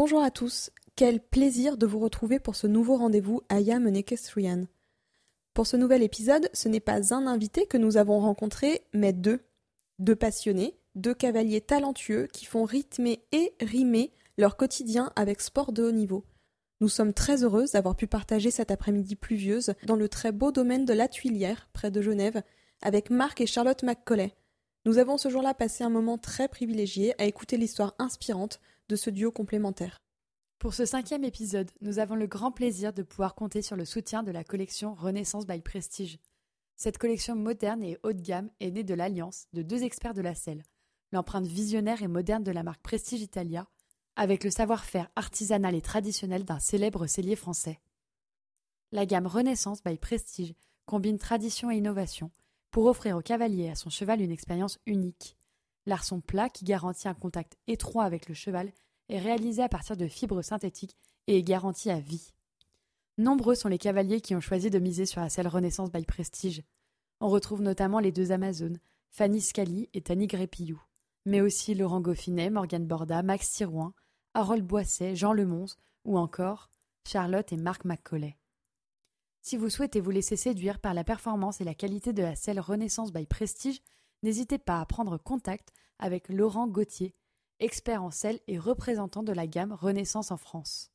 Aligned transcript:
Bonjour 0.00 0.22
à 0.22 0.30
tous, 0.30 0.70
quel 0.94 1.18
plaisir 1.18 1.76
de 1.76 1.84
vous 1.84 1.98
retrouver 1.98 2.38
pour 2.38 2.54
ce 2.54 2.68
nouveau 2.68 2.96
rendez-vous 2.96 3.42
Aya 3.48 3.80
Equestrian. 3.80 4.66
Pour 5.54 5.66
ce 5.66 5.76
nouvel 5.76 6.04
épisode, 6.04 6.48
ce 6.52 6.68
n'est 6.68 6.78
pas 6.78 7.12
un 7.12 7.26
invité 7.26 7.66
que 7.66 7.78
nous 7.78 7.96
avons 7.96 8.20
rencontré, 8.20 8.82
mais 8.94 9.12
deux. 9.12 9.40
Deux 9.98 10.14
passionnés, 10.14 10.78
deux 10.94 11.14
cavaliers 11.14 11.60
talentueux 11.60 12.28
qui 12.32 12.44
font 12.44 12.62
rythmer 12.62 13.24
et 13.32 13.52
rimer 13.60 14.12
leur 14.36 14.56
quotidien 14.56 15.10
avec 15.16 15.40
sport 15.40 15.72
de 15.72 15.82
haut 15.82 15.90
niveau. 15.90 16.24
Nous 16.80 16.88
sommes 16.88 17.12
très 17.12 17.42
heureuses 17.42 17.72
d'avoir 17.72 17.96
pu 17.96 18.06
partager 18.06 18.52
cette 18.52 18.70
après-midi 18.70 19.16
pluvieuse 19.16 19.74
dans 19.84 19.96
le 19.96 20.08
très 20.08 20.30
beau 20.30 20.52
domaine 20.52 20.84
de 20.84 20.94
la 20.94 21.08
Tuilière, 21.08 21.68
près 21.72 21.90
de 21.90 22.02
Genève, 22.02 22.44
avec 22.82 23.10
Marc 23.10 23.40
et 23.40 23.46
Charlotte 23.46 23.82
McCauley. 23.82 24.32
Nous 24.84 24.98
avons 24.98 25.18
ce 25.18 25.28
jour-là 25.28 25.54
passé 25.54 25.82
un 25.82 25.90
moment 25.90 26.18
très 26.18 26.46
privilégié 26.46 27.20
à 27.20 27.24
écouter 27.24 27.56
l'histoire 27.56 27.96
inspirante 27.98 28.60
de 28.88 28.96
ce 28.96 29.10
duo 29.10 29.30
complémentaire. 29.30 30.02
Pour 30.58 30.74
ce 30.74 30.84
cinquième 30.84 31.24
épisode, 31.24 31.70
nous 31.80 31.98
avons 31.98 32.16
le 32.16 32.26
grand 32.26 32.50
plaisir 32.50 32.92
de 32.92 33.02
pouvoir 33.02 33.34
compter 33.34 33.62
sur 33.62 33.76
le 33.76 33.84
soutien 33.84 34.22
de 34.22 34.32
la 34.32 34.42
collection 34.42 34.94
Renaissance 34.94 35.46
by 35.46 35.60
Prestige. 35.60 36.18
Cette 36.76 36.98
collection 36.98 37.36
moderne 37.36 37.82
et 37.84 37.98
haut 38.02 38.12
de 38.12 38.20
gamme 38.20 38.50
est 38.60 38.70
née 38.70 38.84
de 38.84 38.94
l'alliance 38.94 39.46
de 39.52 39.62
deux 39.62 39.84
experts 39.84 40.14
de 40.14 40.20
la 40.20 40.34
selle, 40.34 40.64
l'empreinte 41.12 41.46
visionnaire 41.46 42.02
et 42.02 42.08
moderne 42.08 42.42
de 42.42 42.50
la 42.50 42.62
marque 42.62 42.82
Prestige 42.82 43.20
Italia, 43.20 43.66
avec 44.16 44.42
le 44.42 44.50
savoir-faire 44.50 45.08
artisanal 45.14 45.76
et 45.76 45.80
traditionnel 45.80 46.44
d'un 46.44 46.58
célèbre 46.58 47.06
cellier 47.06 47.36
français. 47.36 47.78
La 48.90 49.06
gamme 49.06 49.26
Renaissance 49.26 49.82
by 49.84 49.96
Prestige 49.96 50.54
combine 50.86 51.18
tradition 51.18 51.70
et 51.70 51.76
innovation 51.76 52.32
pour 52.70 52.86
offrir 52.86 53.16
au 53.16 53.22
cavalier 53.22 53.64
et 53.64 53.70
à 53.70 53.74
son 53.74 53.90
cheval 53.90 54.20
une 54.20 54.32
expérience 54.32 54.78
unique. 54.86 55.36
L'arçon 55.86 56.20
plat 56.20 56.48
qui 56.48 56.64
garantit 56.64 57.08
un 57.08 57.14
contact 57.14 57.56
étroit 57.66 58.04
avec 58.04 58.28
le 58.28 58.34
cheval 58.34 58.72
est 59.08 59.18
réalisé 59.18 59.62
à 59.62 59.68
partir 59.68 59.96
de 59.96 60.06
fibres 60.06 60.42
synthétiques 60.42 60.96
et 61.26 61.38
est 61.38 61.42
garanti 61.42 61.90
à 61.90 62.00
vie. 62.00 62.32
Nombreux 63.18 63.54
sont 63.54 63.68
les 63.68 63.78
cavaliers 63.78 64.20
qui 64.20 64.34
ont 64.34 64.40
choisi 64.40 64.70
de 64.70 64.78
miser 64.78 65.06
sur 65.06 65.20
la 65.20 65.28
selle 65.28 65.48
Renaissance 65.48 65.90
by 65.90 66.04
Prestige. 66.04 66.62
On 67.20 67.28
retrouve 67.28 67.62
notamment 67.62 67.98
les 67.98 68.12
deux 68.12 68.30
Amazones, 68.32 68.78
Fanny 69.10 69.40
Scali 69.40 69.88
et 69.92 70.02
Tani 70.02 70.26
Grépillou, 70.26 70.80
mais 71.24 71.40
aussi 71.40 71.74
Laurent 71.74 72.00
Goffinet, 72.00 72.50
Morgane 72.50 72.86
Borda, 72.86 73.22
Max 73.22 73.50
Tirouin, 73.50 73.92
Harold 74.34 74.64
Boisset, 74.64 75.16
Jean 75.16 75.32
Lemons 75.32 75.66
ou 76.04 76.16
encore 76.16 76.70
Charlotte 77.04 77.52
et 77.52 77.56
Marc 77.56 77.84
McCauley. 77.84 78.36
Si 79.40 79.56
vous 79.56 79.70
souhaitez 79.70 80.00
vous 80.00 80.10
laisser 80.10 80.36
séduire 80.36 80.78
par 80.78 80.94
la 80.94 81.04
performance 81.04 81.60
et 81.60 81.64
la 81.64 81.74
qualité 81.74 82.12
de 82.12 82.22
la 82.22 82.36
selle 82.36 82.60
Renaissance 82.60 83.12
by 83.12 83.26
Prestige, 83.26 83.80
n'hésitez 84.22 84.58
pas 84.58 84.80
à 84.80 84.86
prendre 84.86 85.16
contact 85.16 85.72
avec 85.98 86.28
Laurent 86.28 86.68
Gauthier, 86.68 87.14
expert 87.60 88.02
en 88.02 88.10
sel 88.10 88.40
et 88.46 88.58
représentant 88.58 89.22
de 89.22 89.32
la 89.32 89.46
gamme 89.46 89.72
Renaissance 89.72 90.30
en 90.30 90.36
France. 90.36 90.90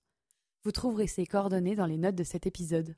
Vous 0.64 0.72
trouverez 0.72 1.08
ses 1.08 1.26
coordonnées 1.26 1.76
dans 1.76 1.86
les 1.86 1.98
notes 1.98 2.16
de 2.16 2.24
cet 2.24 2.46
épisode. 2.48 2.96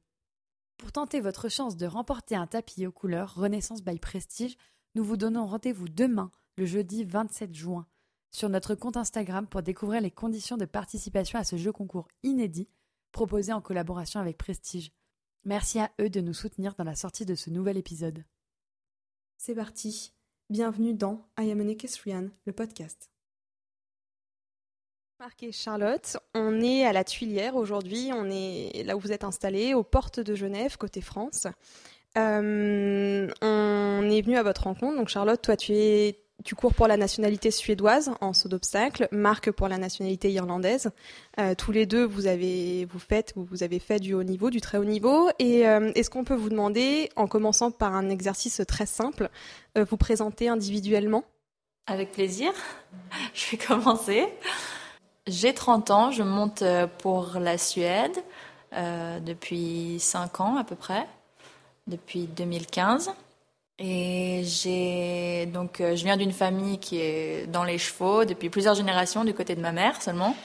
Pour 0.77 0.91
tenter 0.91 1.19
votre 1.19 1.49
chance 1.49 1.77
de 1.77 1.85
remporter 1.85 2.35
un 2.35 2.47
tapis 2.47 2.85
aux 2.85 2.91
couleurs 2.91 3.33
Renaissance 3.33 3.83
by 3.83 3.97
Prestige, 3.97 4.57
nous 4.93 5.03
vous 5.03 5.17
donnons 5.17 5.47
rendez-vous 5.47 5.87
demain, 5.87 6.31
le 6.57 6.65
jeudi 6.65 7.03
27 7.03 7.53
juin, 7.53 7.87
sur 8.31 8.49
notre 8.49 8.75
compte 8.75 8.97
Instagram 8.97 9.47
pour 9.47 9.63
découvrir 9.63 10.01
les 10.01 10.11
conditions 10.11 10.57
de 10.57 10.65
participation 10.65 11.39
à 11.39 11.43
ce 11.43 11.55
jeu 11.55 11.71
concours 11.71 12.07
inédit 12.23 12.69
proposé 13.11 13.53
en 13.53 13.61
collaboration 13.61 14.19
avec 14.19 14.37
Prestige. 14.37 14.91
Merci 15.45 15.79
à 15.79 15.91
eux 16.01 16.09
de 16.09 16.21
nous 16.21 16.33
soutenir 16.33 16.75
dans 16.75 16.83
la 16.83 16.95
sortie 16.95 17.25
de 17.25 17.35
ce 17.35 17.49
nouvel 17.49 17.77
épisode. 17.77 18.25
C'est 19.37 19.55
parti. 19.55 20.11
Bienvenue 20.49 20.93
dans 20.93 21.25
I 21.39 21.49
Am 21.49 21.61
an 21.61 22.29
le 22.45 22.51
podcast. 22.51 23.14
Marc 25.21 25.43
et 25.43 25.53
Charlotte, 25.53 26.17
on 26.33 26.59
est 26.59 26.85
à 26.85 26.91
la 26.91 27.05
Tuilière 27.05 27.55
aujourd'hui, 27.55 28.09
on 28.13 28.29
est 28.29 28.83
là 28.83 28.97
où 28.97 28.99
vous 28.99 29.13
êtes 29.13 29.23
installés, 29.23 29.73
aux 29.73 29.83
portes 29.83 30.19
de 30.19 30.35
Genève, 30.35 30.77
côté 30.77 30.99
France. 30.99 31.47
Euh, 32.17 33.29
on 33.41 34.09
est 34.09 34.21
venu 34.21 34.35
à 34.35 34.43
votre 34.43 34.63
rencontre, 34.63 34.97
donc 34.97 35.07
Charlotte, 35.07 35.41
toi 35.41 35.55
tu 35.55 35.71
es 35.71 36.19
cours 36.57 36.73
pour 36.73 36.87
la 36.87 36.97
nationalité 36.97 37.49
suédoise 37.49 38.11
en 38.19 38.33
saut 38.33 38.49
d'obstacle, 38.49 39.07
Marc 39.13 39.51
pour 39.51 39.69
la 39.69 39.77
nationalité 39.77 40.33
irlandaise. 40.33 40.91
Euh, 41.39 41.55
tous 41.55 41.71
les 41.71 41.85
deux, 41.85 42.03
vous 42.03 42.27
avez 42.27 42.85
vous 42.85 42.99
vous 43.37 43.63
avez 43.63 43.79
fait 43.79 43.99
du 44.01 44.13
haut 44.13 44.23
niveau, 44.23 44.49
du 44.49 44.59
très 44.59 44.77
haut 44.77 44.83
niveau. 44.83 45.29
Et 45.39 45.65
euh, 45.65 45.93
est-ce 45.95 46.09
qu'on 46.09 46.25
peut 46.25 46.35
vous 46.35 46.49
demander, 46.49 47.09
en 47.15 47.27
commençant 47.27 47.71
par 47.71 47.95
un 47.95 48.09
exercice 48.09 48.61
très 48.67 48.85
simple, 48.85 49.29
vous 49.77 49.97
présenter 49.97 50.49
individuellement? 50.49 51.23
Avec 51.87 52.11
plaisir. 52.11 52.51
Je 53.33 53.51
vais 53.51 53.57
commencer. 53.57 54.27
J'ai 55.27 55.55
30 55.55 55.89
ans, 55.89 56.11
je 56.11 56.21
monte 56.21 56.61
euh, 56.61 56.85
pour 56.85 57.39
la 57.39 57.57
Suède 57.57 58.15
euh, 58.73 59.19
depuis 59.19 59.97
5 59.99 60.39
ans 60.39 60.55
à 60.57 60.63
peu 60.63 60.75
près, 60.75 61.07
depuis 61.87 62.27
2015. 62.27 63.11
Et 63.79 64.43
j'ai 64.43 65.47
donc 65.47 65.81
euh, 65.81 65.95
je 65.95 66.03
viens 66.03 66.15
d'une 66.15 66.31
famille 66.31 66.77
qui 66.77 66.99
est 67.01 67.47
dans 67.47 67.63
les 67.63 67.79
chevaux 67.79 68.23
depuis 68.23 68.51
plusieurs 68.51 68.75
générations 68.75 69.23
du 69.25 69.33
côté 69.33 69.55
de 69.55 69.61
ma 69.61 69.71
mère 69.71 69.99
seulement, 69.99 70.35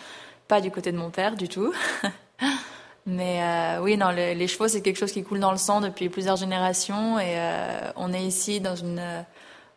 pas 0.48 0.62
du 0.62 0.70
côté 0.70 0.92
de 0.92 0.96
mon 0.96 1.10
père 1.10 1.36
du 1.36 1.48
tout. 1.48 1.74
Mais 3.06 3.78
oui, 3.80 3.96
non, 3.96 4.10
les, 4.10 4.48
chevaux 4.48 4.68
c'est 4.68 4.82
quelque 4.82 4.98
chose 4.98 5.12
qui 5.12 5.24
coule 5.24 5.40
dans 5.40 5.52
le 5.52 5.58
sang 5.58 5.80
depuis 5.80 6.08
plusieurs 6.08 6.36
générations 6.36 7.18
et 7.18 7.36
on 7.96 8.12
est 8.12 8.22
ici 8.22 8.60
dans 8.60 8.76
une 8.76 9.02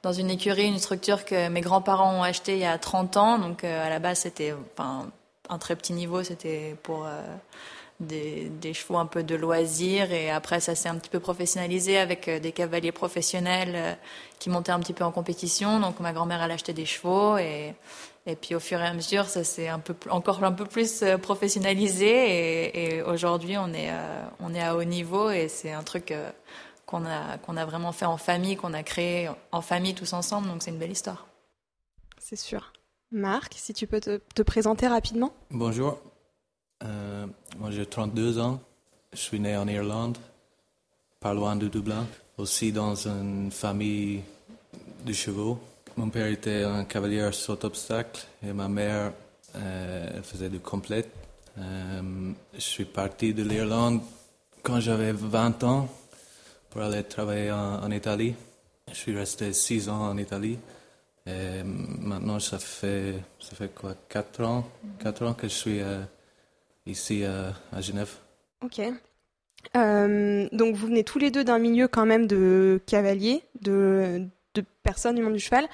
dans 0.04 0.12
une 0.12 0.30
écurie, 0.30 0.68
une 0.68 0.80
structure 0.80 1.24
que 1.24 1.48
mes 1.48 1.62
grands-parents 1.62 2.14
ont 2.14 2.24
achetée 2.24 2.54
il 2.54 2.60
y 2.60 2.66
a 2.66 2.78
30 2.78 3.18
ans. 3.18 3.40
Donc 3.40 3.64
euh, 3.64 3.86
à 3.86 3.90
la 3.90 4.00
base, 4.00 4.20
c'était 4.20 4.54
enfin, 4.78 5.10
un 5.50 5.58
très 5.58 5.76
petit 5.78 5.94
niveau, 5.94 6.24
c'était 6.24 6.76
pour 6.84 7.06
euh, 7.06 7.22
des, 8.02 8.74
chevaux 8.74 8.98
un 8.98 9.06
peu 9.06 9.24
de 9.24 9.34
loisirs. 9.34 10.12
Et 10.12 10.30
après, 10.30 10.60
ça 10.60 10.76
s'est 10.76 10.90
un 10.90 10.96
petit 10.96 11.10
peu 11.10 11.22
professionnalisé 11.22 11.98
avec 11.98 12.28
euh, 12.28 12.40
des 12.40 12.52
cavaliers 12.52 12.92
professionnels 12.92 13.98
qui 14.40 14.50
montaient 14.50 14.74
un 14.74 14.82
petit 14.82 14.94
peu 14.94 15.06
en 15.06 15.12
compétition. 15.12 15.80
Donc 15.80 16.02
ma 16.02 16.12
grand-mère, 16.12 16.44
elle 16.44 16.52
achetait 16.52 16.74
des 16.74 16.86
chevaux. 16.86 17.38
Et, 17.38 17.74
et 18.26 18.36
puis 18.36 18.56
au 18.56 18.60
fur 18.60 18.82
et 18.82 18.86
à 18.86 18.94
mesure, 18.94 19.28
ça 19.28 19.46
s'est 19.46 19.70
un 19.70 19.80
peu, 19.80 19.96
encore 20.10 20.44
un 20.44 20.52
peu 20.52 20.66
plus 20.66 21.02
professionnalisé. 21.22 22.10
Et, 22.10 22.96
et 22.98 23.02
aujourd'hui, 23.04 23.58
on 23.58 23.74
est, 23.74 23.90
on 24.42 24.54
est 24.54 24.62
à 24.62 24.76
haut 24.76 24.84
niveau 24.84 25.30
et 25.30 25.48
c'est 25.48 25.72
un 25.72 25.84
truc 25.84 26.14
qu'on 26.94 27.06
a, 27.06 27.40
qu'on 27.40 27.58
a 27.58 27.66
vraiment 27.66 27.92
fait 27.92 28.06
en 28.06 28.18
famille, 28.18 28.56
qu'on 28.56 28.74
a 28.76 28.84
créé 28.84 29.28
en 29.52 29.62
famille 29.62 29.96
tous 29.96 30.14
ensemble. 30.14 30.48
Donc 30.48 30.62
c'est 30.62 30.70
une 30.70 30.78
belle 30.78 30.92
histoire. 30.92 31.26
C'est 32.20 32.36
sûr. 32.36 32.72
Marc, 33.12 33.56
si 33.58 33.74
tu 33.74 33.88
peux 33.88 34.00
te, 34.00 34.20
te 34.36 34.44
présenter 34.44 34.88
rapidement. 34.88 35.34
Bonjour. 35.50 36.00
Euh, 36.84 37.26
moi 37.58 37.72
j'ai 37.72 37.88
32 37.88 38.38
ans. 38.38 38.62
Je 39.12 39.18
suis 39.18 39.40
né 39.40 39.58
en 39.58 39.68
Irlande, 39.68 40.20
pas 41.20 41.34
loin 41.34 41.56
de 41.56 41.68
Dublin. 41.68 42.06
Aussi 42.38 42.72
dans 42.72 43.08
une 43.08 43.52
famille 43.52 44.22
de 45.04 45.14
chevaux. 45.14 45.60
Mon 45.98 46.10
père 46.10 46.28
était 46.28 46.64
un 46.64 46.84
cavalier 46.84 47.28
saut 47.32 47.66
obstacle 47.66 48.24
et 48.44 48.54
ma 48.54 48.68
mère 48.68 49.14
euh, 49.56 50.12
elle 50.16 50.24
faisait 50.24 50.50
du 50.50 50.60
complet. 50.60 51.10
Euh, 51.58 52.32
je 52.54 52.60
suis 52.60 52.86
parti 52.86 53.34
de 53.34 53.42
l'Irlande 53.42 54.02
quand 54.62 54.80
j'avais 54.80 55.12
20 55.12 55.64
ans 55.64 55.90
pour 56.74 56.82
aller 56.82 57.04
travailler 57.04 57.52
en, 57.52 57.92
Italie. 57.92 58.34
Je 58.90 58.96
suis 58.96 59.16
resté 59.16 59.54
six 59.54 59.90
ans 59.90 60.10
en 60.10 60.18
Italie. 60.18 60.58
Et 61.28 61.62
maintenant, 61.64 62.40
ça 62.40 62.58
fait, 62.58 63.14
ça 63.40 63.56
fait 63.56 63.74
quoi, 63.74 63.94
quatre 64.10 64.44
ans, 64.44 64.68
quatre 65.00 65.24
ans 65.24 65.36
que 65.36 65.48
je 65.48 65.54
suis 65.54 65.80
euh, 65.82 66.02
ici 66.88 67.24
euh, 67.24 67.52
à 67.72 67.80
Genève. 67.80 68.10
Ok. 68.64 68.82
Euh, 69.78 70.50
donc, 70.52 70.76
vous 70.76 70.88
venez 70.88 71.04
tous 71.04 71.20
les 71.20 71.30
deux 71.30 71.44
d'un 71.44 71.60
milieu 71.60 71.88
quand 71.88 72.08
même 72.08 72.26
de 72.26 72.82
cavaliers, 72.88 73.44
de, 73.62 74.26
de 74.56 74.66
personnes 74.82 75.16
du 75.16 75.22
monde 75.22 75.34
du 75.34 75.40
cheval. 75.40 75.68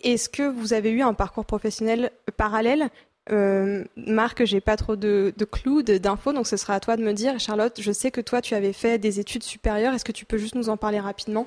Est-ce 0.00 0.28
que 0.28 0.42
vous 0.42 0.72
avez 0.72 0.90
eu 0.90 1.02
un 1.02 1.14
parcours 1.14 1.46
professionnel 1.46 2.10
parallèle 2.36 2.90
euh, 3.30 3.84
Marc, 3.96 4.44
j'ai 4.44 4.60
pas 4.60 4.76
trop 4.76 4.96
de, 4.96 5.32
de 5.36 5.44
clous, 5.44 5.82
d'infos, 5.82 6.32
donc 6.32 6.46
ce 6.46 6.56
sera 6.56 6.74
à 6.74 6.80
toi 6.80 6.96
de 6.96 7.02
me 7.02 7.12
dire. 7.12 7.38
Charlotte, 7.38 7.80
je 7.80 7.92
sais 7.92 8.10
que 8.10 8.20
toi, 8.20 8.40
tu 8.40 8.54
avais 8.54 8.72
fait 8.72 8.98
des 8.98 9.20
études 9.20 9.42
supérieures. 9.42 9.94
Est-ce 9.94 10.04
que 10.04 10.12
tu 10.12 10.24
peux 10.24 10.38
juste 10.38 10.54
nous 10.54 10.68
en 10.68 10.76
parler 10.76 11.00
rapidement? 11.00 11.46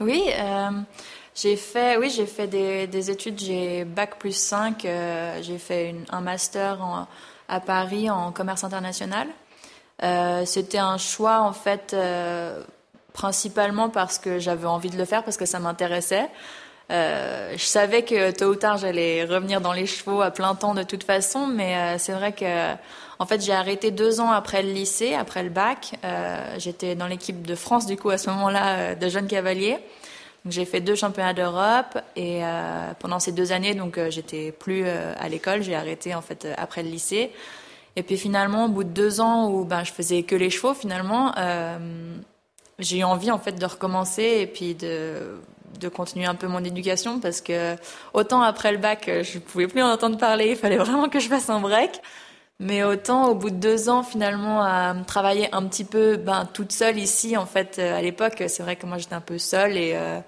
Oui, 0.00 0.22
euh, 0.38 0.70
j'ai 1.34 1.56
fait, 1.56 1.96
oui, 1.96 2.10
j'ai 2.10 2.26
fait 2.26 2.46
des, 2.46 2.86
des 2.86 3.10
études. 3.10 3.38
J'ai 3.38 3.84
bac 3.84 4.18
plus 4.18 4.36
5. 4.36 4.84
Euh, 4.84 5.38
j'ai 5.42 5.58
fait 5.58 5.94
un 6.10 6.20
master 6.20 6.82
en, 6.82 7.06
à 7.48 7.60
Paris 7.60 8.10
en 8.10 8.32
commerce 8.32 8.64
international. 8.64 9.28
Euh, 10.02 10.44
C'était 10.46 10.78
un 10.78 10.98
choix 10.98 11.40
en 11.40 11.52
fait, 11.52 11.94
principalement 13.12 13.88
parce 13.90 14.18
que 14.18 14.38
j'avais 14.38 14.66
envie 14.66 14.90
de 14.90 14.96
le 14.96 15.04
faire, 15.04 15.24
parce 15.24 15.36
que 15.36 15.46
ça 15.46 15.58
m'intéressait. 15.58 16.28
Euh, 16.90 17.52
je 17.56 17.64
savais 17.64 18.02
que 18.02 18.32
tôt 18.32 18.46
ou 18.46 18.54
tard 18.56 18.76
j'allais 18.78 19.24
revenir 19.24 19.60
dans 19.60 19.72
les 19.72 19.86
chevaux 19.86 20.22
à 20.22 20.30
plein 20.32 20.54
temps 20.56 20.74
de 20.74 20.82
toute 20.82 21.04
façon, 21.04 21.46
mais 21.46 21.76
euh, 21.76 21.98
c'est 21.98 22.12
vrai 22.12 22.32
que 22.32 22.74
en 23.20 23.26
fait 23.26 23.40
j'ai 23.40 23.52
arrêté 23.52 23.92
deux 23.92 24.20
ans 24.20 24.32
après 24.32 24.62
le 24.62 24.72
lycée, 24.72 25.14
après 25.14 25.44
le 25.44 25.50
bac. 25.50 25.92
Euh, 26.04 26.54
J'étais 26.58 26.96
dans 26.96 27.06
l'équipe 27.06 27.46
de 27.46 27.54
France 27.54 27.86
du 27.86 27.96
coup 27.96 28.10
à 28.10 28.18
ce 28.18 28.28
moment-là 28.30 28.96
de 28.96 29.08
jeunes 29.08 29.28
cavaliers. 29.28 29.78
J'ai 30.48 30.64
fait 30.64 30.80
deux 30.80 30.94
championnats 30.94 31.34
d'Europe 31.34 31.98
et 32.16 32.40
pendant 32.98 33.18
ces 33.18 33.30
deux 33.30 33.52
années, 33.52 33.74
donc 33.74 34.00
j'étais 34.08 34.52
plus 34.52 34.88
à 34.88 35.28
l'école, 35.28 35.62
j'ai 35.62 35.74
arrêté 35.74 36.14
en 36.14 36.22
fait 36.22 36.48
après 36.56 36.82
le 36.82 36.88
lycée. 36.88 37.30
Et 37.94 38.02
puis 38.02 38.16
finalement, 38.16 38.64
au 38.64 38.68
bout 38.68 38.84
de 38.84 38.88
deux 38.88 39.20
ans 39.20 39.50
où 39.50 39.66
ben 39.66 39.84
je 39.84 39.92
faisais 39.92 40.22
que 40.22 40.34
les 40.34 40.48
chevaux, 40.48 40.72
finalement, 40.72 41.34
j'ai 42.78 43.00
eu 43.00 43.04
envie 43.04 43.30
en 43.30 43.38
fait 43.38 43.52
de 43.52 43.66
recommencer 43.66 44.38
et 44.40 44.46
puis 44.46 44.74
de 44.74 45.38
de 45.78 45.88
continuer 45.88 46.26
un 46.26 46.34
peu 46.34 46.46
mon 46.46 46.64
éducation 46.64 47.20
parce 47.20 47.40
que 47.40 47.76
autant 48.12 48.42
après 48.42 48.72
le 48.72 48.78
bac, 48.78 49.08
je 49.22 49.38
pouvais 49.38 49.68
plus 49.68 49.82
en 49.82 49.90
entendre 49.90 50.18
parler, 50.18 50.50
il 50.50 50.56
fallait 50.56 50.78
vraiment 50.78 51.08
que 51.08 51.20
je 51.20 51.28
fasse 51.28 51.48
un 51.50 51.60
break. 51.60 52.00
Mais 52.60 52.84
autant 52.84 53.28
au 53.28 53.34
bout 53.34 53.48
de 53.48 53.56
deux 53.56 53.88
ans 53.88 54.02
finalement 54.02 54.62
à 54.62 54.94
travailler 55.06 55.48
un 55.54 55.66
petit 55.66 55.84
peu 55.84 56.18
ben, 56.18 56.46
toute 56.52 56.72
seule 56.72 56.98
ici 56.98 57.38
en 57.38 57.46
fait 57.46 57.78
euh, 57.78 57.96
à 57.96 58.02
l'époque 58.02 58.44
c'est 58.48 58.62
vrai 58.62 58.76
que 58.76 58.84
moi 58.84 58.98
j'étais 58.98 59.14
un 59.14 59.22
peu 59.22 59.38
seule 59.38 59.78
et 59.78 59.92
euh, 59.94 60.20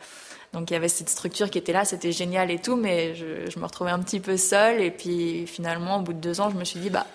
donc 0.55 0.71
il 0.71 0.73
y 0.73 0.77
avait 0.77 0.89
cette 0.89 1.11
structure 1.11 1.51
qui 1.51 1.59
était 1.59 1.75
là 1.75 1.85
c'était 1.85 2.11
génial 2.11 2.51
et 2.51 2.59
tout 2.59 2.75
mais 2.75 3.15
je, 3.15 3.59
me 3.59 3.65
retrouvais 3.67 3.91
un 3.91 3.99
petit 3.99 4.19
peu 4.19 4.39
seule 4.39 4.81
et 4.81 4.91
puis 4.91 5.47
finalement 5.47 5.99
au 5.99 6.01
bout 6.01 6.15
de 6.15 6.21
deux 6.21 6.41
ans 6.41 6.49
je 6.49 6.57
me 6.57 6.65
suis 6.65 6.81
dit 6.81 6.89
bah 6.89 7.07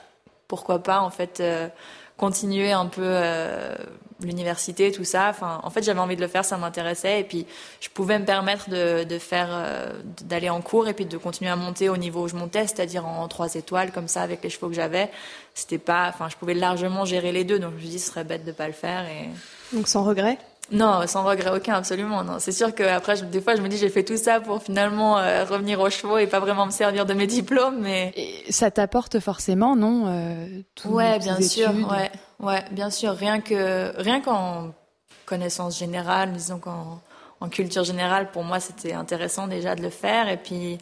pourquoi 0.48 0.84
pas 0.84 1.02
en 1.02 1.10
fait 1.10 1.40
euh, 1.40 1.68
continuer 2.18 2.72
un 2.72 2.88
peu 2.88 3.04
euh, 3.04 3.76
l'université, 4.22 4.92
tout 4.92 5.04
ça. 5.04 5.28
Enfin, 5.30 5.60
en 5.64 5.70
fait, 5.70 5.84
j'avais 5.84 6.00
envie 6.00 6.16
de 6.16 6.22
le 6.22 6.28
faire, 6.28 6.44
ça 6.44 6.58
m'intéressait, 6.58 7.22
et 7.22 7.24
puis 7.24 7.46
je 7.80 7.90
pouvais 7.90 8.18
me 8.20 8.26
permettre 8.26 8.70
de, 8.70 9.04
de 9.04 9.20
faire, 9.20 9.50
euh, 9.52 9.92
d'aller 10.24 10.50
en 10.50 10.62
cours 10.62 10.88
et 10.88 10.94
puis 10.94 11.06
de 11.06 11.18
continuer 11.18 11.52
à 11.52 11.56
monter 11.56 11.90
au 11.90 11.98
niveau 11.98 12.24
où 12.24 12.28
je 12.28 12.36
montais, 12.36 12.66
c'est-à-dire 12.68 13.06
en 13.06 13.28
trois 13.28 13.54
étoiles 13.54 13.92
comme 13.92 14.08
ça 14.08 14.22
avec 14.22 14.44
les 14.44 14.50
chevaux 14.50 14.68
que 14.68 14.76
j'avais. 14.76 15.10
C'était 15.54 15.78
pas, 15.78 16.10
enfin, 16.10 16.28
je 16.30 16.36
pouvais 16.36 16.56
largement 16.56 17.06
gérer 17.06 17.32
les 17.32 17.44
deux, 17.44 17.60
donc 17.60 17.74
je 17.78 17.86
me 17.86 17.90
dis 17.92 18.00
ce 18.00 18.10
serait 18.10 18.24
bête 18.24 18.46
de 18.46 18.52
pas 18.52 18.68
le 18.68 18.74
faire. 18.74 19.06
Et 19.06 19.30
donc 19.76 19.88
sans 19.88 20.04
regret? 20.04 20.38
Non, 20.72 21.08
sans 21.08 21.24
regret 21.24 21.52
aucun, 21.56 21.76
absolument. 21.76 22.24
Non, 22.24 22.40
c'est 22.40 22.52
sûr 22.52 22.76
que 22.76 22.84
après, 22.84 23.22
des 23.22 23.42
fois, 23.42 23.56
je 23.56 23.62
me 23.62 23.70
dis, 23.70 23.78
j'ai 23.78 23.90
fait 23.90 24.04
tout 24.04 24.18
ça 24.18 24.42
pour 24.42 24.62
finalement 24.62 25.18
euh, 25.18 25.46
revenir 25.46 25.80
aux 25.80 25.90
chevaux 25.90 26.18
et 26.18 26.28
pas 26.28 26.40
vraiment 26.40 26.66
me 26.66 26.72
servir 26.72 27.06
de 27.06 27.14
mes 27.14 27.28
diplômes, 27.38 27.80
mais 27.80 28.12
et 28.16 28.52
ça 28.52 28.70
t'apporte 28.72 29.20
forcément, 29.20 29.76
non 29.76 30.06
euh, 30.08 30.46
Ouais, 30.86 31.20
bien 31.20 31.42
sûr, 31.42 31.70
ouais, 31.90 32.12
ouais, 32.40 32.64
bien 32.72 32.90
sûr. 32.90 33.14
Rien 33.14 33.40
que, 33.40 33.94
rien 33.98 34.20
qu'en 34.20 34.74
connaissance 35.26 35.78
générale, 35.78 36.34
disons 36.34 36.60
qu'en 36.60 37.02
en 37.40 37.50
culture 37.50 37.84
générale, 37.84 38.32
pour 38.32 38.44
moi, 38.44 38.60
c'était 38.60 38.94
intéressant 38.94 39.48
déjà 39.48 39.76
de 39.76 39.82
le 39.82 39.90
faire, 39.90 40.28
et 40.28 40.38
puis 40.38 40.80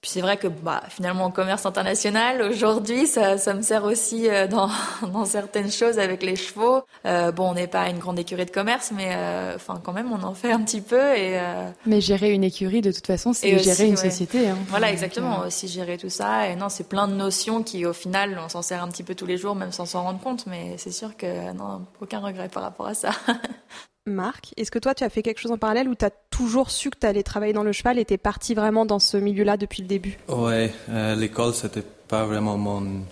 puis 0.00 0.12
c'est 0.12 0.20
vrai 0.20 0.36
que 0.36 0.46
bah, 0.46 0.82
finalement 0.90 1.24
en 1.24 1.30
commerce 1.32 1.66
international 1.66 2.40
aujourd'hui 2.42 3.08
ça, 3.08 3.36
ça 3.36 3.52
me 3.52 3.62
sert 3.62 3.82
aussi 3.84 4.28
euh, 4.28 4.46
dans, 4.46 4.70
dans 5.12 5.24
certaines 5.24 5.72
choses 5.72 5.98
avec 5.98 6.22
les 6.22 6.36
chevaux. 6.36 6.82
Euh, 7.04 7.32
bon 7.32 7.50
on 7.50 7.54
n'est 7.54 7.66
pas 7.66 7.88
une 7.88 7.98
grande 7.98 8.18
écurie 8.18 8.46
de 8.46 8.50
commerce 8.50 8.92
mais 8.94 9.10
euh, 9.16 9.56
quand 9.82 9.92
même 9.92 10.12
on 10.12 10.22
en 10.22 10.34
fait 10.34 10.52
un 10.52 10.60
petit 10.62 10.80
peu 10.80 11.16
et. 11.16 11.40
Euh... 11.40 11.70
Mais 11.84 12.00
gérer 12.00 12.32
une 12.32 12.44
écurie 12.44 12.80
de 12.80 12.92
toute 12.92 13.06
façon 13.06 13.32
c'est 13.32 13.58
gérer 13.58 13.86
une 13.86 13.90
ouais. 13.90 13.96
société. 13.96 14.48
Hein. 14.48 14.56
Voilà 14.68 14.92
exactement 14.92 15.40
aussi 15.40 15.66
gérer 15.66 15.98
tout 15.98 16.10
ça 16.10 16.48
et 16.48 16.54
non 16.54 16.68
c'est 16.68 16.88
plein 16.88 17.08
de 17.08 17.14
notions 17.14 17.64
qui 17.64 17.84
au 17.84 17.92
final 17.92 18.38
on 18.42 18.48
s'en 18.48 18.62
sert 18.62 18.82
un 18.82 18.88
petit 18.88 19.02
peu 19.02 19.16
tous 19.16 19.26
les 19.26 19.36
jours 19.36 19.56
même 19.56 19.72
sans 19.72 19.86
s'en 19.86 20.04
rendre 20.04 20.20
compte 20.20 20.46
mais 20.46 20.76
c'est 20.78 20.92
sûr 20.92 21.16
que 21.16 21.52
non 21.54 21.86
aucun 22.00 22.20
regret 22.20 22.48
par 22.48 22.62
rapport 22.62 22.86
à 22.86 22.94
ça. 22.94 23.10
Marc, 24.08 24.52
est-ce 24.56 24.70
que 24.70 24.78
toi 24.78 24.94
tu 24.94 25.04
as 25.04 25.10
fait 25.10 25.22
quelque 25.22 25.40
chose 25.40 25.52
en 25.52 25.58
parallèle 25.58 25.88
ou 25.88 25.94
tu 25.94 26.04
as 26.04 26.10
toujours 26.30 26.70
su 26.70 26.90
que 26.90 26.98
tu 26.98 27.06
allais 27.06 27.22
travailler 27.22 27.52
dans 27.52 27.62
le 27.62 27.72
cheval 27.72 27.98
et 27.98 28.04
tu 28.04 28.14
es 28.14 28.18
parti 28.18 28.54
vraiment 28.54 28.84
dans 28.84 28.98
ce 28.98 29.16
milieu-là 29.16 29.56
depuis 29.56 29.82
le 29.82 29.88
début? 29.88 30.18
Ouais, 30.28 30.72
euh, 30.90 31.14
l'école 31.14 31.54
c'était 31.54 31.82
pas 31.82 32.24
vraiment 32.24 32.56
mon, 32.56 33.02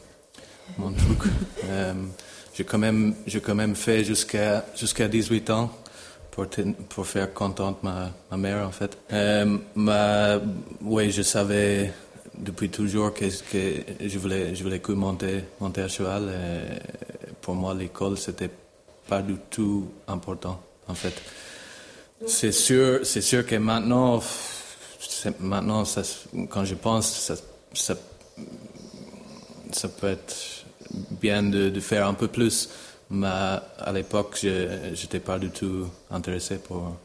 mon 0.79 0.93
truc. 0.93 1.31
euh, 1.65 1.93
j'ai 2.55 2.65
quand 2.65 2.79
même, 2.79 3.15
quand 3.45 3.55
même 3.55 3.77
fait 3.77 4.05
jusqu'à 4.05 4.65
jusqu'à 4.75 5.09
18 5.09 5.51
ans 5.51 5.71
pour, 6.31 6.47
pour 6.89 7.07
faire 7.07 7.33
contente 7.33 7.83
ma, 7.83 8.11
ma 8.31 8.37
mère 8.37 8.67
en 8.67 8.73
fait. 8.73 8.97
Euh, 9.13 9.59
ma, 9.75 10.39
ouais, 10.83 11.11
je 11.11 11.23
savais 11.23 11.93
depuis 12.39 12.69
toujours 12.69 13.15
que, 13.15 13.25
que 13.25 13.83
je 14.01 14.19
voulais, 14.19 14.55
je 14.55 14.63
voulais 14.63 14.81
que 14.81 14.93
monter, 14.93 15.45
monter 15.61 15.83
à 15.83 15.89
cheval. 15.89 16.29
Et 16.29 17.33
pour 17.41 17.55
moi, 17.55 17.75
l'école 17.75 18.17
c'était 18.19 18.51
pas 19.09 19.23
du 19.23 19.37
tout 19.51 19.89
important 20.09 20.61
en 20.89 20.95
fait. 20.95 21.15
C'est 22.27 22.53
sûr, 22.53 23.01
c'est 23.05 23.21
sûr 23.21 23.47
que 23.47 23.57
maintenant, 23.57 24.23
maintenant, 25.41 25.85
ça, 25.85 26.03
quand 26.49 26.65
je 26.65 26.75
pense, 26.75 27.07
ça, 27.07 27.37
ça, 27.75 27.95
ça 29.73 29.89
peut 29.89 30.09
être 30.09 30.65
bien 31.11 31.43
de, 31.43 31.69
de, 31.69 31.81
faire 31.81 32.07
un 32.07 32.15
peu 32.15 32.29
plus, 32.29 32.71
mais 33.11 33.27
à 33.27 33.93
l'époque, 33.93 34.39
je 34.43 34.91
n'étais 34.91 35.21
pas 35.21 35.39
du 35.39 35.51
tout 35.51 35.87
intéressé 36.11 36.57
pour, 36.57 36.97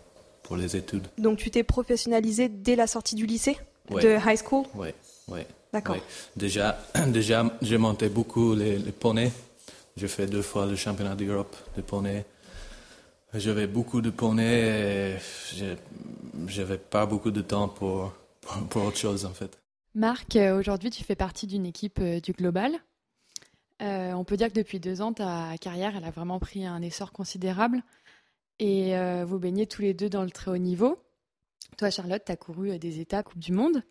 pour 0.44 0.56
les 0.56 0.76
études. 0.76 1.08
Donc 1.18 1.40
tu 1.40 1.52
t'es 1.52 1.64
professionnalisé 1.64 2.48
dès 2.48 2.76
la 2.76 2.88
sortie 2.88 3.16
du 3.16 3.26
lycée, 3.26 3.58
ouais. 3.90 4.02
de 4.02 4.18
high 4.26 4.38
school? 4.38 4.66
Oui, 4.76 4.90
oui. 5.28 5.42
D'accord. 5.74 5.96
Ouais. 5.96 6.02
Déjà, 6.36 6.78
déjà 7.08 7.46
j'ai 7.62 7.78
monté 7.78 8.10
beaucoup 8.10 8.56
les, 8.56 8.78
les 8.78 8.92
poneys. 8.92 9.32
J'ai 9.98 10.08
fait 10.08 10.26
deux 10.26 10.42
fois 10.42 10.66
le 10.66 10.76
championnat 10.76 11.16
d'Europe 11.16 11.56
de 11.76 11.82
poneys. 11.82 12.26
J'avais 13.34 13.68
beaucoup 13.68 14.02
de 14.02 14.10
poneys 14.10 15.16
et 15.16 15.76
j'avais 16.48 16.78
pas 16.78 17.06
beaucoup 17.06 17.32
de 17.32 17.42
temps 17.42 17.70
pour, 17.70 18.14
pour, 18.70 18.84
autre 18.84 18.98
chose 18.98 19.26
en 19.26 19.34
fait. 19.34 19.58
Marc, 19.96 20.36
euh, 20.36 20.60
aujourd'hui 20.60 20.90
tu 20.90 21.06
fais 21.06 21.16
partie 21.16 21.48
d'une 21.48 21.66
équipe 21.66 22.00
euh, 22.02 22.20
du 22.20 22.34
Global. 22.34 22.74
Euh, 23.82 24.12
on 24.14 24.26
peut 24.26 24.36
dire 24.36 24.50
que 24.50 24.54
depuis 24.54 24.82
deux 24.82 25.02
ans, 25.02 25.14
ta 25.14 25.58
carrière 25.60 25.96
elle 25.96 26.04
a 26.04 26.12
vraiment 26.12 26.40
pris 26.40 26.66
un 26.66 26.82
essor 26.82 27.14
considérable 27.14 27.82
et 28.60 28.94
vous 29.26 29.40
baignez 29.40 29.66
tous 29.66 29.82
les 29.82 29.96
deux 29.96 30.08
dans 30.08 30.22
le 30.22 30.30
très 30.30 30.52
haut 30.52 30.58
niveau. 30.58 31.02
Toi, 31.80 31.90
Charlotte, 31.90 32.22
tu 32.24 32.32
as 32.32 32.36
couru 32.36 32.78
des 32.78 33.00
étapes 33.00 33.30
Coupe 33.30 33.40
du 33.40 33.54
Monde. 33.54 33.82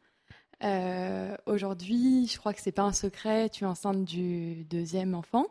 Aujourd'hui, 1.47 2.29
je 2.29 2.39
crois 2.39 2.55
que 2.55 2.61
c'est 2.61 2.71
pas 2.71 2.85
un 2.85 2.93
secret, 2.93 3.49
tu 3.49 3.65
es 3.65 3.67
enceinte 3.67 4.05
du 4.05 4.63
deuxième 4.67 5.17
enfant. 5.17 5.47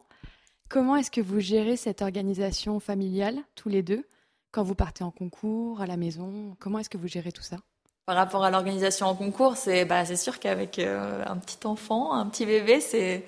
Comment 0.69 0.95
est-ce 0.97 1.09
que 1.09 1.19
vous 1.19 1.39
gérez 1.39 1.77
cette 1.77 2.03
organisation 2.03 2.79
familiale, 2.79 3.39
tous 3.55 3.69
les 3.69 3.81
deux, 3.81 4.05
quand 4.51 4.61
vous 4.61 4.75
partez 4.75 5.03
en 5.03 5.09
concours, 5.09 5.81
à 5.81 5.87
la 5.87 5.97
maison? 5.97 6.55
Comment 6.59 6.77
est-ce 6.77 6.91
que 6.91 6.97
vous 6.97 7.07
gérez 7.07 7.31
tout 7.31 7.41
ça? 7.41 7.57
Par 8.05 8.15
rapport 8.15 8.43
à 8.43 8.51
l'organisation 8.51 9.07
en 9.07 9.15
concours, 9.15 9.57
c'est 9.57 9.85
bah, 9.85 10.05
sûr 10.05 10.39
qu'avec 10.39 10.77
euh, 10.77 11.23
un 11.25 11.37
petit 11.37 11.65
enfant, 11.65 12.13
un 12.13 12.27
petit 12.27 12.45
bébé, 12.45 12.81
c'est 12.81 13.25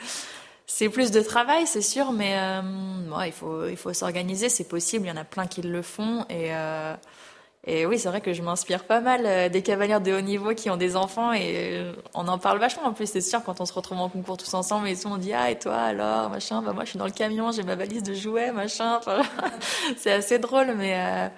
c'est 0.67 0.87
plus 0.87 1.09
de 1.09 1.19
travail, 1.19 1.65
c'est 1.65 1.81
sûr, 1.81 2.11
mais 2.11 2.37
euh, 2.37 3.25
il 3.25 3.31
faut, 3.31 3.67
il 3.67 3.75
faut 3.75 3.91
s'organiser, 3.91 4.47
c'est 4.47 4.67
possible, 4.67 5.07
il 5.07 5.09
y 5.09 5.11
en 5.11 5.17
a 5.17 5.25
plein 5.25 5.47
qui 5.47 5.63
le 5.63 5.81
font. 5.81 6.25
Et, 6.29 6.55
euh, 6.55 6.95
et 7.67 7.85
oui, 7.85 7.99
c'est 7.99 8.09
vrai 8.09 8.21
que 8.21 8.33
je 8.33 8.41
m'inspire 8.41 8.85
pas 8.85 9.01
mal 9.01 9.21
euh, 9.25 9.47
des 9.47 9.61
cavalières 9.61 10.01
de 10.01 10.11
haut 10.11 10.21
niveau 10.21 10.55
qui 10.55 10.71
ont 10.71 10.77
des 10.77 10.95
enfants 10.95 11.31
et 11.31 11.77
euh, 11.77 11.93
on 12.15 12.27
en 12.27 12.39
parle 12.39 12.57
vachement. 12.57 12.85
En 12.85 12.93
plus, 12.93 13.05
c'est 13.05 13.21
sûr, 13.21 13.43
quand 13.43 13.61
on 13.61 13.65
se 13.67 13.73
retrouve 13.73 13.99
en 13.99 14.09
concours 14.09 14.37
tous 14.37 14.51
ensemble 14.55 14.87
et 14.87 14.97
tout, 14.97 15.07
on 15.07 15.17
dit 15.17 15.33
Ah, 15.33 15.51
et 15.51 15.59
toi 15.59 15.75
alors 15.75 16.31
Machin, 16.31 16.63
bah 16.63 16.73
moi 16.73 16.85
je 16.85 16.89
suis 16.91 16.99
dans 16.99 17.05
le 17.05 17.11
camion, 17.11 17.51
j'ai 17.51 17.61
ma 17.61 17.75
valise 17.75 18.01
de 18.01 18.15
jouets, 18.15 18.51
machin. 18.51 18.97
Enfin, 18.97 19.21
c'est 19.97 20.11
assez 20.11 20.39
drôle, 20.39 20.73
mais. 20.75 20.95
Euh, 20.95 21.29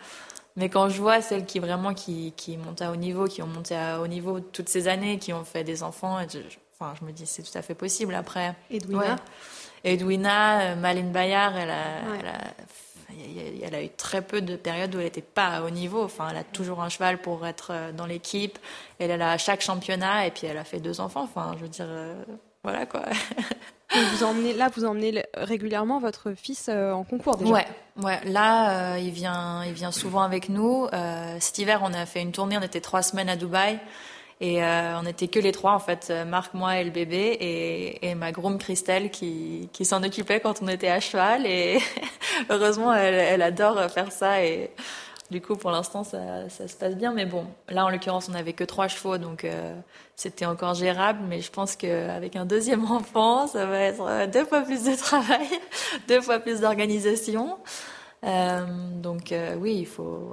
mais 0.56 0.70
quand 0.70 0.88
je 0.88 1.02
vois 1.02 1.20
celles 1.20 1.48
qui 1.48 1.58
vraiment 1.58 1.96
qui, 1.96 2.32
qui 2.38 2.58
montent 2.58 2.84
à 2.84 2.92
haut 2.92 2.96
niveau, 2.96 3.26
qui 3.26 3.42
ont 3.42 3.48
monté 3.48 3.76
à 3.76 4.00
haut 4.00 4.06
niveau 4.06 4.40
toutes 4.40 4.70
ces 4.70 4.88
années, 4.88 5.18
qui 5.18 5.34
ont 5.34 5.44
fait 5.44 5.64
des 5.64 5.82
enfants, 5.82 6.20
je, 6.32 6.38
enfin, 6.80 6.94
je 7.00 7.04
me 7.06 7.12
dis 7.12 7.26
c'est 7.26 7.42
tout 7.42 7.58
à 7.58 7.64
fait 7.64 7.74
possible 7.74 8.14
après. 8.14 8.54
Edwina. 8.70 9.00
Ouais. 9.00 9.16
Edwina, 9.84 10.76
Maline 10.76 11.12
Bayard, 11.12 11.58
elle 11.58 11.72
a, 11.72 11.74
ouais. 11.74 12.20
elle, 12.20 12.28
a, 12.28 12.54
elle 13.64 13.76
a 13.76 13.84
eu 13.84 13.90
très 13.90 14.22
peu 14.22 14.42
de 14.42 14.56
périodes 14.56 14.94
où 14.96 15.00
elle 15.00 15.06
n'était 15.06 15.22
pas 15.22 15.48
à 15.48 15.62
haut 15.62 15.70
niveau. 15.70 16.04
Enfin, 16.04 16.28
elle 16.32 16.38
a 16.38 16.44
toujours 16.44 16.82
un 16.82 16.90
cheval 16.90 17.20
pour 17.20 17.46
être 17.46 17.74
dans 17.96 18.06
l'équipe. 18.06 18.58
Elle 19.00 19.12
est 19.12 19.18
là 19.18 19.32
à 19.32 19.38
chaque 19.38 19.62
championnat 19.62 20.28
et 20.28 20.32
puis 20.32 20.48
elle 20.48 20.58
a 20.58 20.64
fait 20.64 20.80
deux 20.80 21.00
enfants. 21.00 21.24
Enfin, 21.24 21.54
je 21.58 21.64
veux 21.64 21.70
dire, 21.70 21.88
euh, 21.88 22.24
voilà 22.64 22.86
quoi. 22.86 23.04
vous 24.12 24.24
emmenez, 24.24 24.54
là, 24.54 24.70
vous 24.76 24.86
emmenez 24.86 25.24
régulièrement 25.36 26.00
votre 26.00 26.34
fils 26.34 26.68
euh, 26.70 26.92
en 26.92 27.04
concours 27.04 27.38
déjà 27.38 27.52
Ouais, 27.52 27.68
ouais. 28.02 28.20
Là, 28.26 28.94
euh, 28.94 29.00
il, 29.00 29.12
vient, 29.12 29.64
il 29.66 29.74
vient 29.74 29.92
souvent 29.92 30.22
avec 30.22 30.50
nous. 30.50 30.88
Euh, 30.94 31.38
cet 31.40 31.58
hiver, 31.60 31.82
on 31.84 31.94
a 31.94 32.06
fait 32.06 32.22
une 32.22 32.32
tournée, 32.32 32.58
on 32.58 32.62
était 32.62 32.82
trois 32.82 33.02
semaines 33.02 33.30
à 33.30 33.36
Dubaï. 33.36 33.80
Et 34.42 34.64
euh, 34.64 35.00
on 35.00 35.04
n'était 35.04 35.28
que 35.28 35.40
les 35.40 35.52
trois, 35.52 35.74
en 35.74 35.80
fait, 35.80 36.12
Marc, 36.28 36.54
moi 36.54 36.78
et 36.78 36.84
le 36.84 36.92
bébé, 36.92 37.38
et, 38.02 38.16
ma 38.16 38.32
groom 38.32 38.58
Christelle 38.58 39.10
qui, 39.10 39.70
s'en 39.84 40.04
occupait 40.04 40.40
quand 40.40 40.62
on 40.62 40.68
était 40.68 40.90
à 40.90 41.00
cheval. 41.00 41.46
Et 41.46 41.80
heureusement, 42.50 42.94
elle, 42.94 43.42
adore 43.42 43.90
faire 43.90 44.12
ça. 44.12 44.44
Et 44.44 44.72
du 45.34 45.42
coup, 45.42 45.56
pour 45.56 45.72
l'instant, 45.72 46.04
ça, 46.04 46.50
se 46.50 46.76
passe 46.76 46.96
bien. 46.96 47.12
Mais 47.12 47.26
bon, 47.26 47.46
là, 47.70 47.86
en 47.86 47.90
l'occurrence, 47.90 48.30
on 48.30 48.34
n'avait 48.34 48.54
que 48.54 48.64
trois 48.64 48.88
chevaux, 48.88 49.18
donc 49.18 49.46
euh, 49.46 49.76
c'était 50.16 50.46
encore 50.46 50.76
gérable. 50.76 51.20
Mais 51.28 51.42
je 51.42 51.52
pense 51.52 51.76
qu'avec 51.76 52.36
un 52.36 52.46
deuxième 52.46 52.86
enfant, 52.92 53.48
ça 53.48 53.66
va 53.66 53.80
être 53.80 54.30
deux 54.32 54.46
fois 54.46 54.62
plus 54.62 54.84
de 54.84 54.96
travail, 54.96 55.48
deux 56.08 56.22
fois 56.22 56.40
plus 56.40 56.62
d'organisation. 56.62 57.58
Euh, 58.24 58.66
donc 59.02 59.32
euh, 59.32 59.56
oui, 59.56 59.76
il 59.80 59.88
faut, 59.88 60.32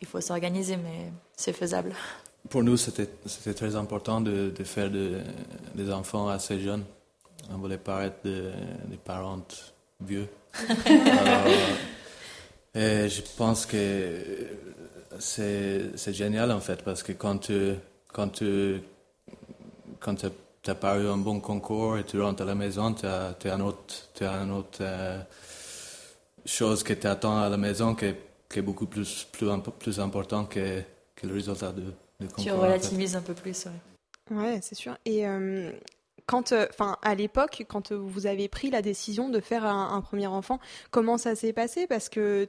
il 0.00 0.06
faut 0.06 0.20
s'organiser, 0.20 0.76
mais 0.76 1.12
c'est 1.36 1.52
faisable. 1.52 1.94
Pour 2.48 2.64
nous, 2.64 2.76
c'était 2.76 3.06
très 3.54 3.76
important 3.76 4.20
de, 4.20 4.50
de 4.50 4.64
faire 4.64 4.90
de, 4.90 5.20
des 5.74 5.92
enfants 5.92 6.28
assez 6.28 6.58
jeunes. 6.58 6.84
On 7.50 7.58
voulait 7.58 7.78
pas 7.78 8.04
être 8.04 8.24
des 8.24 8.42
de 8.90 8.96
parents 9.04 9.46
vieux. 10.00 10.28
Alors, 10.54 11.46
et 12.74 13.08
je 13.08 13.22
pense 13.36 13.66
que 13.66 14.22
c'est 15.18 16.12
génial 16.12 16.50
en 16.50 16.60
fait 16.60 16.82
parce 16.82 17.02
que 17.02 17.12
quand 17.12 17.38
tu 17.38 17.74
quand 18.12 18.28
tu 18.28 18.80
quand 20.00 20.14
tu 20.14 20.26
n'as 20.66 20.74
pas 20.74 20.98
eu 20.98 21.06
un 21.08 21.18
bon 21.18 21.40
concours 21.40 21.98
et 21.98 22.04
tu 22.04 22.20
rentres 22.20 22.42
à 22.42 22.46
la 22.46 22.54
maison, 22.54 22.94
tu 22.94 23.06
as, 23.06 23.34
tu 23.38 23.48
as 23.48 23.54
un 23.54 23.60
autre, 23.60 24.08
tu 24.14 24.24
as 24.24 24.32
un 24.32 24.50
autre 24.50 24.78
euh, 24.80 25.20
chose 26.44 26.82
qui 26.82 26.96
t'attend 26.96 27.40
à 27.40 27.48
la 27.48 27.56
maison 27.56 27.94
qui 27.94 28.06
est, 28.06 28.20
qui 28.48 28.58
est 28.58 28.62
beaucoup 28.62 28.86
plus 28.86 29.26
plus, 29.30 29.48
plus 29.78 30.00
important 30.00 30.44
que, 30.46 30.82
que 31.14 31.26
le 31.26 31.34
résultat 31.34 31.72
de, 31.72 31.84
de. 32.20 32.28
Tu 32.42 32.50
relativises 32.50 33.16
un 33.16 33.22
peu 33.22 33.34
plus. 33.34 33.66
ouais. 33.66 34.36
Ouais, 34.36 34.60
c'est 34.62 34.76
sûr. 34.76 34.96
Et 35.04 35.26
euh, 35.26 35.72
quand, 36.26 36.52
enfin, 36.52 36.96
à 37.02 37.14
l'époque, 37.14 37.64
quand 37.68 37.90
vous 37.92 38.26
avez 38.26 38.48
pris 38.48 38.70
la 38.70 38.82
décision 38.82 39.28
de 39.28 39.40
faire 39.40 39.64
un, 39.64 39.92
un 39.92 40.00
premier 40.00 40.28
enfant, 40.28 40.60
comment 40.92 41.18
ça 41.18 41.34
s'est 41.34 41.52
passé? 41.52 41.86
Parce 41.88 42.08
que 42.08 42.46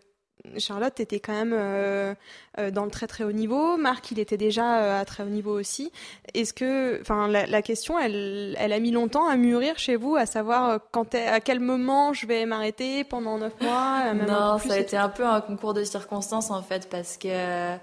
Charlotte 0.57 0.99
était 0.99 1.19
quand 1.19 1.33
même 1.33 1.53
euh, 1.53 2.13
euh, 2.59 2.71
dans 2.71 2.85
le 2.85 2.91
très 2.91 3.05
très 3.07 3.23
haut 3.23 3.31
niveau. 3.31 3.77
Marc, 3.77 4.11
il 4.11 4.19
était 4.19 4.37
déjà 4.37 4.79
euh, 4.81 4.99
à 5.01 5.05
très 5.05 5.23
haut 5.23 5.29
niveau 5.29 5.57
aussi. 5.59 5.91
Est-ce 6.33 6.53
que, 6.53 6.99
enfin, 7.01 7.27
la, 7.27 7.45
la 7.47 7.61
question, 7.61 7.97
elle, 7.99 8.55
elle 8.59 8.73
a 8.73 8.79
mis 8.79 8.91
longtemps 8.91 9.27
à 9.27 9.35
mûrir 9.35 9.77
chez 9.79 9.95
vous, 9.95 10.15
à 10.15 10.25
savoir 10.27 10.69
euh, 10.69 10.77
quand, 10.91 11.13
à 11.15 11.39
quel 11.39 11.59
moment 11.59 12.13
je 12.13 12.25
vais 12.27 12.45
m'arrêter 12.45 13.03
pendant 13.03 13.37
neuf 13.37 13.53
mois 13.61 14.01
euh, 14.05 14.13
même 14.13 14.27
Non, 14.27 14.55
peu 14.55 14.61
plus, 14.61 14.69
ça 14.69 14.75
a 14.75 14.79
été 14.79 14.97
un 14.97 15.09
peu 15.09 15.25
un 15.25 15.41
concours 15.41 15.73
de 15.75 15.83
circonstances 15.83 16.49
en 16.51 16.61
fait, 16.63 16.89
parce 16.89 17.17
que 17.17 17.75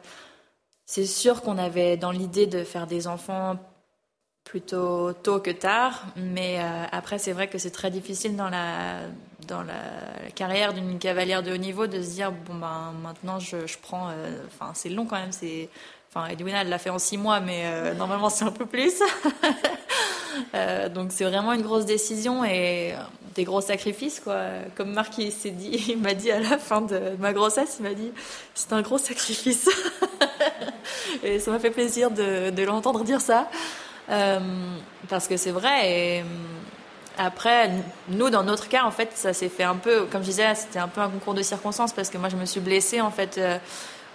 c'est 0.88 1.04
sûr 1.04 1.42
qu'on 1.42 1.59
avait 1.59 1.99
dans 1.99 2.11
l'idée 2.11 2.47
de 2.47 2.64
faire 2.64 2.87
des 2.87 3.09
enfants 3.09 3.59
plutôt 4.42 5.12
tôt 5.12 5.38
que 5.38 5.50
tard, 5.50 6.07
mais 6.16 6.61
euh, 6.61 6.85
après 6.90 7.18
c'est 7.18 7.33
vrai 7.33 7.47
que 7.47 7.59
c'est 7.59 7.71
très 7.71 7.90
difficile 7.90 8.37
dans 8.37 8.49
la 8.49 9.00
dans 9.47 9.62
la, 9.62 9.75
la 10.25 10.30
carrière 10.35 10.73
d'une 10.73 10.99
cavalière 10.99 11.42
de 11.42 11.52
haut 11.52 11.59
niveau 11.59 11.87
de 11.87 12.00
se 12.00 12.12
dire 12.12 12.33
bon 12.33 12.54
ben 12.54 12.95
maintenant 13.02 13.38
je, 13.38 13.66
je 13.66 13.76
prends, 13.76 14.09
euh, 14.09 14.30
enfin 14.47 14.73
c'est 14.75 14.88
long 14.88 15.04
quand 15.04 15.18
même, 15.18 15.33
c'est 15.33 15.68
Enfin, 16.11 16.26
Edwina, 16.28 16.62
elle 16.62 16.71
l'a 16.71 16.78
fait 16.78 16.88
en 16.88 16.99
six 16.99 17.18
mois, 17.18 17.40
mais 17.40 17.64
euh, 17.66 17.92
normalement, 17.92 18.30
c'est 18.30 18.47
un 18.47 18.50
peu 18.50 18.64
plus. 18.64 18.95
Donc, 20.95 21.12
c'est 21.12 21.25
vraiment 21.25 21.52
une 21.52 21.61
grosse 21.61 21.85
décision 21.85 22.47
et 22.47 22.95
des 23.35 23.45
gros 23.45 23.61
sacrifices, 23.61 24.18
quoi. 24.18 24.40
Comme 24.75 24.92
Marc, 24.92 25.18
il 25.18 25.30
s'est 25.33 25.50
dit, 25.50 25.85
il 25.88 25.99
m'a 25.99 26.14
dit 26.14 26.30
à 26.30 26.40
la 26.40 26.57
fin 26.57 26.80
de 26.80 27.14
ma 27.18 27.35
grossesse, 27.35 27.76
il 27.78 27.83
m'a 27.83 27.92
dit, 27.92 28.11
c'est 28.54 28.73
un 28.73 28.80
gros 28.80 28.97
sacrifice. 28.97 29.68
et 31.22 31.38
ça 31.38 31.50
m'a 31.50 31.58
fait 31.58 31.70
plaisir 31.70 32.10
de, 32.10 32.62
l'entendre 32.62 33.04
dire 33.04 33.20
ça. 33.20 33.48
Euh, 34.10 34.40
parce 35.08 35.28
que 35.28 35.37
c'est 35.37 35.50
vrai. 35.50 35.90
Et 35.90 36.20
euh, 36.20 36.25
après, 37.18 37.70
nous, 38.08 38.30
dans 38.30 38.44
notre 38.44 38.68
cas, 38.68 38.84
en 38.84 38.90
fait, 38.90 39.10
ça 39.14 39.32
s'est 39.32 39.48
fait 39.48 39.64
un 39.64 39.75
peu, 39.75 40.06
comme 40.06 40.22
je 40.22 40.28
disais, 40.28 40.54
c'était 40.54 40.78
un 40.78 40.88
peu 40.88 41.00
un 41.00 41.08
concours 41.08 41.34
de 41.34 41.42
circonstances 41.42 41.92
parce 41.92 42.10
que 42.10 42.18
moi, 42.18 42.28
je 42.28 42.37
me 42.37 42.44
suis 42.44 42.60
blessée, 42.60 43.00
en 43.00 43.10
fait, 43.10 43.38
euh, 43.38 43.58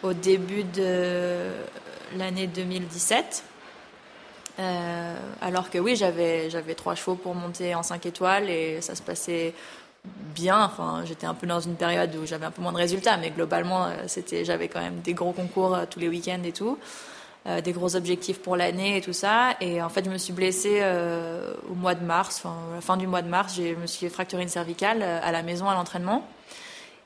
au 0.02 0.14
début 0.14 0.64
de 0.64 1.52
l'année 2.18 2.48
2017. 2.48 3.44
Euh, 4.60 5.16
alors 5.42 5.72
que 5.72 5.80
oui, 5.80 5.96
j'avais 5.96 6.50
j'avais 6.52 6.76
trois 6.76 6.94
chevaux 6.94 7.16
pour 7.16 7.34
monter 7.34 7.74
en 7.74 7.82
5 7.82 8.06
étoiles 8.06 8.50
et 8.50 8.82
ça 8.82 8.94
se 8.94 9.02
passait 9.02 9.56
bien. 10.34 10.64
Enfin, 10.66 11.04
j'étais 11.06 11.26
un 11.26 11.34
peu 11.34 11.48
dans 11.48 11.60
une 11.60 11.76
période 11.76 12.14
où 12.16 12.26
j'avais 12.26 12.46
un 12.46 12.52
peu 12.52 12.62
moins 12.62 12.74
de 12.74 12.78
résultats, 12.78 13.18
mais 13.18 13.30
globalement, 13.30 13.86
euh, 13.86 13.90
c'était 14.08 14.44
j'avais 14.44 14.68
quand 14.68 14.82
même 14.82 15.00
des 15.02 15.14
gros 15.14 15.32
concours 15.32 15.76
euh, 15.76 15.86
tous 15.90 16.00
les 16.00 16.10
week-ends 16.10 16.44
et 16.44 16.52
tout, 16.52 16.78
euh, 17.48 17.62
des 17.62 17.72
gros 17.72 17.96
objectifs 17.96 18.40
pour 18.40 18.56
l'année 18.58 18.98
et 18.98 19.02
tout 19.02 19.14
ça. 19.14 19.56
Et 19.62 19.82
en 19.82 19.90
fait, 19.90 20.06
je 20.06 20.10
me 20.10 20.18
suis 20.18 20.34
blessée 20.34 20.82
au 21.70 21.76
mois 21.76 21.96
de 21.96 22.04
mars, 22.04 22.42
enfin 22.44 22.56
à 22.72 22.76
la 22.76 22.82
fin 22.82 22.98
du 22.98 23.08
mois 23.08 23.22
de 23.22 23.30
mars, 23.30 23.56
je 23.56 23.76
me 23.76 23.88
suis 23.88 24.10
fracturé 24.10 24.44
une 24.44 24.50
cervicale 24.50 25.04
à 25.04 25.32
la 25.32 25.44
maison 25.44 25.70
à 25.70 25.76
l'entraînement. 25.76 26.28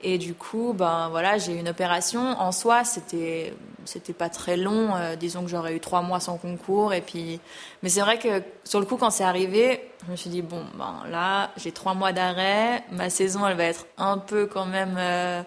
Et 0.01 0.17
du 0.17 0.33
coup, 0.35 0.73
ben 0.73 1.09
voilà, 1.09 1.37
j'ai 1.37 1.53
eu 1.53 1.59
une 1.59 1.69
opération. 1.69 2.19
En 2.39 2.51
soi, 2.51 2.83
c'était 2.83 3.53
c'était 3.85 4.13
pas 4.13 4.29
très 4.29 4.57
long. 4.57 4.95
Euh, 4.95 5.15
disons 5.15 5.43
que 5.43 5.49
j'aurais 5.49 5.75
eu 5.75 5.79
trois 5.79 6.01
mois 6.01 6.19
sans 6.19 6.37
concours. 6.37 6.93
Et 6.93 7.01
puis, 7.01 7.39
mais 7.81 7.89
c'est 7.89 8.01
vrai 8.01 8.19
que 8.19 8.43
sur 8.63 8.79
le 8.79 8.85
coup, 8.85 8.97
quand 8.97 9.09
c'est 9.09 9.23
arrivé, 9.23 9.89
je 10.05 10.11
me 10.11 10.15
suis 10.15 10.29
dit 10.29 10.41
bon, 10.41 10.63
ben 10.77 11.09
là, 11.09 11.51
j'ai 11.57 11.71
trois 11.71 11.93
mois 11.93 12.11
d'arrêt. 12.11 12.83
Ma 12.91 13.09
saison, 13.09 13.47
elle 13.47 13.57
va 13.57 13.63
être 13.63 13.85
un 13.97 14.17
peu 14.17 14.45
quand 14.45 14.65
même 14.65 14.95
euh, 14.99 15.41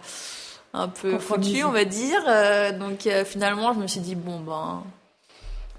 un 0.72 0.88
peu 0.88 1.18
foutue, 1.18 1.64
on 1.64 1.70
va 1.72 1.84
dire. 1.84 2.22
Euh, 2.28 2.76
donc 2.76 3.06
euh, 3.06 3.24
finalement, 3.24 3.72
je 3.72 3.80
me 3.80 3.86
suis 3.86 4.00
dit 4.00 4.14
bon 4.14 4.40
ben 4.40 4.82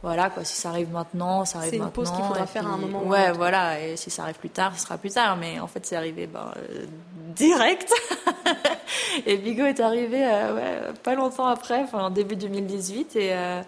voilà 0.04 0.30
quoi. 0.30 0.44
Si 0.44 0.56
ça 0.56 0.70
arrive 0.70 0.92
maintenant, 0.92 1.46
ça 1.46 1.60
arrive 1.60 1.70
C'est 1.70 1.76
une 1.78 1.84
maintenant. 1.84 2.04
pause 2.04 2.12
qu'il 2.12 2.24
faudra 2.24 2.48
faire 2.48 2.68
à 2.68 2.72
un 2.72 2.78
moment 2.78 3.04
Ouais, 3.04 3.32
voilà. 3.32 3.80
Et 3.80 3.98
si 3.98 4.10
ça 4.10 4.24
arrive 4.24 4.40
plus 4.40 4.50
tard, 4.50 4.74
ce 4.76 4.84
sera 4.84 4.98
plus 4.98 5.12
tard. 5.12 5.38
Mais 5.38 5.60
en 5.60 5.68
fait, 5.68 5.86
c'est 5.86 5.96
arrivé 5.96 6.28
ben, 6.28 6.52
euh, 6.58 6.86
direct. 7.36 7.92
Et 9.26 9.38
Bigot 9.38 9.66
est 9.66 9.80
arrivé 9.80 10.22
euh, 10.24 10.56
ouais, 10.56 10.94
pas 11.04 11.16
longtemps 11.16 11.48
après, 11.48 11.82
enfin 11.84 12.00
en 12.06 12.10
début 12.10 12.36
2018 12.36 13.16
et 13.16 13.30
euh, 13.34 13.62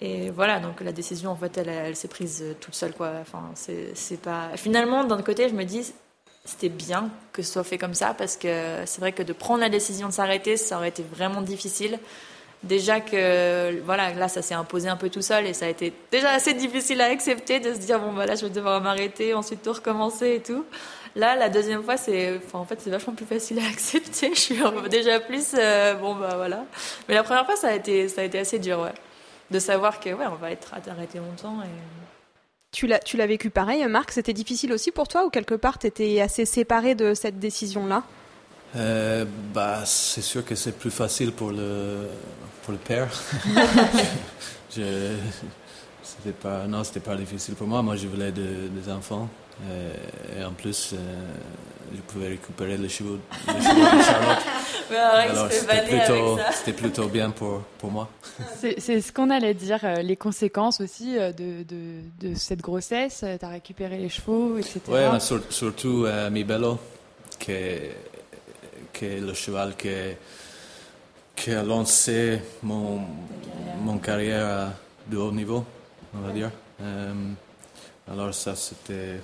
et 0.00 0.30
voilà 0.30 0.58
donc 0.58 0.80
la 0.80 0.90
décision 0.92 1.30
en 1.30 1.36
fait 1.36 1.56
elle, 1.58 1.68
elle 1.68 1.96
s'est 1.96 2.08
prise 2.08 2.44
toute 2.60 2.74
seule 2.74 2.92
quoi. 2.92 3.12
Enfin 3.20 3.50
c'est 3.54 3.92
c'est 3.94 4.20
pas 4.20 4.48
finalement 4.56 5.04
d'un 5.04 5.22
côté 5.22 5.48
je 5.48 5.54
me 5.54 5.64
dis 5.64 5.92
c'était 6.44 6.68
bien 6.70 7.08
que 7.32 7.42
ce 7.42 7.52
soit 7.52 7.64
fait 7.64 7.78
comme 7.78 7.94
ça 7.94 8.14
parce 8.14 8.36
que 8.36 8.82
c'est 8.84 9.00
vrai 9.00 9.12
que 9.12 9.22
de 9.22 9.32
prendre 9.32 9.60
la 9.60 9.68
décision 9.68 10.08
de 10.08 10.12
s'arrêter 10.12 10.56
ça 10.56 10.76
aurait 10.76 10.88
été 10.88 11.02
vraiment 11.02 11.40
difficile. 11.42 11.98
Déjà 12.62 13.00
que 13.00 13.80
voilà 13.80 14.14
là 14.14 14.28
ça 14.28 14.40
s'est 14.40 14.54
imposé 14.54 14.88
un 14.88 14.96
peu 14.96 15.10
tout 15.10 15.22
seul 15.22 15.46
et 15.46 15.52
ça 15.52 15.66
a 15.66 15.68
été 15.68 15.92
déjà 16.12 16.30
assez 16.30 16.54
difficile 16.54 17.00
à 17.00 17.06
accepter 17.06 17.58
de 17.58 17.74
se 17.74 17.78
dire 17.78 17.98
bon 17.98 18.12
bah 18.12 18.24
là 18.24 18.36
je 18.36 18.46
vais 18.46 18.52
devoir 18.52 18.80
m'arrêter 18.80 19.34
ensuite 19.34 19.62
tout 19.62 19.72
recommencer 19.72 20.36
et 20.36 20.40
tout. 20.40 20.64
Là, 21.14 21.36
la 21.36 21.50
deuxième 21.50 21.82
fois, 21.82 21.98
c'est, 21.98 22.38
enfin, 22.38 22.58
en 22.58 22.64
fait, 22.64 22.80
c'est 22.80 22.88
vachement 22.90 23.12
plus 23.12 23.26
facile 23.26 23.58
à 23.58 23.66
accepter. 23.70 24.30
Je 24.34 24.40
suis 24.40 24.58
déjà 24.90 25.20
plus, 25.20 25.54
euh, 25.54 25.94
bon, 25.94 26.14
bah 26.14 26.36
voilà. 26.36 26.64
Mais 27.08 27.14
la 27.14 27.22
première 27.22 27.44
fois, 27.44 27.56
ça 27.56 27.68
a 27.68 27.74
été, 27.74 28.08
ça 28.08 28.22
a 28.22 28.24
été 28.24 28.38
assez 28.38 28.58
dur, 28.58 28.80
ouais. 28.80 28.94
De 29.50 29.58
savoir 29.58 30.00
que, 30.00 30.08
ouais, 30.08 30.24
on 30.26 30.36
va 30.36 30.50
être 30.50 30.72
arrêté 30.88 31.18
longtemps. 31.18 31.62
Et... 31.62 31.68
Tu 32.70 32.86
l'as, 32.86 33.00
tu 33.00 33.18
l'as 33.18 33.26
vécu 33.26 33.50
pareil, 33.50 33.86
Marc? 33.86 34.12
C'était 34.12 34.32
difficile 34.32 34.72
aussi 34.72 34.90
pour 34.90 35.06
toi 35.06 35.26
ou 35.26 35.30
quelque 35.30 35.54
part 35.54 35.78
t'étais 35.78 36.22
assez 36.22 36.46
séparé 36.46 36.94
de 36.94 37.12
cette 37.12 37.38
décision-là? 37.38 38.02
Euh, 38.76 39.24
bah, 39.52 39.82
c'est 39.84 40.22
sûr 40.22 40.44
que 40.44 40.54
c'est 40.54 40.72
plus 40.78 40.90
facile 40.90 41.32
pour 41.32 41.50
le, 41.50 42.08
pour 42.62 42.72
le 42.72 42.78
père. 42.78 43.08
je, 44.74 45.14
c'était 46.02 46.32
pas, 46.32 46.66
non, 46.66 46.82
c'était 46.84 47.00
pas 47.00 47.16
difficile 47.16 47.54
pour 47.54 47.66
moi. 47.66 47.82
Moi, 47.82 47.96
je 47.96 48.06
voulais 48.06 48.32
de- 48.32 48.68
des 48.68 48.90
enfants. 48.90 49.28
Euh, 49.68 49.92
et 50.40 50.44
en 50.44 50.52
plus, 50.52 50.92
euh, 50.94 50.96
je 51.94 52.00
pouvais 52.00 52.28
récupérer 52.28 52.78
les 52.78 52.88
chevaux, 52.88 53.18
les 53.46 53.62
chevaux 53.62 53.96
de 53.98 54.02
Charlotte. 54.02 54.38
Alors, 55.30 55.50
c'était 55.52 55.82
plutôt, 55.88 56.38
c'était 56.52 56.72
bien 57.08 57.30
pour, 57.30 57.60
pour 57.78 57.90
moi. 57.90 58.08
C'est 58.58 58.80
c'est 58.80 59.00
ce 59.02 59.12
qu'on 59.12 59.28
allait 59.30 59.54
dire, 59.54 59.80
les 60.02 60.16
conséquences 60.16 60.80
aussi 60.80 61.14
de, 61.14 61.62
de, 61.62 62.00
de 62.20 62.34
cette 62.34 62.60
grossesse. 62.62 63.22
Tu 63.38 63.44
as 63.44 63.48
récupéré 63.48 63.98
les 63.98 64.08
chevaux, 64.08 64.56
etc. 64.58 64.80
Oui, 64.88 65.20
surtout 65.50 66.04
euh, 66.06 66.30
Mi 66.30 66.44
Bello, 66.44 66.78
qui 67.38 67.52
est 69.02 69.20
le 69.20 69.34
cheval 69.34 69.76
qui, 69.76 69.88
qui 71.36 71.52
a 71.52 71.62
lancé 71.62 72.40
mon, 72.62 73.00
mon 73.80 73.98
carrière 73.98 74.72
de 75.06 75.16
haut 75.16 75.32
niveau, 75.32 75.64
on 76.14 76.18
va 76.20 76.32
dire. 76.32 76.50
Euh, 76.80 77.12
alors 78.10 78.34
ça, 78.34 78.54
c'était, 78.56 79.20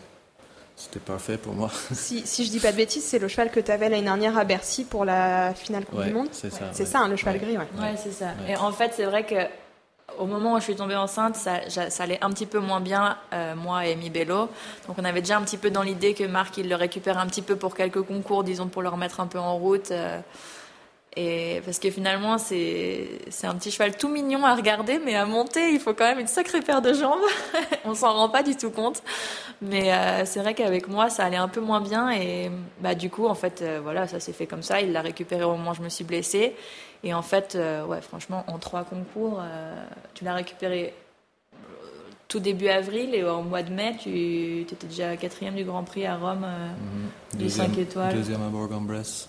c'était 0.76 1.00
parfait 1.00 1.36
pour 1.38 1.52
moi. 1.54 1.70
si, 1.92 2.26
si 2.26 2.44
je 2.44 2.50
dis 2.50 2.60
pas 2.60 2.72
de 2.72 2.76
bêtises, 2.76 3.04
c'est 3.04 3.18
le 3.18 3.28
cheval 3.28 3.50
que 3.50 3.60
tu 3.60 3.70
avais 3.70 3.88
l'année 3.88 4.02
dernière 4.04 4.36
à 4.38 4.44
Bercy 4.44 4.84
pour 4.84 5.04
la 5.04 5.54
finale 5.54 5.84
Coupe 5.84 5.98
Ouais, 5.98 6.06
du 6.06 6.12
Monde. 6.14 6.28
c'est 6.32 6.50
ça, 6.50 6.70
C'est 6.72 6.84
ouais. 6.84 6.88
ça, 6.88 7.00
hein, 7.00 7.08
le 7.08 7.16
cheval 7.16 7.34
Ouais. 7.34 7.40
gris, 7.40 7.58
ouais. 7.58 7.66
Ouais, 7.80 7.94
c'est 8.02 8.12
ça. 8.12 8.26
Ouais. 8.44 8.52
Et 8.52 8.56
en 8.56 8.72
fait, 8.72 8.92
c'est 8.96 9.04
vrai 9.04 9.24
que 9.26 9.34
au 10.18 10.26
moment 10.26 10.54
où 10.54 10.58
je 10.58 10.64
suis 10.64 10.76
tombée 10.76 10.96
enceinte, 10.96 11.36
ça, 11.36 11.60
allait 11.98 12.18
un 12.22 12.30
petit 12.30 12.46
peu 12.46 12.58
moins 12.58 12.80
bien, 12.80 13.16
euh, 13.32 13.54
moi 13.54 13.86
et 13.86 13.96
Mi 13.96 14.10
Bello. 14.10 14.48
Donc, 14.86 14.96
on 14.98 15.04
avait 15.04 15.20
déjà 15.20 15.36
un 15.36 15.42
petit 15.42 15.56
peu 15.56 15.70
dans 15.70 15.82
l'idée 15.82 16.14
que 16.14 16.24
Marc, 16.24 16.58
il 16.58 16.68
le 16.68 16.74
récupère 16.74 17.18
un 17.18 17.26
petit 17.26 17.42
peu 17.42 17.56
pour 17.56 17.74
quelques 17.74 18.02
concours, 18.02 18.44
disons, 18.44 18.68
pour 18.68 18.82
le 18.82 18.88
remettre 18.88 19.20
un 19.20 19.26
peu 19.26 19.38
en 19.38 19.56
route. 19.56 19.90
euh, 19.90 20.20
et 21.16 21.62
parce 21.64 21.80
que 21.80 21.90
finalement, 21.90 22.38
c'est 22.38 23.18
un 23.42 23.54
petit 23.54 23.72
cheval 23.72 23.96
tout 23.96 24.08
mignon 24.08 24.44
à 24.44 24.54
regarder, 24.54 25.00
mais 25.04 25.16
à 25.16 25.24
monter, 25.24 25.70
il 25.72 25.80
faut 25.80 25.92
quand 25.92 26.04
même 26.04 26.20
une 26.20 26.28
sacrée 26.28 26.60
paire 26.60 26.80
de 26.80 26.92
jambes. 26.92 27.18
on 27.84 27.94
s'en 27.94 28.12
rend 28.12 28.28
pas 28.28 28.44
du 28.44 28.56
tout 28.56 28.70
compte. 28.70 29.02
Mais 29.60 29.92
euh, 29.92 30.24
c'est 30.26 30.38
vrai 30.38 30.54
qu'avec 30.54 30.86
moi, 30.86 31.10
ça 31.10 31.24
allait 31.24 31.36
un 31.36 31.48
peu 31.48 31.60
moins 31.60 31.80
bien. 31.80 32.10
Et 32.10 32.52
bah, 32.80 32.94
du 32.94 33.10
coup, 33.10 33.26
en 33.26 33.34
fait, 33.34 33.64
voilà, 33.82 34.06
ça 34.06 34.20
s'est 34.20 34.34
fait 34.34 34.46
comme 34.46 34.62
ça. 34.62 34.80
Il 34.80 34.92
l'a 34.92 35.00
récupéré 35.00 35.42
au 35.42 35.56
moment 35.56 35.72
où 35.72 35.74
je 35.74 35.82
me 35.82 35.88
suis 35.88 36.04
blessée. 36.04 36.54
Et 37.04 37.14
en 37.14 37.22
fait, 37.22 37.54
euh, 37.54 37.84
ouais, 37.86 38.00
franchement, 38.00 38.44
en 38.48 38.58
trois 38.58 38.84
concours, 38.84 39.40
euh, 39.40 39.74
tu 40.14 40.24
l'as 40.24 40.34
récupéré 40.34 40.92
euh, 41.54 41.56
tout 42.26 42.40
début 42.40 42.68
avril 42.68 43.14
et 43.14 43.22
au 43.22 43.42
mois 43.42 43.62
de 43.62 43.72
mai, 43.72 43.96
tu 44.00 44.60
étais 44.62 44.86
déjà 44.86 45.16
quatrième 45.16 45.54
du 45.54 45.64
Grand 45.64 45.84
Prix 45.84 46.06
à 46.06 46.16
Rome. 46.16 46.44
euh, 46.44 46.68
Mhm. 46.68 47.38
Du 47.40 47.50
cinq 47.50 47.78
étoiles. 47.78 48.14
Deuxième 48.14 48.42
à 48.42 48.48
Bourg-en-Bresse. 48.48 49.28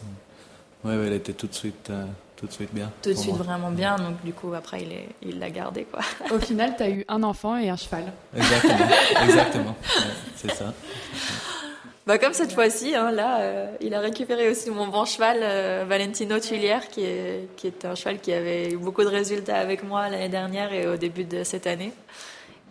Oui, 0.84 0.96
ouais, 0.96 1.08
il 1.08 1.14
était 1.14 1.34
tout 1.34 1.48
de 1.48 1.54
suite, 1.54 1.90
euh, 1.90 2.06
tout 2.38 2.48
de 2.48 2.52
suite 2.54 2.74
bien. 2.74 2.90
tout 3.04 3.10
de 3.10 3.16
suite 3.16 3.36
moi. 3.36 3.44
vraiment 3.44 3.70
bien. 3.70 3.98
Donc 3.98 4.24
du 4.24 4.32
coup, 4.34 4.54
après, 4.54 4.82
il 4.82 4.92
est- 4.94 5.10
il 5.22 5.38
l'a 5.40 5.50
gardé, 5.50 5.84
quoi. 5.84 6.00
Au 6.32 6.40
final, 6.40 6.74
tu 6.78 6.84
as 6.84 6.90
eu 6.90 7.06
un 7.10 7.22
enfant 7.24 7.58
et 7.58 7.70
un 7.70 7.76
cheval. 7.76 8.06
Exactement, 8.36 8.88
exactement. 9.24 9.76
Ouais, 9.98 10.14
c'est 10.38 10.52
ça. 10.54 10.74
Bah 12.10 12.18
comme 12.18 12.34
cette 12.34 12.54
fois-ci, 12.54 12.96
hein, 12.96 13.12
là, 13.12 13.42
euh, 13.42 13.68
il 13.82 13.94
a 13.94 14.00
récupéré 14.00 14.50
aussi 14.50 14.72
mon 14.72 14.88
bon 14.88 15.06
cheval, 15.06 15.38
euh, 15.44 15.86
Valentino 15.88 16.40
Tulière, 16.40 16.88
qui 16.88 17.04
est, 17.04 17.48
qui 17.56 17.68
est 17.68 17.86
un 17.86 17.94
cheval 17.94 18.20
qui 18.20 18.34
avait 18.34 18.72
eu 18.72 18.78
beaucoup 18.78 19.04
de 19.04 19.08
résultats 19.10 19.60
avec 19.60 19.84
moi 19.84 20.10
l'année 20.10 20.28
dernière 20.28 20.74
et 20.74 20.88
au 20.88 20.98
début 20.98 21.24
de 21.24 21.44
cette 21.44 21.68
année. 21.68 21.94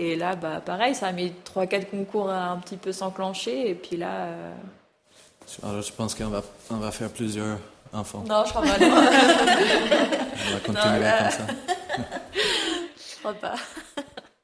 Et 0.00 0.16
là, 0.16 0.34
bah 0.34 0.60
pareil, 0.60 0.92
ça 0.96 1.06
a 1.06 1.12
mis 1.12 1.32
3-4 1.54 1.86
concours 1.86 2.30
à 2.30 2.48
un 2.50 2.56
petit 2.56 2.76
peu 2.76 2.90
s'enclencher. 2.90 3.70
Et 3.70 3.76
puis 3.76 3.96
là... 3.96 4.24
euh, 4.26 4.52
Alors, 5.62 5.82
je 5.82 5.92
pense 5.92 6.16
qu'on 6.16 6.26
va, 6.30 6.42
on 6.70 6.78
va 6.78 6.90
faire 6.90 7.08
plusieurs 7.10 7.58
enfants. 7.92 8.24
Non, 8.28 8.42
je 8.44 8.50
crois 8.50 8.62
pas. 8.62 8.78
Non, 8.80 8.86
On 10.48 10.52
va 10.52 10.60
continuer 10.66 11.00
là- 11.00 11.18
comme 11.22 11.30
ça. 11.30 11.46
je 12.96 13.18
crois 13.20 13.34
pas. 13.34 13.54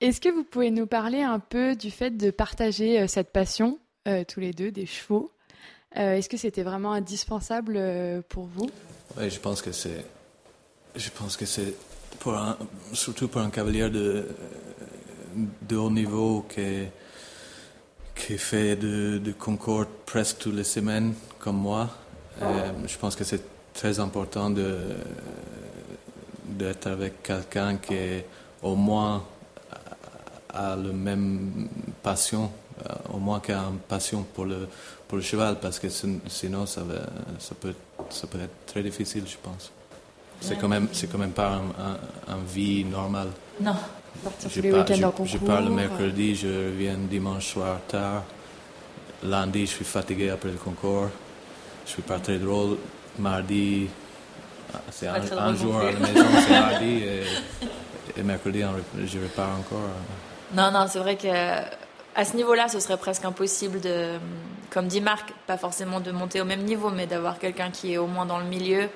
Est-ce 0.00 0.20
que 0.20 0.28
vous 0.28 0.44
pouvez 0.44 0.70
nous 0.70 0.86
parler 0.86 1.22
un 1.22 1.40
peu 1.40 1.74
du 1.74 1.90
fait 1.90 2.16
de 2.16 2.30
partager 2.30 3.00
euh, 3.00 3.06
cette 3.08 3.32
passion, 3.32 3.80
tous 4.28 4.40
les 4.40 4.52
deux, 4.52 4.70
des 4.70 4.86
chevaux 4.86 5.30
Euh, 5.96 6.16
Est-ce 6.16 6.28
que 6.28 6.36
c'était 6.36 6.62
vraiment 6.64 6.92
indispensable 6.92 7.74
euh, 7.76 8.20
pour 8.28 8.46
vous? 8.46 8.68
Oui, 9.16 9.30
je 9.30 9.38
pense 9.38 9.62
que 9.62 9.70
c'est. 9.72 10.04
Je 10.96 11.08
pense 11.10 11.36
que 11.36 11.46
c'est 11.46 11.74
pour 12.18 12.34
un, 12.34 12.56
surtout 12.92 13.28
pour 13.28 13.40
un 13.40 13.50
cavalier 13.50 13.88
de, 13.90 14.26
haut 15.76 15.90
niveau 15.90 16.46
qui, 16.48 18.38
fait 18.38 18.76
de, 18.76 19.18
de 19.18 19.32
concours 19.32 19.86
presque 20.06 20.38
toutes 20.38 20.54
les 20.54 20.64
semaines, 20.64 21.14
comme 21.38 21.56
moi. 21.56 21.90
euh, 22.42 22.72
je 22.86 22.96
pense 22.96 23.14
que 23.16 23.24
c'est 23.24 23.42
très 23.72 23.98
important 23.98 24.50
d'être 26.46 26.86
avec 26.86 27.22
quelqu'un 27.22 27.76
qui 27.76 27.94
est 27.94 28.26
au 28.62 28.76
moins 28.76 29.24
a 30.52 30.72
a 30.72 30.76
le 30.76 30.92
même 30.92 31.68
passion, 32.02 32.44
euh, 32.44 32.48
au 33.12 33.18
moins 33.18 33.40
une 33.48 33.78
passion 33.88 34.24
pour 34.34 34.44
le 34.44 34.68
pour 35.08 35.16
le 35.18 35.22
cheval, 35.22 35.56
parce 35.60 35.78
que 35.78 35.88
sin- 35.88 36.20
sinon 36.28 36.66
ça 36.66 36.82
va, 36.82 36.94
ça 37.38 37.54
peut 37.54 37.74
ça 38.10 38.26
peut 38.26 38.40
être 38.40 38.66
très 38.66 38.82
difficile, 38.82 39.24
je 39.26 39.36
pense. 39.42 39.70
C'est 40.40 40.56
quand 40.58 40.68
même 40.68 40.88
c'est 40.92 41.10
quand 41.10 41.18
même 41.18 41.32
pas 41.32 41.50
un, 41.52 41.58
un- 41.90 42.34
un 42.34 42.38
vie 42.46 42.84
normale. 42.84 43.28
Non. 43.60 43.74
Partir 44.22 44.48
Je 44.50 44.60
pars, 44.70 44.86
je- 44.86 45.04
en 45.04 45.10
concours 45.10 45.26
je 45.26 45.38
pars 45.38 45.60
le 45.60 45.66
euh, 45.68 45.70
mercredi, 45.70 46.34
je 46.36 46.46
reviens 46.48 46.96
dimanche 46.96 47.46
soir 47.52 47.78
tard. 47.88 48.22
Lundi, 49.22 49.66
je 49.66 49.72
suis 49.72 49.84
fatigué 49.84 50.30
après 50.30 50.50
le 50.50 50.56
concours. 50.58 51.08
Je 51.86 51.90
suis 51.90 52.02
pas 52.02 52.18
très 52.18 52.38
drôle. 52.38 52.76
Mardi, 53.18 53.88
ah, 54.74 54.78
c'est 54.90 55.06
un, 55.06 55.54
jour 55.54 55.76
à 55.78 55.92
la 55.92 55.98
maison, 55.98 56.26
c'est 56.46 56.50
mardi. 56.60 57.02
Et, 57.04 57.22
et 58.20 58.22
mercredi, 58.22 58.62
je 59.06 59.18
repars 59.18 59.50
encore. 59.58 59.88
Non, 60.54 60.70
non, 60.70 60.86
c'est 60.88 60.98
vrai 60.98 61.16
que 61.16 61.28
à 62.14 62.24
ce 62.24 62.36
niveau-là, 62.36 62.68
ce 62.68 62.80
serait 62.80 62.96
presque 62.96 63.24
impossible 63.24 63.80
de, 63.80 64.18
comme 64.70 64.86
dit 64.88 65.00
Marc, 65.00 65.32
pas 65.46 65.56
forcément 65.56 66.00
de 66.00 66.10
monter 66.12 66.40
au 66.40 66.44
même 66.44 66.62
niveau, 66.62 66.90
mais 66.90 67.06
d'avoir 67.06 67.38
quelqu'un 67.38 67.70
qui 67.70 67.92
est 67.94 67.98
au 67.98 68.06
moins 68.06 68.26
dans 68.26 68.38
le 68.38 68.44
milieu, 68.44 68.88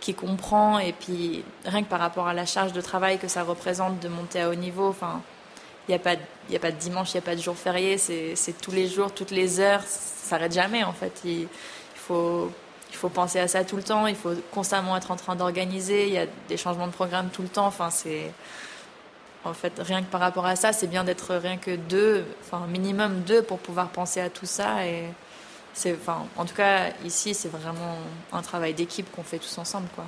qui 0.00 0.14
comprend, 0.14 0.78
et 0.78 0.92
puis 0.92 1.42
rien 1.64 1.82
que 1.82 1.88
par 1.88 2.00
rapport 2.00 2.28
à 2.28 2.34
la 2.34 2.44
charge 2.46 2.72
de 2.72 2.80
travail 2.80 3.18
que 3.18 3.28
ça 3.28 3.42
représente 3.42 3.98
de 4.00 4.08
monter 4.08 4.40
à 4.42 4.50
haut 4.50 4.54
niveau, 4.54 4.88
enfin, 4.88 5.22
il 5.88 5.92
n'y 5.92 5.96
a 5.96 5.98
pas, 5.98 6.16
de- 6.16 6.56
a 6.56 6.58
pas 6.58 6.70
de 6.70 6.76
dimanche, 6.76 7.14
il 7.14 7.16
n'y 7.16 7.20
a 7.20 7.22
pas 7.22 7.36
de 7.36 7.40
jour 7.40 7.56
férié, 7.56 7.96
c'est 7.96 8.36
c'est 8.36 8.52
tous 8.60 8.72
les 8.72 8.88
jours, 8.88 9.12
toutes 9.12 9.30
les 9.30 9.58
heures, 9.60 9.82
ça 9.82 10.36
s'arrête 10.36 10.52
jamais 10.52 10.84
en 10.84 10.92
fait. 10.92 11.12
Il, 11.24 11.42
il 11.42 11.48
faut 11.94 12.50
il 12.90 12.96
faut 12.96 13.08
penser 13.08 13.38
à 13.40 13.48
ça 13.48 13.64
tout 13.64 13.76
le 13.76 13.82
temps, 13.82 14.06
il 14.06 14.14
faut 14.16 14.32
constamment 14.52 14.96
être 14.96 15.10
en 15.10 15.16
train 15.16 15.34
d'organiser, 15.36 16.06
il 16.08 16.12
y 16.14 16.18
a 16.18 16.26
des 16.48 16.56
changements 16.56 16.86
de 16.86 16.92
programme 16.92 17.28
tout 17.32 17.42
le 17.42 17.48
temps, 17.48 17.66
enfin 17.66 17.90
c'est 17.90 18.32
en 19.46 19.54
fait, 19.54 19.72
rien 19.78 20.02
que 20.02 20.10
par 20.10 20.20
rapport 20.20 20.46
à 20.46 20.56
ça, 20.56 20.72
c'est 20.72 20.86
bien 20.86 21.04
d'être 21.04 21.34
rien 21.34 21.56
que 21.56 21.76
deux, 21.76 22.24
enfin 22.40 22.66
minimum 22.66 23.20
deux 23.20 23.42
pour 23.42 23.58
pouvoir 23.58 23.88
penser 23.88 24.20
à 24.20 24.30
tout 24.30 24.46
ça. 24.46 24.86
Et 24.86 25.04
c'est, 25.72 25.94
enfin, 25.94 26.26
en 26.36 26.44
tout 26.44 26.54
cas, 26.54 26.90
ici, 27.04 27.34
c'est 27.34 27.48
vraiment 27.48 27.96
un 28.32 28.42
travail 28.42 28.74
d'équipe 28.74 29.10
qu'on 29.12 29.22
fait 29.22 29.38
tous 29.38 29.58
ensemble, 29.58 29.88
quoi. 29.94 30.04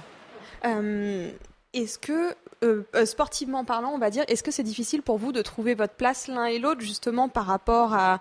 Euh, 0.65 1.31
est-ce 1.75 1.99
que, 1.99 2.35
euh, 2.65 2.83
euh, 2.97 3.07
sportivement 3.07 3.65
parlant, 3.65 3.93
on 3.95 3.99
va 3.99 4.11
dire, 4.11 4.25
est-ce 4.27 4.43
que 4.43 4.51
c'est 4.51 4.65
difficile 4.65 5.03
pour 5.03 5.17
vous 5.17 5.31
de 5.31 5.43
trouver 5.43 5.75
votre 5.75 5.95
place 5.95 6.27
l'un 6.27 6.47
et 6.47 6.59
l'autre, 6.59 6.81
justement 6.81 7.29
par 7.29 7.47
rapport 7.47 7.95
à, 7.95 8.19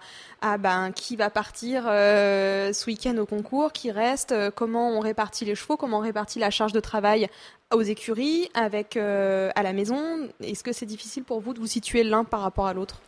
ben, 0.60 0.92
qui 0.92 1.16
va 1.16 1.32
partir 1.32 1.86
euh, 1.88 2.72
ce 2.72 2.86
week-end 2.86 3.18
au 3.18 3.26
concours, 3.26 3.72
qui 3.72 3.90
reste, 3.90 4.36
comment 4.56 4.92
on 4.92 5.00
répartit 5.00 5.44
les 5.46 5.56
chevaux, 5.56 5.76
comment 5.76 5.98
on 5.98 6.02
répartit 6.02 6.38
la 6.38 6.52
charge 6.52 6.72
de 6.72 6.80
travail 6.80 7.28
aux 7.74 7.82
écuries, 7.82 8.50
avec 8.54 8.96
à 8.96 9.64
la 9.64 9.74
maison? 9.74 10.30
Est-ce 10.44 10.64
que 10.64 10.72
c'est 10.72 10.86
difficile 10.86 11.24
pour 11.24 11.40
vous 11.42 11.56
de 11.56 11.60
vous 11.60 11.68
situer 11.68 12.04
l'un 12.04 12.24
par 12.24 12.42
rapport 12.42 12.68
à 12.68 12.74
l'autre? 12.74 13.02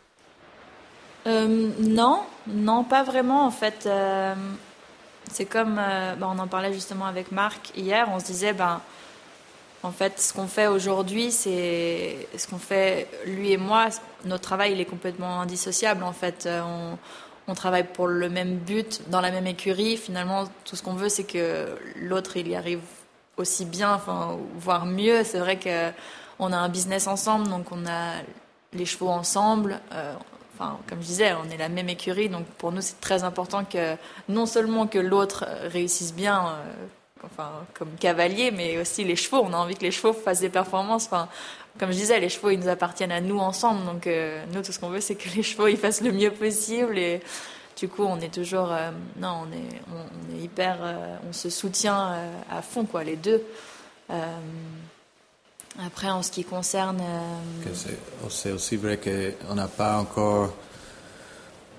Non, 1.28 2.22
non, 2.48 2.84
pas 2.84 3.04
vraiment. 3.04 3.46
En 3.46 3.52
fait, 3.52 3.88
c'est 5.30 5.46
comme, 5.46 5.76
bah, 5.76 6.28
on 6.28 6.40
en 6.40 6.48
parlait 6.48 6.74
justement 6.74 7.06
avec 7.06 7.32
Marc 7.32 7.72
hier. 7.78 8.10
On 8.12 8.20
se 8.20 8.26
disait, 8.26 8.54
ben, 8.54 8.82
en 9.84 9.92
fait, 9.92 10.20
ce 10.20 10.34
qu'on 10.34 10.48
fait 10.48 10.68
aujourd'hui, 10.68 11.32
c'est 11.32 12.28
ce 12.38 12.48
qu'on 12.48 12.58
fait 12.58 13.08
lui 13.26 13.54
et 13.54 13.58
moi. 13.58 13.88
Notre 14.26 14.44
travail, 14.44 14.74
il 14.74 14.82
est 14.82 14.86
complètement 14.86 15.40
indissociable. 15.42 16.04
En 16.04 16.14
fait, 16.14 16.46
Euh, 16.46 16.96
on, 17.48 17.56
travaille 17.56 17.86
pour 17.86 18.06
le 18.08 18.30
même 18.30 18.58
but, 18.58 19.02
dans 19.10 19.22
la 19.22 19.32
même 19.32 19.48
écurie. 19.48 19.98
Finalement, 19.98 20.46
tout 20.66 20.76
ce 20.76 20.84
qu'on 20.84 20.94
veut, 20.94 21.10
c'est 21.10 21.24
que 21.24 21.76
l'autre, 21.96 22.38
il 22.38 22.48
y 22.48 22.56
arrive 22.56 22.82
aussi 23.38 23.66
bien, 23.66 24.00
voire 24.56 24.86
mieux. 24.86 25.24
C'est 25.24 25.40
vrai 25.40 25.58
que 25.58 25.90
on 26.38 26.54
a 26.54 26.58
un 26.58 26.70
business 26.70 27.08
ensemble, 27.08 27.50
donc 27.50 27.72
on 27.72 27.88
a 27.88 28.22
les 28.74 28.86
chevaux 28.86 29.10
ensemble. 29.10 29.80
Euh, 29.94 30.14
enfin, 30.54 30.78
comme 30.88 31.02
je 31.02 31.08
disais, 31.08 31.34
on 31.34 31.50
est 31.50 31.58
la 31.58 31.70
même 31.70 31.90
écurie, 31.90 32.30
donc 32.30 32.46
pour 32.58 32.72
nous 32.72 32.82
c'est 32.82 33.02
très 33.02 33.24
important 33.24 33.66
que 33.66 33.96
non 34.28 34.46
seulement 34.46 34.88
que 34.88 35.00
l'autre 35.00 35.46
réussisse 35.72 36.14
bien, 36.14 36.50
euh, 36.50 36.86
enfin 37.26 37.52
comme 37.74 37.92
cavalier, 38.00 38.52
mais 38.52 38.80
aussi 38.80 39.04
les 39.04 39.16
chevaux. 39.16 39.42
On 39.44 39.54
a 39.54 39.58
envie 39.58 39.76
que 39.76 39.84
les 39.84 39.92
chevaux 39.92 40.14
fassent 40.14 40.40
des 40.42 40.50
performances. 40.50 41.06
Enfin, 41.06 41.28
comme 41.80 41.92
je 41.92 41.98
disais, 41.98 42.20
les 42.20 42.30
chevaux 42.30 42.50
ils 42.50 42.60
nous 42.60 42.68
appartiennent 42.68 43.12
à 43.12 43.22
nous 43.22 43.40
ensemble, 43.40 43.86
donc 43.86 44.08
euh, 44.08 44.44
nous 44.54 44.62
tout 44.62 44.72
ce 44.72 44.80
qu'on 44.80 44.90
veut 44.90 45.02
c'est 45.02 45.16
que 45.16 45.30
les 45.36 45.44
chevaux 45.44 45.68
ils 45.68 45.78
fassent 45.78 46.02
le 46.02 46.12
mieux 46.12 46.32
possible 46.32 46.98
et 46.98 47.22
du 47.78 47.88
coup 47.88 48.04
on 48.04 48.20
est 48.20 48.34
toujours, 48.34 48.72
euh, 48.72 48.92
non, 49.18 49.46
on 49.48 49.52
est, 49.54 49.82
on, 49.92 50.00
on 50.00 50.38
est 50.38 50.44
hyper, 50.44 50.78
euh, 50.82 51.16
on 51.28 51.34
se 51.34 51.50
soutient 51.50 52.16
à 52.52 52.62
fond 52.62 52.86
quoi, 52.86 53.04
les 53.04 53.16
deux. 53.16 53.44
Après, 55.86 56.10
en 56.10 56.24
ce 56.24 56.32
qui 56.32 56.44
concerne. 56.44 57.02
c'est 58.30 58.52
aussi 58.52 58.76
vrai 58.76 59.00
qu'on 59.00 59.56
n'a 59.56 59.68
pas 59.68 60.00
encore 60.00 60.52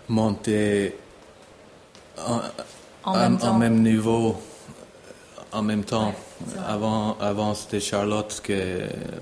monté 0.08 0.96
en, 2.16 2.40
en 3.04 3.54
même 3.58 3.82
niveau 3.82 4.40
en 5.52 5.62
même 5.62 5.84
temps. 5.84 6.14
avant, 6.66 7.16
avant 7.18 7.54
c'était 7.54 7.80
Charlotte 7.80 8.40
qui 8.44 8.54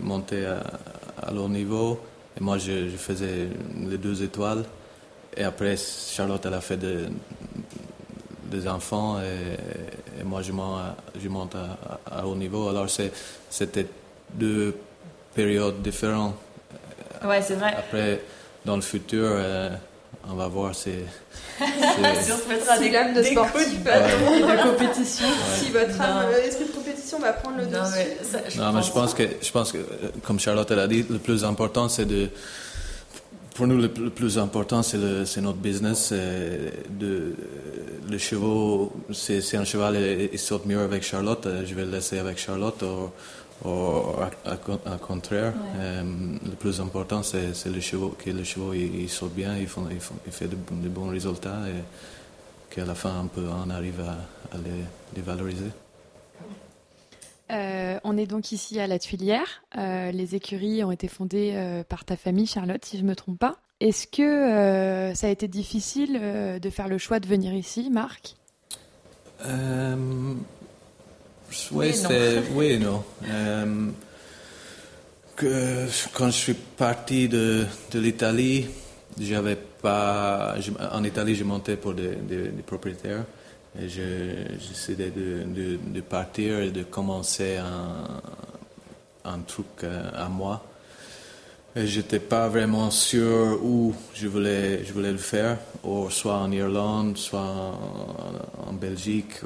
montait 0.01 0.47
à, 0.47 0.63
à 1.27 1.33
leur 1.33 1.49
niveau 1.49 2.01
et 2.39 2.43
moi 2.43 2.59
je, 2.59 2.89
je 2.89 2.97
faisais 2.97 3.49
les 3.89 3.99
deux 3.99 4.23
étoiles. 4.23 4.65
Et 5.37 5.45
après 5.45 5.77
Charlotte 5.77 6.45
elle 6.47 6.55
a 6.55 6.61
fait 6.61 6.77
des, 6.77 7.07
des 8.45 8.69
enfants 8.69 9.19
et, 9.21 10.21
et 10.21 10.25
moi 10.25 10.43
je 10.43 10.53
monte, 10.53 10.79
à, 10.81 10.97
je 11.21 11.29
monte 11.29 11.57
à, 12.11 12.27
haut 12.27 12.35
niveau. 12.37 12.69
Alors 12.69 12.87
c'était 13.51 13.87
deux 14.33 14.77
périodes 15.35 15.81
différentes. 15.83 16.35
Ouais, 17.25 17.43
c'est 17.43 17.55
vrai. 17.55 17.75
Après, 17.77 18.21
dans 18.65 18.77
le 18.77 18.83
futur, 18.83 19.25
euh, 19.25 19.71
on 20.31 20.35
va 20.35 20.49
voir 20.49 20.75
si. 20.75 20.91
Si 21.59 21.65
si- 22.25 22.33
on 22.33 22.39
se 22.39 22.49
mettra 22.49 22.77
Si 22.77 22.83
des, 22.85 22.91
l'âme 22.91 23.15
de 23.15 23.23
sportif, 23.23 23.53
coups 23.53 23.79
de 23.79 23.85
bâton. 23.85 24.35
et 24.35 24.41
de 24.57 24.71
compétition. 24.71 25.27
Si 25.57 25.71
votre 25.71 26.01
âme, 26.01 26.27
esprit 26.47 26.67
de 26.67 26.71
compétition 26.73 27.19
va 27.19 27.33
prendre 27.33 27.59
le 27.59 27.65
Non, 27.67 27.83
dessus? 27.83 27.93
mais 27.97 28.19
ça, 28.23 28.39
je 28.49 28.59
Non, 28.59 28.67
mais 28.73 28.81
pense. 28.81 28.87
je 28.87 28.93
pense 28.93 29.15
que, 29.15 29.23
je 29.43 29.51
pense 29.51 29.73
que, 29.73 29.79
euh, 29.79 29.83
comme 30.25 30.39
Charlotte 30.39 30.71
elle 30.71 30.79
a 30.81 30.87
dit, 30.89 31.05
le 31.09 31.19
plus 31.19 31.45
important, 31.45 31.89
c'est 31.89 32.05
de. 32.07 32.29
Pour 33.55 33.67
nous, 33.67 33.77
le, 33.77 33.91
le 33.99 34.11
plus 34.11 34.39
important, 34.39 34.83
c'est 34.85 34.99
le- 34.99 35.25
c'est 35.25 35.41
notre 35.41 35.59
business. 35.59 36.13
De, 36.13 37.35
le 38.09 38.19
chevaux, 38.19 38.93
c'est 39.13 39.57
un 39.57 39.65
cheval, 39.65 39.97
il, 39.97 40.29
il 40.33 40.39
saute 40.39 40.65
mieux 40.65 40.79
avec 40.81 41.03
Charlotte. 41.03 41.45
euh, 41.47 41.65
Je 41.67 41.75
vais 41.75 41.85
le 41.85 41.91
laisser 41.91 42.19
avec 42.19 42.39
Charlotte, 42.39 42.83
con- 43.63 44.81
à 44.87 44.97
contraire. 44.99 45.53
Ouais. 45.55 45.81
Euh, 45.81 46.03
le 46.45 46.57
plus 46.57 46.81
important, 46.81 47.23
c'est 47.23 47.55
c'est 47.55 47.71
le 47.71 47.81
chevaux, 47.81 48.15
que 48.19 48.31
le 48.31 48.45
chevaux, 48.45 48.73
il, 48.73 48.95
il 49.03 49.09
saute 49.09 49.35
bien, 49.35 49.57
il, 49.57 49.67
font, 49.67 49.87
il, 49.91 50.01
font- 50.01 50.15
il 50.27 50.33
fait 50.33 50.49
de, 50.49 50.57
bons- 50.57 50.81
de 50.83 50.89
bons 50.89 51.09
résultats 51.09 51.61
et 51.69 51.83
qu'à 52.75 52.85
la 52.85 52.95
fin, 52.95 53.23
on, 53.25 53.27
peut, 53.27 53.47
on 53.49 53.71
arrive 53.71 54.01
à, 54.01 54.13
à 54.55 54.59
les, 54.59 54.85
les 55.17 55.23
valoriser. 55.23 55.71
Euh, 57.51 57.99
on 58.05 58.19
est 58.19 58.27
donc 58.27 58.53
ici 58.53 58.79
à 58.79 58.87
la 58.87 58.99
Tuilière. 58.99 59.63
Euh, 59.79 60.11
les 60.13 60.35
écuries 60.35 60.85
ont 60.85 60.91
été 60.91 61.09
fondées 61.09 61.83
par 61.89 62.05
ta 62.05 62.17
famille, 62.17 62.47
Charlotte, 62.47 62.85
si 62.85 62.99
je 62.99 63.05
me 63.05 63.17
trompe 63.17 63.39
pas. 63.39 63.57
Est-ce 63.81 64.07
que 64.07 65.15
ça 65.15 65.29
a 65.29 65.31
été 65.31 65.49
difficile 65.49 66.21
de 66.61 66.71
faire 66.71 66.89
le 66.89 66.99
choix 66.99 67.21
de 67.21 67.27
venir 67.27 67.55
ici, 67.55 67.89
Marc? 67.91 68.37
Oui 71.73 71.95
c'est 71.95 72.43
oui 72.53 72.67
et 72.67 72.79
non. 72.79 73.05
Euh, 73.25 73.87
que, 75.37 75.87
quand 76.13 76.27
je 76.27 76.37
suis 76.37 76.55
parti 76.55 77.29
de, 77.29 77.65
de 77.93 77.99
l'Italie, 78.01 78.67
j'avais 79.19 79.57
pas. 79.57 80.57
en 80.93 81.05
Italie, 81.05 81.35
je 81.35 81.45
montais 81.45 81.77
pour 81.77 81.95
des, 81.95 82.17
propriétaires 82.67 83.25
et 83.81 83.87
décidé 83.87 85.11
de, 85.11 85.79
de, 85.95 86.01
partir 86.01 86.59
et 86.61 86.71
de 86.71 86.83
commencer 86.83 87.57
un, 87.57 88.21
un 89.25 89.39
truc 89.41 89.67
euh, 89.85 90.11
à 90.15 90.29
moi. 90.29 90.65
J'étais 91.77 92.19
pas 92.19 92.49
vraiment 92.49 92.91
sûr 92.91 93.59
où 93.63 93.95
je 94.15 94.27
voulais, 94.27 94.85
je 94.85 94.93
voulais 94.93 95.13
le 95.13 95.19
faire, 95.19 95.59
ou 95.85 96.09
soit 96.11 96.37
en 96.37 96.51
Irlande, 96.51 97.17
soit 97.17 97.41
en, 98.67 98.73
Belgique, 98.73 99.41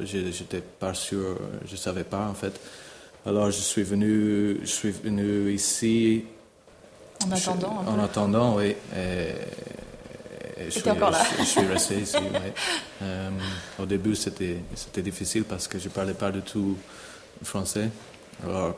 Je 0.00 0.30
j'étais 0.30 0.60
pas 0.60 0.92
sûr, 0.92 1.38
je 1.64 1.76
savais 1.76 2.04
pas 2.04 2.28
en 2.28 2.34
fait. 2.34 2.60
Alors 3.24 3.50
je 3.50 3.60
suis 3.60 3.82
venu, 3.82 4.58
je 4.62 4.70
suis 4.70 4.90
venu 4.90 5.52
ici. 5.52 6.24
En 7.24 7.30
attendant. 7.30 7.84
en 7.86 7.98
attendant, 8.00 8.56
oui. 8.56 8.74
Et, 8.96 9.34
je, 10.64 10.70
suis, 10.70 10.90
encore 10.90 11.10
là. 11.10 11.24
Je, 11.38 11.44
suis 11.44 11.60
resté 11.66 12.00
ici. 12.00 12.16
oui. 12.18 12.52
Euh, 13.02 13.30
au 13.78 13.86
début, 13.86 14.14
c'était 14.14 14.58
c'était 14.74 15.02
difficile 15.02 15.44
parce 15.44 15.68
que 15.68 15.78
je 15.78 15.88
parlais 15.88 16.14
pas 16.14 16.30
du 16.30 16.42
tout 16.42 16.76
français. 17.42 17.88
Alors 18.44 18.76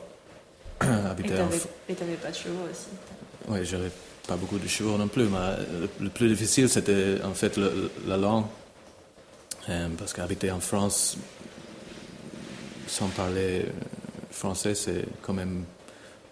Et 1.89 1.95
tu 1.95 2.03
n'avais 2.03 2.17
pas 2.17 2.31
de 2.31 2.35
chevaux 2.35 2.65
aussi 2.71 2.89
Oui, 3.49 3.65
j'avais 3.65 3.91
pas 4.27 4.37
beaucoup 4.37 4.59
de 4.59 4.69
chevaux 4.69 4.97
non 4.97 5.09
plus, 5.09 5.25
mais 5.25 5.89
le, 6.01 6.09
plus 6.09 6.29
difficile 6.29 6.69
c'était 6.69 7.19
en 7.25 7.35
fait 7.35 7.59
la 8.07 8.17
langue. 8.17 8.45
Euh, 9.69 9.89
parce 9.99 10.13
qu'habiter 10.13 10.51
en 10.51 10.61
France 10.61 11.17
sans 12.87 13.09
parler 13.09 13.67
français, 14.31 14.75
c'est 14.75 15.05
quand 15.23 15.33
même 15.33 15.65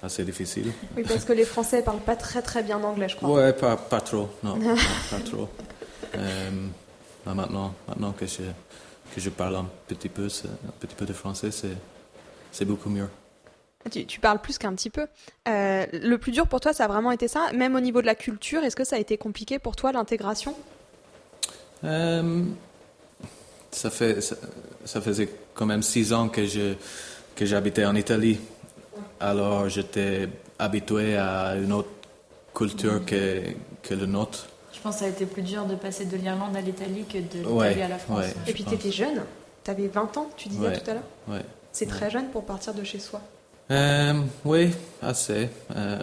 assez 0.02 0.24
difficile. 0.24 0.72
Oui, 0.96 1.04
parce 1.06 1.24
que 1.24 1.32
les 1.32 1.44
Français 1.44 1.82
parlent 1.82 2.00
pas 2.00 2.16
très 2.16 2.42
très 2.42 2.62
bien 2.62 2.82
anglais, 2.82 3.08
je 3.08 3.16
crois. 3.16 3.30
Oui, 3.30 3.52
pas, 3.58 3.76
pas 3.76 4.00
trop, 4.00 4.28
non, 4.42 4.58
pas, 5.10 5.20
trop. 5.20 5.48
Euh, 6.16 6.50
maintenant, 7.26 7.74
maintenant 7.88 8.12
que 8.12 8.26
je, 8.26 8.42
que 9.14 9.20
je 9.20 9.30
parle 9.30 9.56
un 9.56 9.66
petit 9.86 10.08
peu, 10.08 10.26
un 10.26 10.72
petit 10.80 10.94
peu 10.94 11.06
de 11.06 11.12
français, 11.12 11.50
c'est 12.50 12.64
beaucoup 12.64 12.90
mieux. 12.90 13.08
Tu, 13.90 14.20
parles 14.20 14.40
plus 14.40 14.58
qu'un 14.58 14.74
petit 14.74 14.90
peu. 14.90 15.06
Euh, 15.48 15.86
le 15.92 16.16
plus 16.16 16.30
dur 16.30 16.46
pour 16.46 16.60
toi, 16.60 16.72
ça 16.72 16.84
a 16.84 16.88
vraiment 16.88 17.10
été 17.10 17.26
ça 17.26 17.50
Même 17.52 17.74
au 17.74 17.80
niveau 17.80 18.00
de 18.00 18.06
la 18.06 18.14
culture, 18.14 18.62
est-ce 18.62 18.76
que 18.76 18.84
ça 18.84 18.96
a 18.96 18.98
été 18.98 19.18
compliqué 19.18 19.58
pour 19.58 19.74
toi, 19.74 19.92
l'intégration? 19.92 20.54
Euh, 21.84 22.44
ça, 23.72 23.90
fait, 23.90 24.20
ça, 24.20 25.00
faisait 25.00 25.28
quand 25.54 25.66
même 25.66 25.82
six 25.82 26.12
ans 26.12 26.28
que, 26.28 26.46
je, 26.46 26.74
que 27.34 27.44
j'habitais 27.44 27.84
en 27.84 27.96
Italie. 27.96 28.38
Alors 29.18 29.68
j'étais 29.68 30.28
habitué 30.58 31.16
à 31.16 31.56
une 31.56 31.72
autre 31.72 31.90
culture 32.54 33.04
que, 33.04 33.42
que 33.82 33.94
le 33.94 34.06
nôtre. 34.06 34.46
Je 34.72 34.80
pense 34.80 34.94
que 34.94 35.00
ça 35.00 35.06
a 35.06 35.08
été 35.08 35.26
plus 35.26 35.42
dur 35.42 35.64
de 35.64 35.74
passer 35.74 36.04
de 36.04 36.16
l'Irlande 36.16 36.56
à 36.56 36.60
l'Italie 36.60 37.04
que 37.04 37.18
de 37.18 37.48
l'Italie 37.48 37.82
à 37.82 37.88
la 37.88 37.98
France. 37.98 38.26
Et 38.46 38.52
puis 38.52 38.64
tu 38.64 38.74
étais 38.74 38.92
jeune, 38.92 39.22
tu 39.64 39.70
avais 39.70 39.88
20 39.88 40.16
ans, 40.16 40.30
tu 40.36 40.48
disais 40.48 40.72
tout 40.78 40.90
à 40.90 40.94
l'heure 40.94 41.02
ouais. 41.28 41.44
C'est 41.72 41.86
très 41.86 42.10
jeune 42.10 42.28
pour 42.28 42.44
partir 42.44 42.74
de 42.74 42.84
chez 42.84 42.98
soi. 42.98 43.20
Euh, 43.72 44.12
oui, 44.44 44.70
assez. 45.00 45.48
Euh, 45.74 45.98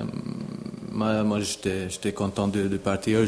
moi, 0.92 1.40
j'étais 1.40 2.14
content 2.14 2.48
de, 2.48 2.78
partir. 2.78 3.20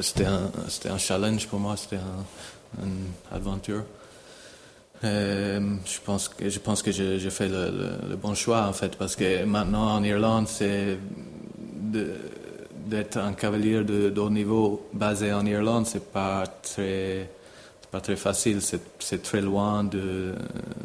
C'était 0.00 0.24
un, 0.24 0.98
challenge 0.98 1.46
pour 1.46 1.60
moi, 1.60 1.76
c'était 1.76 1.96
une 2.82 2.92
un 3.32 3.36
aventure. 3.36 3.84
Euh, 5.04 5.60
je 5.84 6.00
pense 6.58 6.82
que 6.82 6.90
j'ai 6.90 7.30
fait 7.30 7.48
le, 7.48 8.16
bon 8.16 8.34
choix 8.34 8.66
en 8.66 8.72
fait 8.72 8.96
parce 8.96 9.14
que 9.14 9.44
maintenant 9.44 9.94
en 9.94 10.02
Irlande 10.02 10.48
c'est 10.48 10.98
d'être 12.86 13.18
un 13.18 13.34
cavalier 13.34 13.84
de, 13.84 14.18
haut 14.18 14.30
niveau 14.30 14.88
basé 14.94 15.34
en 15.34 15.44
Irlande 15.44 15.86
c'est 15.86 16.10
pas 16.10 16.44
très 16.46 17.28
pas 17.90 18.00
très 18.00 18.16
facile 18.16 18.60
c'est 18.62 19.22
très 19.22 19.42
loin 19.42 19.84
de, 19.84 20.32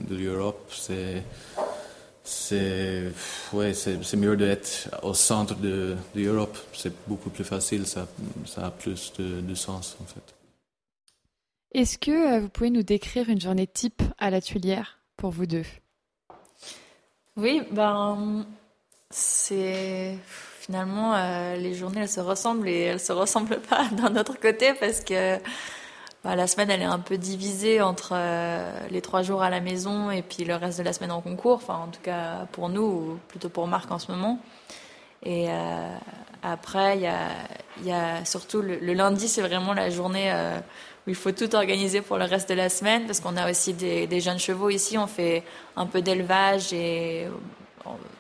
l'Europe 0.10 0.70
c'est 2.24 3.12
ouais, 3.54 3.74
c'est 3.74 4.16
mieux 4.16 4.38
d'être 4.38 4.90
au 5.04 5.14
centre 5.14 5.56
de, 5.56 5.96
l'Europe. 6.16 6.58
C'est 6.74 6.94
beaucoup 7.08 7.30
plus 7.30 7.44
facile, 7.44 7.88
ça, 7.88 8.08
ça 8.46 8.68
a 8.68 8.72
plus 8.72 9.14
de, 9.18 9.56
sens 9.56 9.98
en 10.02 10.06
fait. 10.06 10.36
Est-ce 11.74 11.98
que 11.98 12.12
euh, 12.12 12.40
vous 12.42 12.50
pouvez 12.50 12.70
nous 12.70 12.84
décrire 12.84 13.30
une 13.30 13.40
journée 13.40 13.68
type 13.68 14.04
à 14.18 14.30
la 14.30 14.42
Tuilière 14.42 15.00
pour 15.16 15.32
vous 15.32 15.46
deux? 15.46 15.66
Oui, 17.38 17.62
ben 17.72 18.46
c'est 19.10 20.18
finalement 20.60 21.16
euh, 21.16 21.56
les 21.56 21.74
journées 21.74 22.02
elles 22.02 22.10
se 22.10 22.20
ressemblent 22.20 22.68
et 22.68 22.82
elles 22.82 23.00
se 23.00 23.12
ressemblent 23.14 23.60
pas 23.62 23.88
d'un 23.92 24.16
autre 24.16 24.40
côté 24.40 24.74
parce 24.80 25.02
que 25.02 25.38
bah, 26.24 26.36
la 26.36 26.46
semaine, 26.46 26.70
elle 26.70 26.82
est 26.82 26.86
un 26.86 27.00
peu 27.00 27.18
divisée 27.18 27.82
entre 27.82 28.12
euh, 28.14 28.88
les 28.92 29.02
trois 29.02 29.24
jours 29.24 29.42
à 29.42 29.50
la 29.50 29.60
maison 29.60 30.12
et 30.12 30.22
puis 30.22 30.44
le 30.44 30.56
reste 30.56 30.78
de 30.78 30.84
la 30.84 30.94
semaine 30.94 31.12
en 31.12 31.22
concours. 31.22 31.56
Enfin, 31.56 31.80
en 31.84 31.88
tout 31.88 32.02
cas 32.02 32.46
pour 32.52 32.70
nous, 32.70 32.84
ou 32.84 33.20
plutôt 33.28 33.50
pour 33.50 33.66
Marc 33.68 33.92
en 33.92 33.98
ce 33.98 34.12
moment. 34.12 34.40
Et 35.24 35.48
euh, 35.50 35.96
après, 36.44 36.98
il 36.98 37.02
y 37.02 37.08
a, 37.08 37.30
y 37.84 37.92
a, 37.92 38.24
surtout 38.26 38.62
le, 38.62 38.78
lundi, 38.94 39.28
c'est 39.28 39.42
vraiment 39.42 39.74
la 39.74 39.90
journée 39.90 40.32
euh, 40.32 40.60
où 41.08 41.10
il 41.10 41.16
faut 41.16 41.32
tout 41.32 41.56
organiser 41.56 42.02
pour 42.02 42.18
le 42.20 42.26
reste 42.26 42.50
de 42.50 42.56
la 42.56 42.70
semaine 42.70 43.08
parce 43.08 43.20
qu'on 43.20 43.36
a 43.36 43.50
aussi 43.50 43.74
des, 43.74 44.06
des, 44.06 44.20
jeunes 44.20 44.40
chevaux 44.40 44.70
ici. 44.70 45.00
On 45.00 45.08
fait 45.08 45.44
un 45.76 45.88
peu 45.88 46.04
d'élevage 46.04 46.72
et 46.72 47.28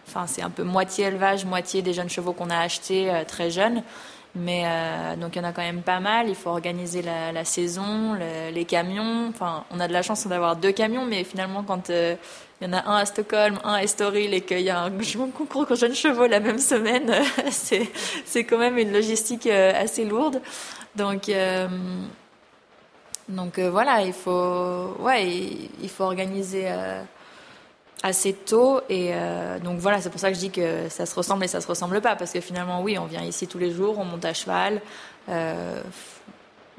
enfin, 0.07 0.25
c'est 0.25 0.41
un 0.41 0.49
peu 0.49 0.63
moitié 0.63 1.05
élevage, 1.05 1.45
moitié 1.45 1.83
des 1.83 1.93
jeunes 1.93 2.09
chevaux 2.09 2.33
qu'on 2.33 2.49
a 2.49 2.57
achetés 2.57 3.11
très 3.27 3.51
jeunes. 3.51 3.83
Mais 4.33 4.63
euh, 4.65 5.15
donc 5.17 5.35
il 5.35 5.39
y 5.39 5.41
en 5.41 5.47
a 5.47 5.51
quand 5.51 5.61
même 5.61 5.81
pas 5.81 5.99
mal. 5.99 6.29
Il 6.29 6.35
faut 6.35 6.49
organiser 6.49 7.01
la, 7.01 7.31
la 7.31 7.43
saison, 7.43 8.13
les 8.53 8.65
camions. 8.65 9.27
Enfin, 9.29 9.65
on 9.71 9.79
a 9.79 9.87
de 9.87 9.93
la 9.93 10.01
chance 10.01 10.25
d'avoir 10.27 10.55
deux 10.55 10.71
camions, 10.71 11.05
mais 11.05 11.23
finalement 11.23 11.63
quand 11.63 11.89
euh, 11.89 12.15
il 12.61 12.67
y 12.67 12.69
en 12.69 12.73
a 12.73 12.89
un 12.89 12.97
à 12.97 13.05
Stockholm, 13.05 13.59
un 13.63 13.73
à 13.73 13.83
Estoril 13.83 14.33
et 14.33 14.41
qu'il 14.41 14.61
y 14.61 14.69
a 14.69 14.83
un 14.83 14.91
concours 15.37 15.65
de 15.65 15.75
jeunes 15.75 15.95
chevaux 15.95 16.27
la 16.27 16.39
même 16.39 16.59
semaine, 16.59 17.11
c'est 17.51 17.89
c'est 18.25 18.45
quand 18.45 18.57
même 18.57 18.77
une 18.77 18.93
logistique 18.93 19.47
euh, 19.47 19.73
assez 19.75 20.05
lourde. 20.05 20.41
Donc 20.95 21.27
euh, 21.27 21.67
donc 23.27 23.59
voilà, 23.59 24.01
il 24.01 24.13
faut 24.13 24.95
ouais, 24.99 25.27
il 25.81 25.89
faut 25.89 26.03
organiser 26.03 26.67
assez 28.03 28.33
tôt 28.33 28.81
et 28.89 29.11
euh, 29.13 29.59
donc 29.59 29.79
voilà 29.79 30.01
c'est 30.01 30.09
pour 30.09 30.19
ça 30.19 30.29
que 30.29 30.35
je 30.35 30.39
dis 30.39 30.49
que 30.49 30.89
ça 30.89 31.05
se 31.05 31.13
ressemble 31.13 31.43
et 31.43 31.47
ça 31.47 31.61
se 31.61 31.67
ressemble 31.67 32.01
pas 32.01 32.15
parce 32.15 32.31
que 32.31 32.41
finalement 32.41 32.81
oui 32.81 32.97
on 32.97 33.05
vient 33.05 33.21
ici 33.21 33.47
tous 33.47 33.59
les 33.59 33.71
jours 33.71 33.99
on 33.99 34.05
monte 34.05 34.25
à 34.25 34.33
cheval 34.33 34.81
euh, 35.29 35.81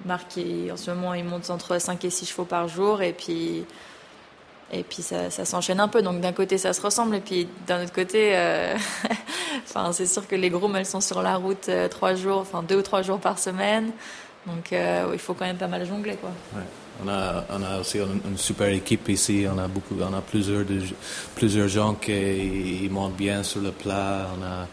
Marc 0.04 0.38
en 0.38 0.76
ce 0.76 0.90
moment 0.90 1.14
il 1.14 1.24
monte 1.24 1.48
entre 1.50 1.80
5 1.80 2.04
et 2.04 2.10
6 2.10 2.26
chevaux 2.26 2.44
par 2.44 2.66
jour 2.66 3.02
et 3.02 3.12
puis 3.12 3.64
et 4.74 4.84
puis 4.84 5.02
ça, 5.02 5.28
ça 5.28 5.44
s'enchaîne 5.44 5.80
un 5.80 5.88
peu. 5.88 6.00
Donc 6.00 6.22
d'un 6.22 6.32
côté 6.32 6.56
ça 6.56 6.72
se 6.72 6.80
ressemble 6.80 7.16
et 7.16 7.20
puis 7.20 7.46
d'un 7.66 7.82
autre 7.84 7.92
côté 7.92 8.30
euh, 8.34 8.74
c'est 9.92 10.06
sûr 10.06 10.26
que 10.26 10.34
les 10.34 10.48
grooms 10.48 10.74
elles 10.76 10.86
sont 10.86 11.02
sur 11.02 11.20
la 11.20 11.36
route 11.36 11.68
euh, 11.68 11.88
trois 11.88 12.14
jours 12.14 12.38
enfin 12.38 12.62
deux 12.62 12.76
ou 12.76 12.82
trois 12.82 13.02
jours 13.02 13.20
par 13.20 13.38
semaine. 13.38 13.90
Donc 14.46 14.72
il 14.72 15.18
faut 15.20 15.34
quand 15.34 15.44
même 15.44 15.58
pas 15.58 15.68
mal 15.68 15.86
jongler 15.86 16.16
quoi. 16.16 16.30
On 17.04 17.08
a, 17.08 17.44
on 17.50 17.62
a 17.62 17.80
aussi 17.80 17.98
une, 17.98 18.36
super 18.36 18.68
équipe 18.68 19.08
ici. 19.08 19.44
On 19.52 19.58
a 19.58 19.66
beaucoup, 19.66 19.96
on 20.00 20.14
a 20.14 20.20
plusieurs, 20.20 20.64
plusieurs 21.34 21.68
gens 21.68 21.94
qui 21.94 22.88
montent 22.90 23.16
bien 23.16 23.42
sur 23.42 23.60
le 23.60 23.72
plat. 23.72 24.28
On 24.38 24.42
a 24.42 24.68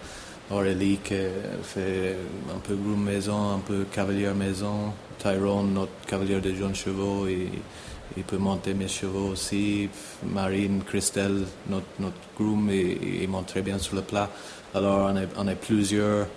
Aurélie 0.51 0.97
qui 1.03 1.15
fait 1.63 2.15
un 2.53 2.59
peu 2.59 2.75
groom 2.75 3.03
maison, 3.03 3.55
un 3.55 3.59
peu 3.59 3.85
cavalier 3.91 4.29
maison. 4.33 4.93
Tyrone, 5.17 5.73
notre 5.73 6.05
cavalier 6.07 6.39
de 6.39 6.53
jeunes 6.53 6.75
chevaux, 6.75 7.27
il, 7.27 8.23
peut 8.23 8.37
monter 8.37 8.73
mes 8.73 8.87
chevaux 8.87 9.29
aussi. 9.29 9.89
Marine, 10.23 10.83
Christelle, 10.85 11.45
notre, 11.67 11.85
notre 11.99 12.17
groom, 12.37 12.69
il, 12.71 13.27
monte 13.27 13.47
très 13.47 13.61
bien 13.61 13.79
sur 13.79 13.95
le 13.95 14.01
plat. 14.01 14.29
Alors 14.73 15.11
on 15.11 15.17
a, 15.17 15.51
on 15.51 15.55
plusieurs, 15.55 16.27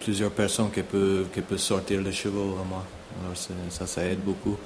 plusieurs 0.00 0.30
personnes 0.30 0.70
qui 0.70 0.82
peuvent, 0.82 1.26
qui 1.32 1.40
peuvent 1.40 1.58
sortir 1.58 2.00
les 2.00 2.12
chevaux 2.12 2.56
moi. 2.68 2.84
Alors 3.22 3.36
ça, 3.36 3.86
ça 3.86 4.04
aide 4.04 4.20
beaucoup. 4.20 4.56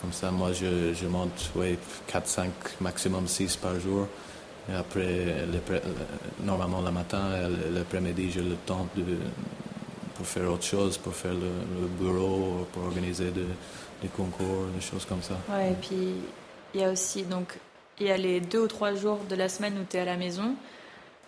Comme 0.00 0.12
ça, 0.12 0.30
moi, 0.30 0.52
je, 0.52 0.94
je 0.94 1.06
monte 1.06 1.50
ouais, 1.54 1.78
4, 2.06 2.26
5, 2.26 2.50
maximum 2.80 3.26
6 3.26 3.56
par 3.56 3.78
jour. 3.80 4.06
Et 4.70 4.74
après, 4.74 5.34
normalement, 6.42 6.82
le 6.82 6.90
matin, 6.90 7.20
l'après-midi, 7.72 8.32
j'ai 8.32 8.42
le 8.42 8.56
temps 8.66 8.88
de, 8.96 9.04
pour 10.14 10.26
faire 10.26 10.50
autre 10.50 10.64
chose, 10.64 10.98
pour 10.98 11.14
faire 11.14 11.34
le, 11.34 11.86
bureau, 12.00 12.66
pour 12.72 12.84
organiser 12.84 13.30
des 13.30 14.08
concours, 14.08 14.66
des 14.74 14.80
choses 14.80 15.04
comme 15.04 15.22
ça. 15.22 15.34
Ouais, 15.48 15.70
et 15.70 15.74
puis, 15.74 16.14
il 16.74 16.80
y 16.80 16.84
a 16.84 16.90
aussi, 16.90 17.22
donc, 17.22 17.58
il 17.98 18.06
y 18.06 18.10
a 18.10 18.16
les 18.16 18.40
deux 18.40 18.60
ou 18.60 18.68
trois 18.68 18.94
jours 18.94 19.20
de 19.28 19.34
la 19.34 19.48
semaine 19.48 19.78
où 19.80 19.84
tu 19.88 19.96
es 19.96 20.00
à 20.00 20.04
la 20.04 20.16
maison, 20.16 20.54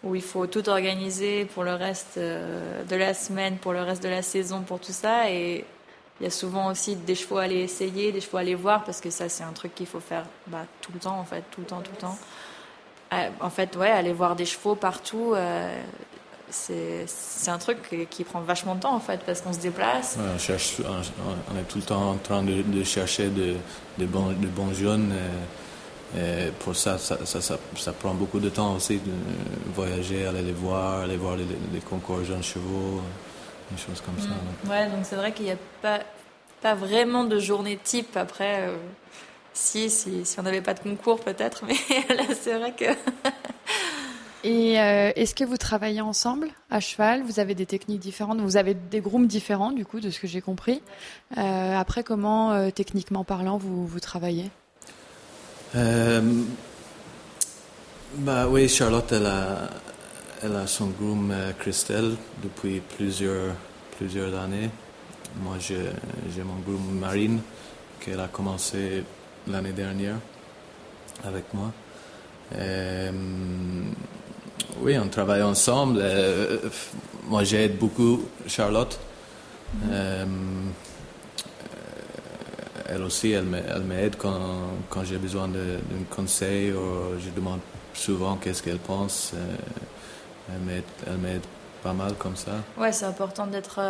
où 0.02 0.14
il 0.14 0.22
faut 0.22 0.46
tout 0.46 0.68
organiser 0.68 1.44
pour 1.46 1.64
le 1.64 1.74
reste 1.74 2.18
euh, 2.18 2.84
de 2.84 2.96
la 2.96 3.14
semaine, 3.14 3.56
pour 3.56 3.72
le 3.72 3.82
reste 3.82 4.02
de 4.02 4.08
la 4.08 4.22
saison, 4.22 4.62
pour 4.62 4.78
tout 4.80 4.92
ça. 4.92 5.30
Et 5.30 5.64
il 6.20 6.24
y 6.24 6.26
a 6.26 6.30
souvent 6.30 6.70
aussi 6.70 6.96
des 6.96 7.14
chevaux 7.14 7.38
à 7.38 7.44
aller 7.44 7.60
essayer, 7.60 8.12
des 8.12 8.20
chevaux 8.20 8.38
à 8.38 8.40
aller 8.40 8.54
voir, 8.54 8.84
parce 8.84 9.00
que 9.00 9.10
ça, 9.10 9.28
c'est 9.28 9.44
un 9.44 9.52
truc 9.52 9.74
qu'il 9.74 9.86
faut 9.86 10.00
faire 10.00 10.24
bah, 10.46 10.64
tout 10.80 10.92
le 10.92 10.98
temps, 10.98 11.18
en 11.18 11.24
fait, 11.24 11.44
tout 11.50 11.60
le 11.60 11.66
temps, 11.66 11.80
tout 11.80 11.92
le 11.92 12.00
temps. 12.00 12.18
Euh, 13.12 13.28
en 13.40 13.50
fait, 13.50 13.76
ouais, 13.76 13.90
aller 13.90 14.12
voir 14.12 14.36
des 14.36 14.44
chevaux 14.44 14.74
partout. 14.74 15.32
Euh, 15.34 15.80
c'est 16.50 17.50
un 17.50 17.58
truc 17.58 18.08
qui 18.10 18.24
prend 18.24 18.40
vachement 18.40 18.74
de 18.74 18.80
temps 18.80 18.94
en 18.94 19.00
fait 19.00 19.20
parce 19.26 19.42
qu'on 19.42 19.52
se 19.52 19.58
déplace. 19.58 20.16
cherche, 20.38 20.76
on, 20.80 21.58
est 21.58 21.62
tout 21.64 21.76
le 21.76 21.84
temps 21.84 22.12
en 22.12 22.14
train 22.14 22.42
de, 22.42 22.84
chercher 22.84 23.28
de, 23.28 24.06
bons, 24.06 24.28
de 24.28 24.46
bons 24.46 24.72
jeunes. 24.72 25.12
Et, 26.16 26.50
pour 26.60 26.74
ça 26.74 26.96
ça, 26.96 27.18
ça 27.26 27.40
ça, 27.40 27.92
prend 27.92 28.14
beaucoup 28.14 28.40
de 28.40 28.48
temps 28.48 28.76
aussi 28.76 28.96
de 28.96 29.12
voyager, 29.74 30.26
aller 30.26 30.40
les 30.40 30.52
voir, 30.52 31.00
aller 31.00 31.18
voir 31.18 31.36
les, 31.36 31.80
concours 31.80 32.24
jeunes 32.24 32.42
chevaux, 32.42 33.02
des 33.70 33.78
choses 33.78 34.00
comme 34.00 34.18
ça. 34.18 34.28
Mm. 34.28 34.70
Ouais, 34.70 34.86
donc 34.86 35.00
c'est 35.04 35.16
vrai 35.16 35.32
qu'il 35.32 35.46
n'y 35.46 35.52
a 35.52 35.58
pas, 35.82 36.00
pas 36.60 36.74
vraiment 36.74 37.24
de 37.24 37.38
journée 37.38 37.78
type 37.82 38.16
après. 38.16 38.68
Euh, 38.68 38.76
si, 39.52 39.90
si, 39.90 40.24
si 40.24 40.38
on 40.38 40.44
n'avait 40.44 40.60
pas 40.60 40.74
de 40.74 40.80
concours 40.80 41.20
peut-être, 41.20 41.64
mais 41.66 41.74
là 42.14 42.24
c'est 42.40 42.54
vrai 42.54 42.72
que 42.72 42.84
Et 44.44 44.80
euh, 44.80 45.10
est-ce 45.16 45.34
que 45.34 45.42
vous 45.42 45.56
travaillez 45.56 46.00
ensemble 46.00 46.46
à 46.70 46.78
cheval? 46.78 47.22
Vous 47.22 47.40
avez 47.40 47.56
des 47.56 47.66
techniques 47.66 47.98
différentes 47.98 48.40
Vous 48.40 48.56
avez 48.56 48.74
des 48.74 49.00
groupes 49.00 49.26
différents, 49.26 49.72
du 49.72 49.84
coup, 49.84 49.98
de 49.98 50.10
ce 50.10 50.20
que 50.20 50.28
j'ai 50.28 50.40
compris. 50.40 50.80
Euh, 51.36 51.76
après, 51.76 52.04
comment, 52.04 52.52
euh, 52.52 52.70
techniquement 52.70 53.24
parlant, 53.24 53.58
vous, 53.58 53.84
vous 53.86 54.00
travaillez? 54.00 54.50
Bah, 55.74 56.20
Oui, 58.48 58.68
Charlotte, 58.68 59.10
elle 59.12 59.26
a, 59.26 59.68
elle 60.42 60.56
a 60.56 60.66
son 60.66 60.88
groom 60.88 61.32
Christelle 61.58 62.16
depuis 62.42 62.80
plusieurs, 62.96 63.54
plusieurs 63.98 64.34
années. 64.38 64.70
Moi, 65.42 65.56
j'ai 65.58 66.42
mon 66.42 66.58
groom 66.60 66.98
Marine, 66.98 67.40
qu'elle 68.00 68.20
a 68.20 68.28
commencé 68.28 69.04
l'année 69.46 69.72
dernière 69.72 70.16
avec 71.24 71.44
moi. 71.52 71.72
Oui, 74.80 74.96
on 74.96 75.08
travaille 75.08 75.42
ensemble. 75.42 75.98
Euh, 76.00 76.58
moi, 77.26 77.42
j'aide 77.42 77.78
beaucoup 77.78 78.22
Charlotte. 78.46 78.98
Euh, 79.90 80.24
elle 82.88 83.02
aussi, 83.02 83.32
elle 83.32 83.44
m'aide 83.44 84.16
quand, 84.16 84.38
quand 84.88 85.04
j'ai 85.04 85.18
besoin 85.18 85.48
d'un 85.48 85.80
conseil 86.10 86.72
ou 86.72 87.18
je 87.18 87.30
demande 87.30 87.60
souvent 87.92 88.36
qu'est-ce 88.36 88.62
qu'elle 88.62 88.78
pense. 88.78 89.32
Euh, 89.34 89.56
elle 90.50 91.16
m'aide 91.18 91.42
pas 91.82 91.92
mal 91.92 92.14
comme 92.14 92.36
ça. 92.36 92.52
Ouais, 92.76 92.92
c'est 92.92 93.06
important 93.06 93.46
d'être 93.46 93.80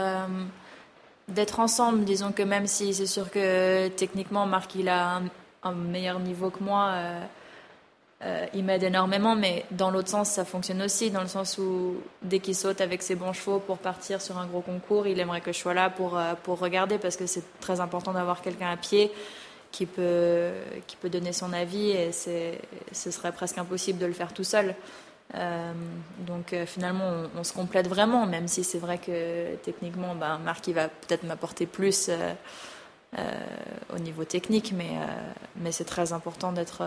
d'être 1.28 1.60
ensemble. 1.60 2.04
Disons 2.04 2.32
que 2.32 2.42
même 2.42 2.66
si 2.66 2.94
c'est 2.94 3.06
sûr 3.06 3.30
que 3.30 3.88
techniquement 3.88 4.46
Marc 4.46 4.74
il 4.74 4.88
a 4.88 5.20
un, 5.62 5.72
meilleur 5.72 6.20
niveau 6.20 6.50
que 6.50 6.62
moi. 6.62 6.92
Euh, 8.24 8.46
il 8.52 8.64
m'aide 8.64 8.82
énormément, 8.82 9.36
mais 9.36 9.64
dans 9.70 9.92
l'autre 9.92 10.08
sens, 10.08 10.30
ça 10.30 10.44
fonctionne 10.44 10.82
aussi, 10.82 11.12
dans 11.12 11.20
le 11.20 11.28
sens 11.28 11.56
où 11.56 11.98
dès 12.20 12.40
qu'il 12.40 12.56
saute 12.56 12.80
avec 12.80 13.00
ses 13.00 13.14
bons 13.14 13.32
chevaux 13.32 13.60
pour 13.60 13.78
partir 13.78 14.20
sur 14.20 14.38
un 14.38 14.46
gros 14.46 14.60
concours, 14.60 15.06
il 15.06 15.20
aimerait 15.20 15.40
que 15.40 15.52
je 15.52 15.58
sois 15.58 15.74
là 15.74 15.88
pour, 15.88 16.18
euh, 16.18 16.34
pour 16.42 16.58
regarder, 16.58 16.98
parce 16.98 17.16
que 17.16 17.26
c'est 17.26 17.44
très 17.60 17.78
important 17.78 18.12
d'avoir 18.12 18.42
quelqu'un 18.42 18.70
à 18.70 18.76
pied 18.76 19.12
qui 19.70 19.86
peut, 19.86 20.50
qui 20.88 20.96
peut 20.96 21.10
donner 21.10 21.32
son 21.32 21.52
avis, 21.52 21.90
et 21.90 22.10
ce 22.10 23.10
serait 23.12 23.30
presque 23.30 23.58
impossible 23.58 24.00
de 24.00 24.06
le 24.06 24.14
faire 24.14 24.32
tout 24.32 24.42
seul. 24.42 24.74
Euh, 25.34 25.72
donc 26.26 26.54
finalement, 26.66 27.04
on, 27.36 27.44
se 27.44 27.52
complète 27.52 27.88
vraiment, 27.88 28.26
même 28.26 28.48
si 28.48 28.64
c'est 28.64 28.78
vrai 28.78 28.98
que 28.98 29.56
techniquement, 29.56 30.14
ben, 30.14 30.38
Marc 30.38 30.66
il 30.68 30.74
va 30.74 30.88
peut-être 30.88 31.24
m'apporter 31.24 31.66
plus 31.66 32.10
au 33.14 33.98
niveau 33.98 34.24
technique, 34.24 34.72
mais, 34.76 34.92
mais 35.56 35.72
c'est 35.72 35.84
très 35.84 36.12
important 36.12 36.52
d'être 36.52 36.82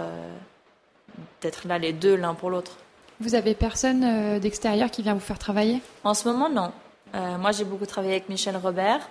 d'être 1.41 1.67
là 1.67 1.77
les 1.77 1.93
deux 1.93 2.15
l'un 2.15 2.34
pour 2.34 2.49
l'autre. 2.49 2.77
Vous 3.19 3.36
avez 3.36 3.54
personne 3.54 4.04
euh, 4.04 4.39
d'extérieur 4.39 4.89
qui 4.89 5.04
vient 5.04 5.13
vous 5.13 5.19
faire 5.19 5.38
travailler? 5.38 5.82
En 6.04 6.13
ce 6.13 6.27
moment, 6.27 6.49
non. 6.49 6.71
Euh, 7.13 7.38
moi, 7.38 7.51
j'ai 7.51 7.65
beaucoup 7.65 7.86
travaillé 7.86 8.13
avec 8.13 8.30
Michel 8.30 8.58
Robert, 8.58 9.08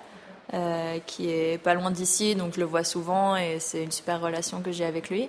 euh, 0.53 0.99
qui 1.07 1.31
est 1.31 1.59
pas 1.63 1.75
loin 1.75 1.93
d'ici, 1.93 2.35
donc 2.35 2.55
je 2.55 2.61
le 2.61 2.67
vois 2.67 2.83
souvent 2.83 3.37
et 3.37 3.61
c'est 3.61 3.85
une 3.85 3.93
super 3.93 4.21
relation 4.21 4.63
que 4.63 4.73
j'ai 4.73 4.85
avec 4.85 5.11
lui. 5.11 5.29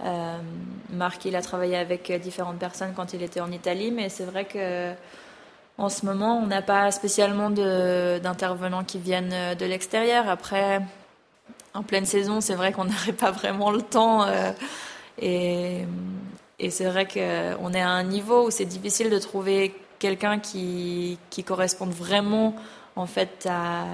Marc, 0.00 1.24
il 1.24 1.34
a 1.36 1.42
travaillé 1.42 1.76
avec 1.76 2.12
différentes 2.20 2.58
personnes 2.58 2.92
quand 2.94 3.12
il 3.12 3.22
était 3.22 3.40
en 3.40 3.50
Italie, 3.50 3.90
mais 3.90 4.08
c'est 4.08 4.24
vrai 4.24 4.44
que 4.44 4.92
en 5.76 5.88
ce 5.88 6.06
moment, 6.06 6.38
on 6.38 6.46
n'a 6.46 6.62
pas 6.62 6.90
spécialement 6.90 7.50
d'intervenants 7.50 8.84
qui 8.84 8.98
viennent 8.98 9.56
de 9.58 9.66
l'extérieur. 9.66 10.28
Après, 10.28 10.80
en 11.74 11.82
pleine 11.82 12.06
saison, 12.06 12.40
c'est 12.40 12.54
vrai 12.54 12.72
qu'on 12.72 12.84
n'aurait 12.86 13.12
pas 13.12 13.30
vraiment 13.30 13.70
le 13.70 13.82
temps 13.82 14.26
et, 15.20 15.84
et 16.58 16.70
c'est 16.70 16.84
vrai 16.84 17.06
qu'on 17.06 17.72
est 17.72 17.80
à 17.80 17.90
un 17.90 18.02
niveau 18.02 18.46
où 18.46 18.50
c'est 18.50 18.64
difficile 18.64 19.10
de 19.10 19.18
trouver 19.18 19.74
quelqu'un 19.98 20.38
qui, 20.38 21.18
qui 21.30 21.44
corresponde 21.44 21.90
vraiment 21.90 22.54
en 22.96 23.06
fait 23.06 23.46
à, 23.50 23.84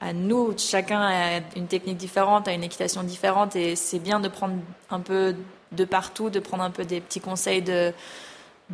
à 0.00 0.12
nous. 0.12 0.54
Chacun 0.56 1.00
a 1.00 1.40
une 1.56 1.66
technique 1.66 1.98
différente, 1.98 2.48
a 2.48 2.52
une 2.52 2.64
équitation 2.64 3.02
différente 3.02 3.56
et 3.56 3.76
c'est 3.76 3.98
bien 3.98 4.20
de 4.20 4.28
prendre 4.28 4.54
un 4.90 5.00
peu 5.00 5.34
de 5.72 5.84
partout, 5.84 6.30
de 6.30 6.40
prendre 6.40 6.62
un 6.62 6.70
peu 6.70 6.84
des 6.84 7.00
petits 7.00 7.20
conseils 7.20 7.62
de, 7.62 7.92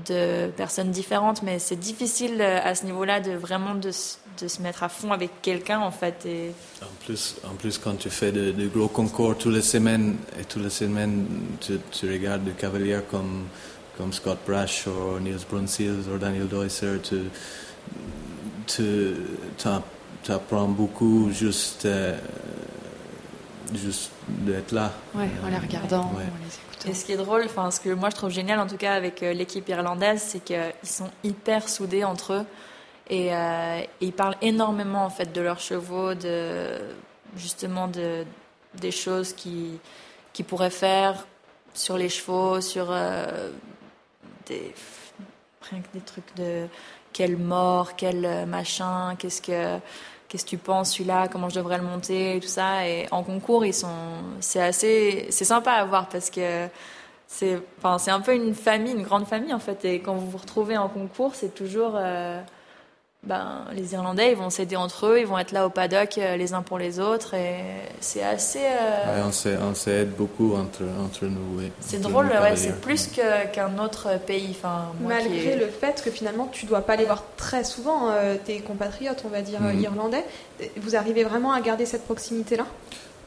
de 0.06 0.48
personnes 0.56 0.90
différentes, 0.90 1.42
mais 1.42 1.58
c'est 1.58 1.76
difficile 1.76 2.40
euh, 2.40 2.60
à 2.62 2.74
ce 2.74 2.84
niveau-là 2.84 3.20
de 3.20 3.32
vraiment 3.32 3.74
de, 3.74 3.90
de, 4.40 4.48
se 4.48 4.62
mettre 4.62 4.82
à 4.82 4.88
fond 4.88 5.12
avec 5.12 5.30
quelqu'un 5.42 5.80
en 5.80 5.90
fait. 5.90 6.26
En 6.82 7.04
plus, 7.04 7.36
en 7.44 7.54
plus 7.54 7.78
quand 7.78 7.96
tu 7.96 8.10
fais 8.10 8.32
de, 8.32 8.66
gros 8.68 8.88
concours 8.88 9.36
toutes 9.36 9.54
les 9.54 9.62
semaines 9.62 10.16
et 10.38 10.44
toutes 10.44 10.62
les 10.62 10.70
semaines 10.70 11.26
tu, 11.60 11.78
regardes 12.10 12.44
des 12.44 12.52
cavaliers 12.52 13.00
comme 13.10 13.46
comme 13.96 14.12
Scott 14.12 14.38
Brash 14.46 14.86
ou 14.86 15.18
Niels 15.20 15.46
Brunseels 15.50 16.06
ou 16.14 16.18
Daniel 16.18 16.48
Deusser, 16.48 17.00
tu, 17.02 17.16
tu, 18.66 18.82
tu 20.26 20.32
apprends 20.32 20.66
beaucoup 20.66 21.30
juste 21.30 21.86
euh, 21.86 22.18
juste 23.72 24.10
d'être 24.28 24.72
là. 24.72 24.92
Ouais, 25.14 25.28
en 25.44 25.48
les 25.48 25.56
regardant, 25.56 26.10
et 26.84 26.94
ce 26.94 27.04
qui 27.04 27.12
est 27.12 27.16
drôle, 27.16 27.42
enfin, 27.46 27.70
ce 27.70 27.80
que 27.80 27.90
moi 27.90 28.10
je 28.10 28.16
trouve 28.16 28.30
génial 28.30 28.60
en 28.60 28.66
tout 28.66 28.76
cas 28.76 28.94
avec 28.94 29.22
euh, 29.22 29.32
l'équipe 29.32 29.68
irlandaise, 29.68 30.22
c'est 30.24 30.40
qu'ils 30.40 30.72
sont 30.82 31.10
hyper 31.24 31.68
soudés 31.68 32.04
entre 32.04 32.32
eux. 32.32 32.46
Euh, 33.10 33.80
et, 33.80 33.88
ils 34.00 34.12
parlent 34.12 34.36
énormément 34.42 35.04
en 35.04 35.10
fait 35.10 35.32
de 35.32 35.40
leurs 35.40 35.60
chevaux, 35.60 36.14
de 36.14 36.78
justement 37.36 37.86
de 37.86 38.24
des 38.74 38.90
choses 38.90 39.32
qu'ils 39.32 39.78
qui 40.32 40.42
pourraient 40.42 40.70
faire 40.70 41.26
sur 41.72 41.96
les 41.96 42.08
chevaux, 42.08 42.60
sur 42.60 42.88
euh, 42.90 43.50
des 44.46 44.74
des 45.94 46.00
trucs 46.00 46.36
de 46.36 46.66
quel 47.12 47.36
mort, 47.36 47.96
quel 47.96 48.46
machin, 48.46 49.16
qu'est-ce 49.18 49.42
que 49.42 49.78
qu'est-ce 50.28 50.44
que 50.44 50.50
tu 50.50 50.58
penses 50.58 50.92
celui-là, 50.92 51.28
comment 51.28 51.48
je 51.48 51.56
devrais 51.56 51.78
le 51.78 51.84
monter, 51.84 52.36
et 52.36 52.40
tout 52.40 52.48
ça? 52.48 52.86
Et 52.86 53.06
en 53.10 53.22
concours, 53.22 53.64
ils 53.64 53.74
sont, 53.74 53.88
c'est 54.40 54.62
assez, 54.62 55.26
c'est 55.30 55.44
sympa 55.44 55.72
à 55.72 55.84
voir 55.84 56.08
parce 56.08 56.30
que 56.30 56.68
c'est, 57.26 57.58
enfin, 57.82 57.98
un 58.12 58.20
peu 58.20 58.34
une 58.34 58.54
famille, 58.54 58.92
une 58.92 59.02
grande 59.02 59.26
famille 59.26 59.52
en 59.54 59.58
fait. 59.58 59.84
Et 59.84 60.00
quand 60.00 60.14
vous 60.14 60.30
vous 60.30 60.38
retrouvez 60.38 60.76
en 60.76 60.88
concours, 60.88 61.34
c'est 61.34 61.54
toujours, 61.54 61.92
euh, 61.96 62.40
ben, 63.26 63.64
les 63.72 63.92
Irlandais, 63.92 64.30
ils 64.30 64.36
vont 64.36 64.50
s'aider 64.50 64.76
entre 64.76 65.06
eux, 65.06 65.18
ils 65.18 65.26
vont 65.26 65.38
être 65.38 65.50
là 65.50 65.66
au 65.66 65.70
paddock 65.70 66.16
euh, 66.16 66.36
les 66.36 66.54
uns 66.54 66.62
pour 66.62 66.78
les 66.78 67.00
autres, 67.00 67.34
et 67.34 67.56
c'est 68.00 68.22
assez. 68.22 68.64
Euh, 68.64 69.24
on 69.60 69.74
s'aide 69.74 70.14
beaucoup 70.14 70.54
entre, 70.54 70.84
entre 71.04 71.26
nous. 71.26 71.60
c'est 71.80 72.00
drôle, 72.00 72.26
ouais, 72.26 72.54
c'est 72.54 72.80
plus 72.80 73.08
qu'un 73.08 73.78
autre 73.78 74.20
pays. 74.24 74.48
Enfin, 74.50 74.92
Malgré 75.00 75.56
le 75.56 75.66
fait 75.66 76.02
que 76.04 76.10
finalement, 76.10 76.48
tu 76.52 76.66
dois 76.66 76.82
pas 76.82 76.94
les 76.94 77.04
voir 77.04 77.24
très 77.36 77.64
souvent, 77.64 78.10
euh, 78.10 78.36
tes 78.42 78.60
compatriotes, 78.60 79.22
on 79.24 79.28
va 79.28 79.42
dire 79.42 79.60
mhm. 79.60 79.80
irlandais, 79.80 80.24
vous 80.76 80.94
arrivez 80.94 81.24
vraiment 81.24 81.52
à 81.52 81.60
garder 81.60 81.84
cette 81.84 82.04
proximité-là? 82.04 82.66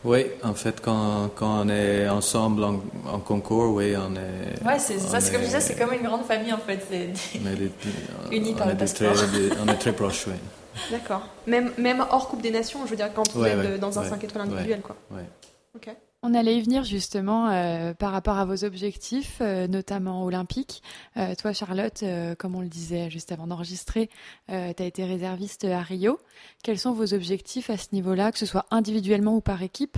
Oui, 0.03 0.25
en 0.43 0.53
fait, 0.53 0.79
quand, 0.81 1.29
quand, 1.35 1.65
on 1.65 1.69
est 1.69 2.07
ensemble 2.07 2.63
en, 2.63 3.19
concours, 3.19 3.73
oui, 3.73 3.95
on 3.97 4.15
est. 4.15 4.65
Ouais, 4.65 4.79
c'est 4.79 4.99
ça, 4.99 5.19
c'est 5.19 5.31
comme 5.31 5.41
je 5.41 5.47
disais, 5.47 5.59
c'est 5.59 5.75
comme 5.75 5.93
une 5.93 6.03
grande 6.03 6.23
famille 6.23 6.53
en 6.53 6.57
fait. 6.57 6.85
Unis 8.31 8.53
par 8.53 8.67
le 8.67 8.75
passeport. 8.75 9.15
on 9.61 9.67
est 9.67 9.75
très 9.75 9.93
proches, 9.93 10.27
oui. 10.27 10.35
D'accord. 10.91 11.27
Même, 11.47 11.71
même 11.77 12.05
hors 12.09 12.27
Coupe 12.29 12.41
des 12.41 12.51
Nations, 12.51 12.79
je 12.85 12.91
veux 12.91 12.95
dire, 12.95 13.13
quand 13.13 13.29
vous 13.33 13.43
êtes 13.45 13.79
dans 13.79 13.99
un 13.99 14.03
5 14.03 14.23
étoiles 14.23 14.45
individuel, 14.45 14.81
quoi. 14.81 14.95
Ouais. 15.11 15.25
Ok. 15.75 15.93
On 16.21 16.33
allait 16.33 16.57
y 16.57 16.61
venir 16.61 16.83
justement 16.83 17.49
euh, 17.49 17.93
par 17.93 18.11
rapport 18.11 18.37
à 18.37 18.43
vos 18.43 18.65
objectifs, 18.65 19.37
euh, 19.39 19.67
notamment 19.67 20.25
olympiques. 20.25 20.83
Euh, 21.15 21.33
toi, 21.35 21.53
Charlotte, 21.53 22.03
comme 22.37 22.55
on 22.55 22.61
le 22.61 22.67
disait 22.67 23.09
juste 23.09 23.31
avant 23.31 23.47
d'enregistrer, 23.47 24.09
tu 24.49 24.53
as 24.53 24.85
été 24.85 25.05
réserviste 25.05 25.63
à 25.63 25.81
Rio. 25.81 26.19
Quels 26.61 26.77
sont 26.77 26.91
vos 26.91 27.13
objectifs 27.13 27.69
à 27.69 27.77
ce 27.77 27.87
niveau-là, 27.93 28.33
que 28.33 28.37
ce 28.37 28.45
soit 28.45 28.65
individuellement 28.69 29.37
ou 29.37 29.41
par 29.41 29.63
équipe? 29.63 29.97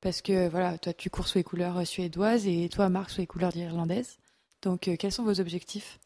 Parce 0.00 0.22
que 0.22 0.48
voilà, 0.48 0.76
toi, 0.78 0.92
tu 0.92 1.08
cours 1.08 1.28
sous 1.28 1.38
les 1.38 1.44
couleurs 1.44 1.86
suédoises 1.86 2.46
et 2.46 2.68
toi, 2.68 2.88
Marc, 2.88 3.10
sous 3.10 3.20
les 3.20 3.26
couleurs 3.26 3.56
irlandaises. 3.56 4.18
Donc, 4.62 4.90
quels 4.98 5.12
sont 5.12 5.24
vos 5.24 5.40
objectifs? 5.40 6.00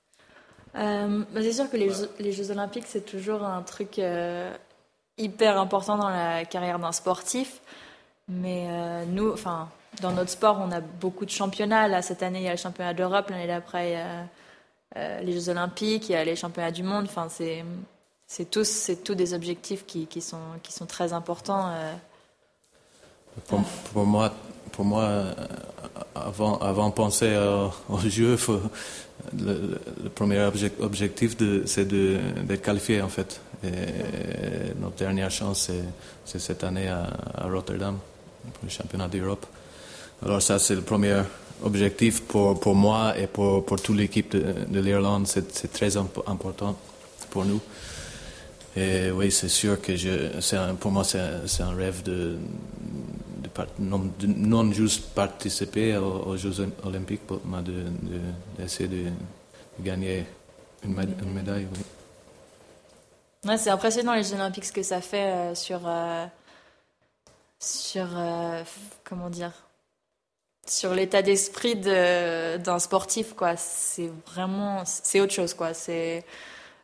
Bah, 0.74 1.09
C'est 1.37 1.53
sûr 1.53 1.70
que 1.70 1.77
les 1.77 1.88
Jeux, 1.88 2.11
les 2.18 2.33
Jeux 2.33 2.50
Olympiques, 2.50 2.87
c'est 2.87 3.07
toujours 3.07 3.44
un 3.44 3.62
truc 3.62 3.98
hyper 5.16 5.59
important 5.59 5.96
dans 5.96 6.11
la 6.11 6.44
carrière 6.44 6.79
d'un 6.79 6.92
sportif. 6.92 7.62
Mais 8.28 8.66
euh, 8.68 9.04
nous, 9.06 9.32
enfin, 9.32 9.68
dans 10.00 10.12
notre 10.12 10.30
sport, 10.30 10.58
on 10.60 10.72
a 10.72 10.80
beaucoup 10.80 11.24
de 11.24 11.30
championnats. 11.30 12.02
Cette 12.02 12.22
année, 12.22 12.40
il 12.40 12.44
y 12.44 12.48
a 12.48 12.52
le 12.52 12.58
championnat 12.58 12.94
d'Europe. 12.94 13.30
L'année 13.30 13.46
d'après, 13.46 13.90
il 13.90 13.92
y 13.92 13.96
a 13.96 15.20
les 15.20 15.32
Jeux 15.32 15.48
Olympiques, 15.48 16.08
il 16.08 16.12
y 16.12 16.16
a 16.16 16.24
les 16.24 16.37
championnats 16.37 16.70
du 16.70 16.82
monde. 16.82 17.06
Enfin, 17.08 17.28
c'est 17.28 17.64
c'est 18.26 18.50
tous, 18.50 18.66
c'est 18.66 19.04
tous 19.04 19.14
des 19.14 19.34
objectifs 19.34 19.84
qui, 19.87 20.06
qui, 20.06 20.22
sont, 20.22 20.38
qui 20.62 20.72
sont 20.72 20.87
très 20.87 21.12
importants. 21.12 21.70
Pour, 23.46 23.62
pour, 23.92 24.06
moi, 24.06 24.32
pour 24.72 24.84
moi, 24.84 25.24
avant, 26.14 26.58
avant 26.58 26.88
de 26.88 26.94
penser 26.94 27.37
au 27.88 27.98
jeu, 27.98 28.37
faut, 28.37 28.60
le, 29.32 29.78
premier 30.14 30.48
objectif, 30.80 31.37
c'est 31.66 31.87
d'être 31.87 32.62
qualifié 32.62 33.00
en 33.00 33.08
fait. 33.08 33.40
Et 33.62 34.74
notre 34.80 34.96
dernière 34.96 35.30
chance, 35.30 35.70
c'est 36.24 36.38
cette 36.38 36.64
année 36.64 36.88
à, 36.88 37.08
Rotterdam, 37.48 37.98
pour 38.52 38.64
le 38.64 38.70
championnat 38.70 39.09
d'Europe. 39.09 39.46
Alors 40.24 40.40
ça, 40.42 40.59
c'est 40.59 40.74
le 40.74 40.83
premier 40.83 41.22
objectif 41.62 42.22
pour, 42.22 42.59
pour 42.61 42.74
moi 42.74 43.18
et 43.18 43.26
pour, 43.26 43.64
pour 43.64 43.80
toute 43.80 43.96
l'équipe 43.96 44.30
de, 44.33 44.64
de 44.68 44.80
l'Irlande. 44.80 45.26
C'est 45.26 45.72
très 45.72 45.96
important 45.96 46.76
pour 47.30 47.44
nous. 47.44 47.61
Et 48.76 49.11
oui, 49.11 49.30
c'est 49.30 49.48
sûr 49.48 49.80
que 49.80 49.94
je, 49.94 50.74
pour 50.74 50.90
moi, 50.90 51.04
c'est 51.04 51.62
un 51.62 51.74
rêve 51.74 52.02
de, 52.02 52.38
de, 53.38 54.26
non, 54.26 54.72
juste 54.72 55.11
participer 55.14 55.96
aux, 55.96 56.37
Jeux 56.37 56.54
olympiques, 56.85 57.22
mais 57.44 57.59
d'essayer 58.59 58.88
de, 58.88 59.04
de, 59.04 59.85
gagner 59.85 60.26
une, 60.83 60.94
médaille. 61.33 61.68
Ouais, 63.46 63.59
c'est 63.59 63.70
impressionnant 63.70 64.14
les 64.14 64.24
Jeux 64.24 64.35
olympiques, 64.35 64.64
ce 64.64 64.72
que 64.72 64.83
ça 64.83 65.00
fait 65.00 65.26
euh, 65.26 65.54
sur... 65.54 65.80
Euh, 65.87 66.26
sur... 67.64 68.07
Euh, 68.16 68.62
sur 70.66 70.94
l'état 70.94 71.22
d'esprit 71.22 71.77
d'un 71.77 72.79
sportif 72.79 73.35
quoi. 73.35 73.57
C'est 73.57 74.11
vraiment 74.27 74.83
c'est 74.85 75.20
autre 75.20 75.33
chose 75.33 75.55
quoi. 75.55 75.74
C'est 75.74 76.24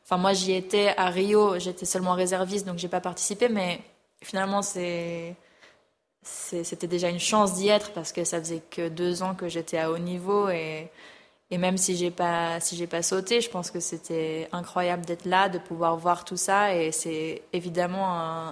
enfin 0.05 0.17
moi 0.19 0.33
j'y 0.33 0.53
étais 0.53 0.95
à 0.97 1.07
Rio 1.07 1.59
j'étais 1.59 1.87
seulement 1.87 2.15
réserviste 2.15 2.67
donc 2.67 2.79
j'ai 2.79 2.89
pas 2.89 3.01
participé 3.01 3.49
mais 3.49 3.81
finalement 4.23 4.63
c'est 4.63 5.35
c'était 6.23 6.87
déjà 6.87 7.09
une 7.09 7.21
chance 7.21 7.55
d'y 7.55 7.69
être 7.69 7.93
parce 7.93 8.13
que 8.13 8.25
ça 8.25 8.39
faisait 8.41 8.63
que 8.71 8.89
deux 8.89 9.23
ans 9.23 9.35
que 9.35 9.49
j'étais 9.49 9.79
à 9.79 9.91
haut 9.91 9.99
niveau 9.99 10.49
et, 10.51 10.91
et 11.53 11.59
même 11.59 11.77
si 11.77 11.97
j'ai 11.97 12.13
pas 12.13 12.61
si 12.61 12.77
j'ai 12.77 12.87
pas 12.87 13.03
sauté, 13.03 13.41
je 13.41 13.51
pense 13.51 13.73
que 13.73 13.81
c'était 13.81 14.49
incroyable 14.53 15.05
d'être 15.05 15.25
là, 15.25 15.49
de 15.49 15.59
pouvoir 15.59 15.97
voir 15.97 16.25
tout 16.25 16.37
ça 16.37 16.75
et 16.77 16.93
c'est 16.93 17.43
évidemment 17.53 18.07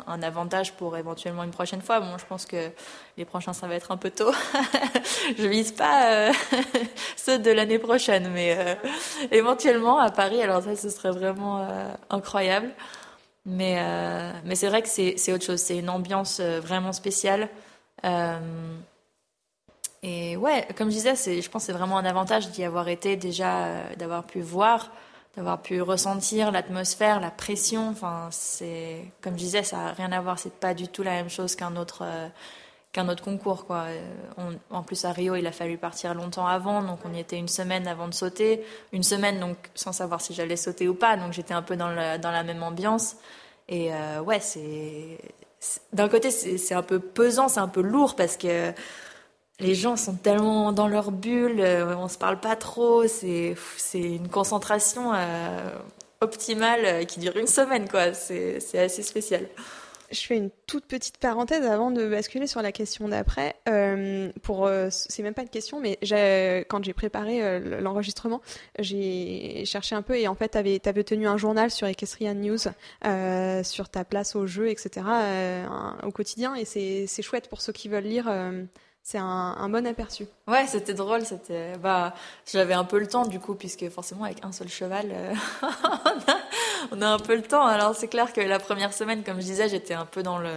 un, 0.06 0.22
avantage 0.22 0.72
pour 0.72 0.96
éventuellement 0.96 1.44
une 1.44 1.52
prochaine 1.52 1.80
fois. 1.80 2.00
Bon, 2.00 2.18
je 2.18 2.26
pense 2.26 2.44
que 2.44 2.70
les 3.16 3.24
prochains 3.24 3.52
ça 3.52 3.68
va 3.68 3.76
être 3.76 3.92
un 3.92 3.96
peu 3.96 4.10
tôt. 4.10 4.32
je 5.38 5.46
vise 5.46 5.70
pas 5.70 6.12
euh, 6.12 6.32
ceux 7.16 7.38
de 7.38 7.52
l'année 7.52 7.78
prochaine, 7.78 8.30
mais 8.32 8.56
euh, 8.58 8.74
éventuellement 9.30 9.98
à 10.00 10.10
Paris. 10.10 10.42
Alors 10.42 10.62
ça, 10.62 10.74
ce 10.74 10.90
serait 10.90 11.12
vraiment 11.12 11.60
euh, 11.60 11.92
incroyable. 12.10 12.70
Mais, 13.46 13.76
euh, 13.78 14.32
mais 14.44 14.56
c'est 14.56 14.68
vrai 14.68 14.82
que 14.82 14.88
c'est 14.88 15.32
autre 15.32 15.44
chose. 15.44 15.60
C'est 15.60 15.78
une 15.78 15.88
ambiance 15.88 16.40
vraiment 16.40 16.92
spéciale. 16.92 17.48
Et 20.02 20.36
ouais, 20.36 20.66
comme 20.76 20.90
je 20.90 20.96
disais, 20.96 21.14
je 21.16 21.48
pense 21.48 21.62
que 21.62 21.66
c'est 21.66 21.78
vraiment 21.78 21.98
un 21.98 22.04
avantage 22.04 22.50
d'y 22.50 22.64
avoir 22.64 22.88
été 22.88 23.16
déjà, 23.16 23.94
d'avoir 23.96 24.24
pu 24.24 24.40
voir, 24.40 24.92
d'avoir 25.36 25.60
pu 25.60 25.82
ressentir 25.82 26.52
l'atmosphère, 26.52 27.20
la 27.20 27.30
pression. 27.30 27.88
Enfin, 27.88 28.28
c'est 28.30 29.02
comme 29.20 29.34
je 29.34 29.38
disais, 29.44 29.62
ça 29.62 29.76
n'a 29.76 29.92
rien 29.92 30.12
à 30.12 30.20
voir. 30.20 30.38
C'est 30.38 30.52
pas 30.52 30.74
du 30.74 30.88
tout 30.88 31.02
la 31.02 31.12
même 31.12 31.30
chose 31.30 31.56
qu'un 31.56 31.76
autre 31.76 32.04
qu'un 32.92 33.08
autre 33.08 33.22
concours. 33.22 33.66
Quoi. 33.66 33.86
en 34.70 34.82
plus, 34.82 35.04
à 35.04 35.12
Rio, 35.12 35.34
il 35.34 35.46
a 35.46 35.52
fallu 35.52 35.78
partir 35.78 36.14
longtemps 36.14 36.46
avant, 36.46 36.82
donc 36.82 37.00
on 37.04 37.12
y 37.12 37.20
était 37.20 37.36
une 37.36 37.48
semaine 37.48 37.86
avant 37.86 38.08
de 38.08 38.14
sauter. 38.14 38.64
Une 38.92 39.02
semaine, 39.02 39.40
donc 39.40 39.56
sans 39.74 39.92
savoir 39.92 40.20
si 40.20 40.32
j'allais 40.34 40.56
sauter 40.56 40.88
ou 40.88 40.94
pas, 40.94 41.16
donc 41.16 41.32
j'étais 41.32 41.54
un 41.54 41.62
peu 41.62 41.76
dans, 41.76 42.18
dans 42.18 42.30
la 42.30 42.42
même 42.44 42.62
ambiance. 42.62 43.16
Et 43.68 43.92
euh, 43.92 44.20
ouais, 44.20 44.40
c'est. 44.40 45.18
D'un 45.92 46.08
côté, 46.08 46.30
c'est 46.30 46.74
un 46.74 46.82
peu 46.82 47.00
pesant, 47.00 47.48
c'est 47.48 47.60
un 47.60 47.68
peu 47.68 47.80
lourd 47.80 48.14
parce 48.14 48.36
que 48.36 48.72
les 49.60 49.74
gens 49.74 49.96
sont 49.96 50.14
tellement 50.14 50.72
dans 50.72 50.88
leur 50.88 51.10
bulle, 51.10 51.60
euh, 51.60 51.96
on 51.96 52.08
se 52.08 52.18
parle 52.18 52.40
pas 52.40 52.56
trop, 52.56 53.06
c'est 53.06 53.56
une 53.94 54.28
concentration 54.28 55.12
euh, 55.14 55.70
optimale 56.20 57.06
qui 57.06 57.20
dure 57.20 57.36
une 57.36 57.46
semaine, 57.46 57.88
quoi. 57.88 58.14
C'est 58.14 58.78
assez 58.78 59.02
spécial. 59.02 59.46
Je 60.10 60.20
fais 60.20 60.36
une 60.38 60.50
toute 60.66 60.86
petite 60.86 61.18
parenthèse 61.18 61.66
avant 61.66 61.90
de 61.90 62.06
basculer 62.06 62.46
sur 62.46 62.62
la 62.62 62.72
question 62.72 63.08
d'après. 63.08 63.56
Euh, 63.68 64.32
pour, 64.42 64.66
euh, 64.66 64.88
c'est 64.90 65.22
même 65.22 65.34
pas 65.34 65.42
une 65.42 65.50
question, 65.50 65.80
mais 65.80 65.98
quand 66.68 66.82
j'ai 66.82 66.94
préparé 66.94 67.42
euh, 67.42 67.80
l'enregistrement, 67.80 68.40
j'ai 68.78 69.64
cherché 69.66 69.94
un 69.94 70.00
peu 70.00 70.16
et 70.18 70.26
en 70.26 70.34
fait, 70.34 70.50
tu 70.50 70.58
avais, 70.58 71.04
tenu 71.04 71.28
un 71.28 71.36
journal 71.36 71.70
sur 71.70 71.86
Equestrian 71.86 72.34
News, 72.34 72.58
euh, 73.04 73.62
sur 73.62 73.90
ta 73.90 74.04
place 74.04 74.34
au 74.34 74.46
jeu, 74.46 74.70
etc., 74.70 75.06
au 76.02 76.10
quotidien. 76.10 76.54
Et 76.54 76.64
c'est 76.64 77.22
chouette 77.22 77.48
pour 77.48 77.60
ceux 77.60 77.72
qui 77.72 77.88
veulent 77.88 78.04
lire 78.04 78.30
c'est 79.10 79.16
un, 79.16 79.70
bon 79.70 79.86
aperçu. 79.86 80.26
Ouais, 80.46 80.66
c'était 80.66 80.92
drôle. 80.92 81.24
C'était, 81.24 81.78
bah, 81.78 82.12
j'avais 82.44 82.74
un 82.74 82.84
peu 82.84 82.98
le 82.98 83.06
temps 83.06 83.24
du 83.24 83.40
coup, 83.40 83.54
puisque 83.54 83.88
forcément 83.88 84.24
avec 84.24 84.44
un 84.44 84.52
seul 84.52 84.68
cheval, 84.68 85.06
euh, 85.10 85.34
on, 86.92 87.00
a, 87.00 87.06
un 87.06 87.18
peu 87.18 87.34
le 87.34 87.40
temps. 87.40 87.64
Alors 87.64 87.94
c'est 87.94 88.08
clair 88.08 88.34
que 88.34 88.42
la 88.42 88.58
première 88.58 88.92
semaine, 88.92 89.24
comme 89.24 89.40
je 89.40 89.46
disais, 89.46 89.70
j'étais 89.70 89.94
un 89.94 90.04
peu 90.04 90.22
dans 90.22 90.36
le 90.38 90.52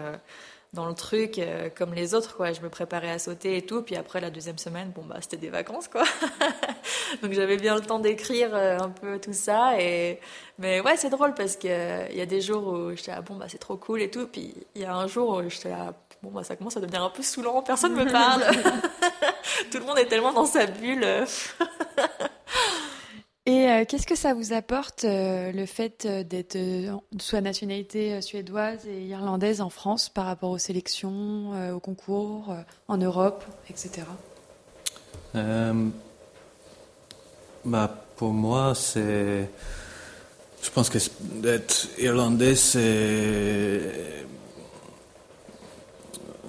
dans 0.73 0.85
le 0.85 0.93
truc 0.93 1.39
euh, 1.39 1.69
comme 1.73 1.93
les 1.93 2.13
autres 2.13 2.35
quoi. 2.35 2.51
Je 2.51 2.59
me 2.59 2.67
préparais 2.67 3.11
à 3.11 3.19
sauter 3.19 3.55
et 3.55 3.65
tout. 3.65 3.83
Puis 3.83 3.95
après 3.95 4.19
la 4.19 4.29
deuxième 4.29 4.57
semaine, 4.57 4.91
bon 4.93 5.03
bah 5.05 5.19
c'était 5.21 5.37
des 5.37 5.49
vacances 5.49 5.87
quoi. 5.87 6.03
Donc 7.21 7.31
j'avais 7.31 7.55
bien 7.55 7.75
le 7.75 7.81
temps 7.81 7.99
d'écrire 7.99 8.53
euh, 8.53 8.77
un 8.79 8.89
peu 8.89 9.17
tout 9.17 9.33
ça. 9.33 9.79
Et 9.79 10.19
mais 10.59 10.81
ouais, 10.81 10.97
c'est 10.97 11.09
drôle 11.09 11.33
parce 11.35 11.55
que 11.55 12.11
il 12.11 12.17
y 12.17 12.21
a 12.21 12.25
des 12.25 12.41
jours 12.41 12.67
où 12.67 12.95
j'étais 12.97 13.11
là, 13.11 13.21
bon 13.21 13.35
bah 13.35 13.45
c'est 13.47 13.59
trop 13.59 13.77
cool 13.77 14.01
et 14.01 14.11
tout. 14.11 14.27
Puis 14.27 14.53
il 14.75 14.81
y 14.81 14.85
a 14.85 14.93
un 14.93 15.07
jour 15.07 15.37
où 15.37 15.49
j'étais 15.49 15.71
bon, 16.23 16.31
bah, 16.31 16.43
ça 16.43 16.55
commence 16.55 16.77
à 16.77 16.79
devenir 16.79 17.03
un 17.03 17.09
peu 17.09 17.23
saoulant, 17.23 17.61
personne 17.61 17.95
ne 17.95 18.03
me 18.03 18.11
parle. 18.11 18.43
Tout 19.71 19.79
le 19.79 19.85
monde 19.85 19.97
est 19.97 20.07
tellement 20.07 20.33
dans 20.33 20.45
sa 20.45 20.65
bulle. 20.65 21.05
Et 23.47 23.67
euh, 23.67 23.85
qu'est-ce 23.87 24.05
que 24.05 24.15
ça 24.15 24.35
vous 24.35 24.53
apporte 24.53 25.03
euh, 25.03 25.51
le 25.51 25.65
fait 25.65 26.05
euh, 26.05 26.23
d'être 26.23 26.57
soit 27.19 27.41
nationalité 27.41 28.21
suédoise 28.21 28.85
et 28.87 29.01
irlandaise 29.05 29.61
en 29.61 29.71
France 29.71 30.09
par 30.09 30.25
rapport 30.25 30.51
aux 30.51 30.59
sélections, 30.59 31.73
aux 31.73 31.79
concours, 31.79 32.55
en 32.87 32.97
Europe, 32.97 33.43
etc. 33.69 34.03
bah, 37.65 38.05
pour 38.15 38.33
moi, 38.33 38.75
c'est. 38.75 39.49
Je 40.61 40.69
pense 40.69 40.89
que 40.91 40.99
d'être 41.41 41.87
irlandais, 41.97 42.55
c'est 42.55 43.81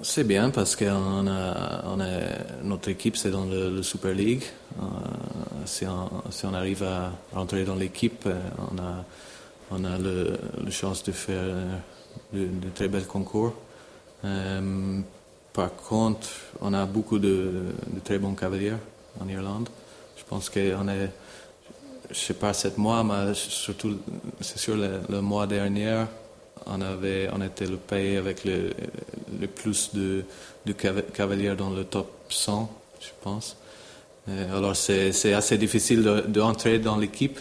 c'est 0.03 0.25
bien 0.25 0.49
parce 0.49 0.75
que 0.75 0.85
a, 0.85 1.95
notre 2.63 2.89
équipe, 2.89 3.17
c'est 3.17 3.31
dans 3.31 3.45
le, 3.45 3.81
Super 3.81 4.13
League. 4.13 4.43
Euh, 4.79 4.83
si, 5.65 5.85
on, 5.85 6.53
arrive 6.53 6.83
à 6.83 7.11
rentrer 7.33 7.63
dans 7.63 7.75
l'équipe, 7.75 8.25
euh, 8.27 8.39
on 8.71 8.77
a, 8.79 9.05
on 9.71 9.85
a 9.85 9.97
le, 9.97 10.37
chance 10.69 11.03
de 11.03 11.11
faire 11.11 11.45
de, 12.33 12.47
très 12.75 12.89
belles 12.89 13.07
concours. 13.07 13.53
Euh, 14.25 14.99
par 15.53 15.73
contre, 15.75 16.27
on 16.61 16.73
a 16.73 16.85
beaucoup 16.85 17.19
de, 17.19 17.63
très 18.03 18.19
bons 18.19 18.33
cavaliers 18.33 18.73
en 19.21 19.27
Irlande. 19.27 19.69
Je 20.17 20.23
pense 20.27 20.49
qu'on 20.49 20.87
est, 20.89 21.11
je 22.09 22.19
sais 22.19 22.33
pas, 22.33 22.53
sept 22.53 22.77
mois, 22.77 23.03
mais 23.03 23.33
surtout, 23.33 23.97
c'est 24.41 24.59
sûr, 24.59 24.75
le, 24.75 24.99
le 25.09 25.21
mois 25.21 25.47
dernier, 25.47 26.03
on, 26.65 26.81
avait, 26.81 27.29
on 27.33 27.41
était 27.41 27.67
le 27.67 27.77
pays 27.77 28.17
avec 28.17 28.43
le, 28.43 28.71
le 29.39 29.47
plus 29.47 29.93
de, 29.93 30.23
cavaliers 31.13 31.55
dans 31.55 31.69
le 31.69 31.83
top 31.83 32.11
100, 32.29 32.69
je 32.99 33.09
pense. 33.21 33.57
Euh, 34.29 34.57
alors 34.57 34.75
c'est 34.75 35.33
assez 35.33 35.57
difficile 35.57 36.03
d'entrer 36.27 36.79
de, 36.79 36.83
dans 36.83 36.97
l'équipe, 36.97 37.39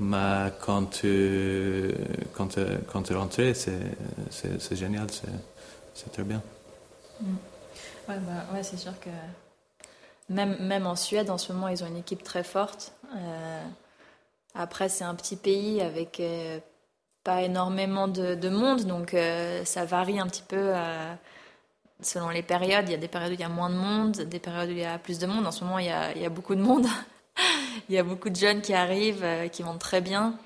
mais 0.00 0.52
quand 0.64 0.86
tu, 0.86 1.94
quand, 2.34 2.58
quand 2.92 3.02
tu 3.02 3.12
es 3.12 3.16
rentré, 3.16 3.54
c'est 3.54 4.76
génial, 4.76 5.06
c'est 5.94 6.12
très 6.12 6.24
bien. 6.24 6.42
Mm. 7.20 7.34
Ouais, 8.08 8.16
bah, 8.20 8.54
ouais 8.54 8.62
c'est 8.62 8.78
sûr 8.78 8.98
que 9.00 9.10
même, 10.28 10.56
même 10.60 10.86
en 10.86 10.96
Suède, 10.96 11.30
en 11.30 11.38
ce 11.38 11.52
moment, 11.52 11.68
ils 11.68 11.82
ont 11.82 11.86
une 11.86 11.96
équipe 11.96 12.22
très 12.22 12.44
forte. 12.44 12.92
Euh, 13.16 13.64
après, 14.54 14.88
c'est 14.88 15.04
un 15.04 15.14
petit 15.14 15.36
pays 15.36 15.80
avec 15.80 16.20
euh, 16.20 16.58
pas 17.28 17.42
énormément 17.42 18.08
de, 18.08 18.48
monde, 18.48 18.86
donc 18.86 19.12
euh, 19.12 19.62
ça 19.66 19.84
varie 19.84 20.18
un 20.18 20.26
petit 20.26 20.40
peu 20.40 20.56
euh, 20.74 21.14
selon 22.00 22.30
les 22.30 22.42
périodes. 22.42 22.88
Il 22.88 22.92
y 22.92 22.94
a 22.94 22.98
des 22.98 23.06
périodes 23.06 23.32
où 23.32 23.34
il 23.34 23.40
y 23.40 23.44
a 23.44 23.50
moins 23.50 23.68
de 23.68 23.74
monde, 23.74 24.22
des 24.22 24.38
périodes 24.38 24.70
où 24.70 24.72
il 24.72 24.78
y 24.78 24.84
a 24.86 24.98
plus 24.98 25.18
de 25.18 25.26
monde. 25.26 25.46
En 25.46 25.52
ce 25.52 25.62
moment, 25.62 25.78
il 25.78 25.84
y 25.84 25.90
a, 25.90 26.28
beaucoup 26.30 26.54
de 26.54 26.62
monde. 26.62 26.86
il 27.90 27.94
y 27.94 27.98
a 27.98 28.02
beaucoup 28.02 28.30
de 28.30 28.36
jeunes 28.36 28.62
qui 28.62 28.72
arrivent, 28.72 29.24
euh, 29.24 29.48
qui 29.48 29.62
vont 29.62 29.76
très 29.76 30.00
bien. 30.00 30.38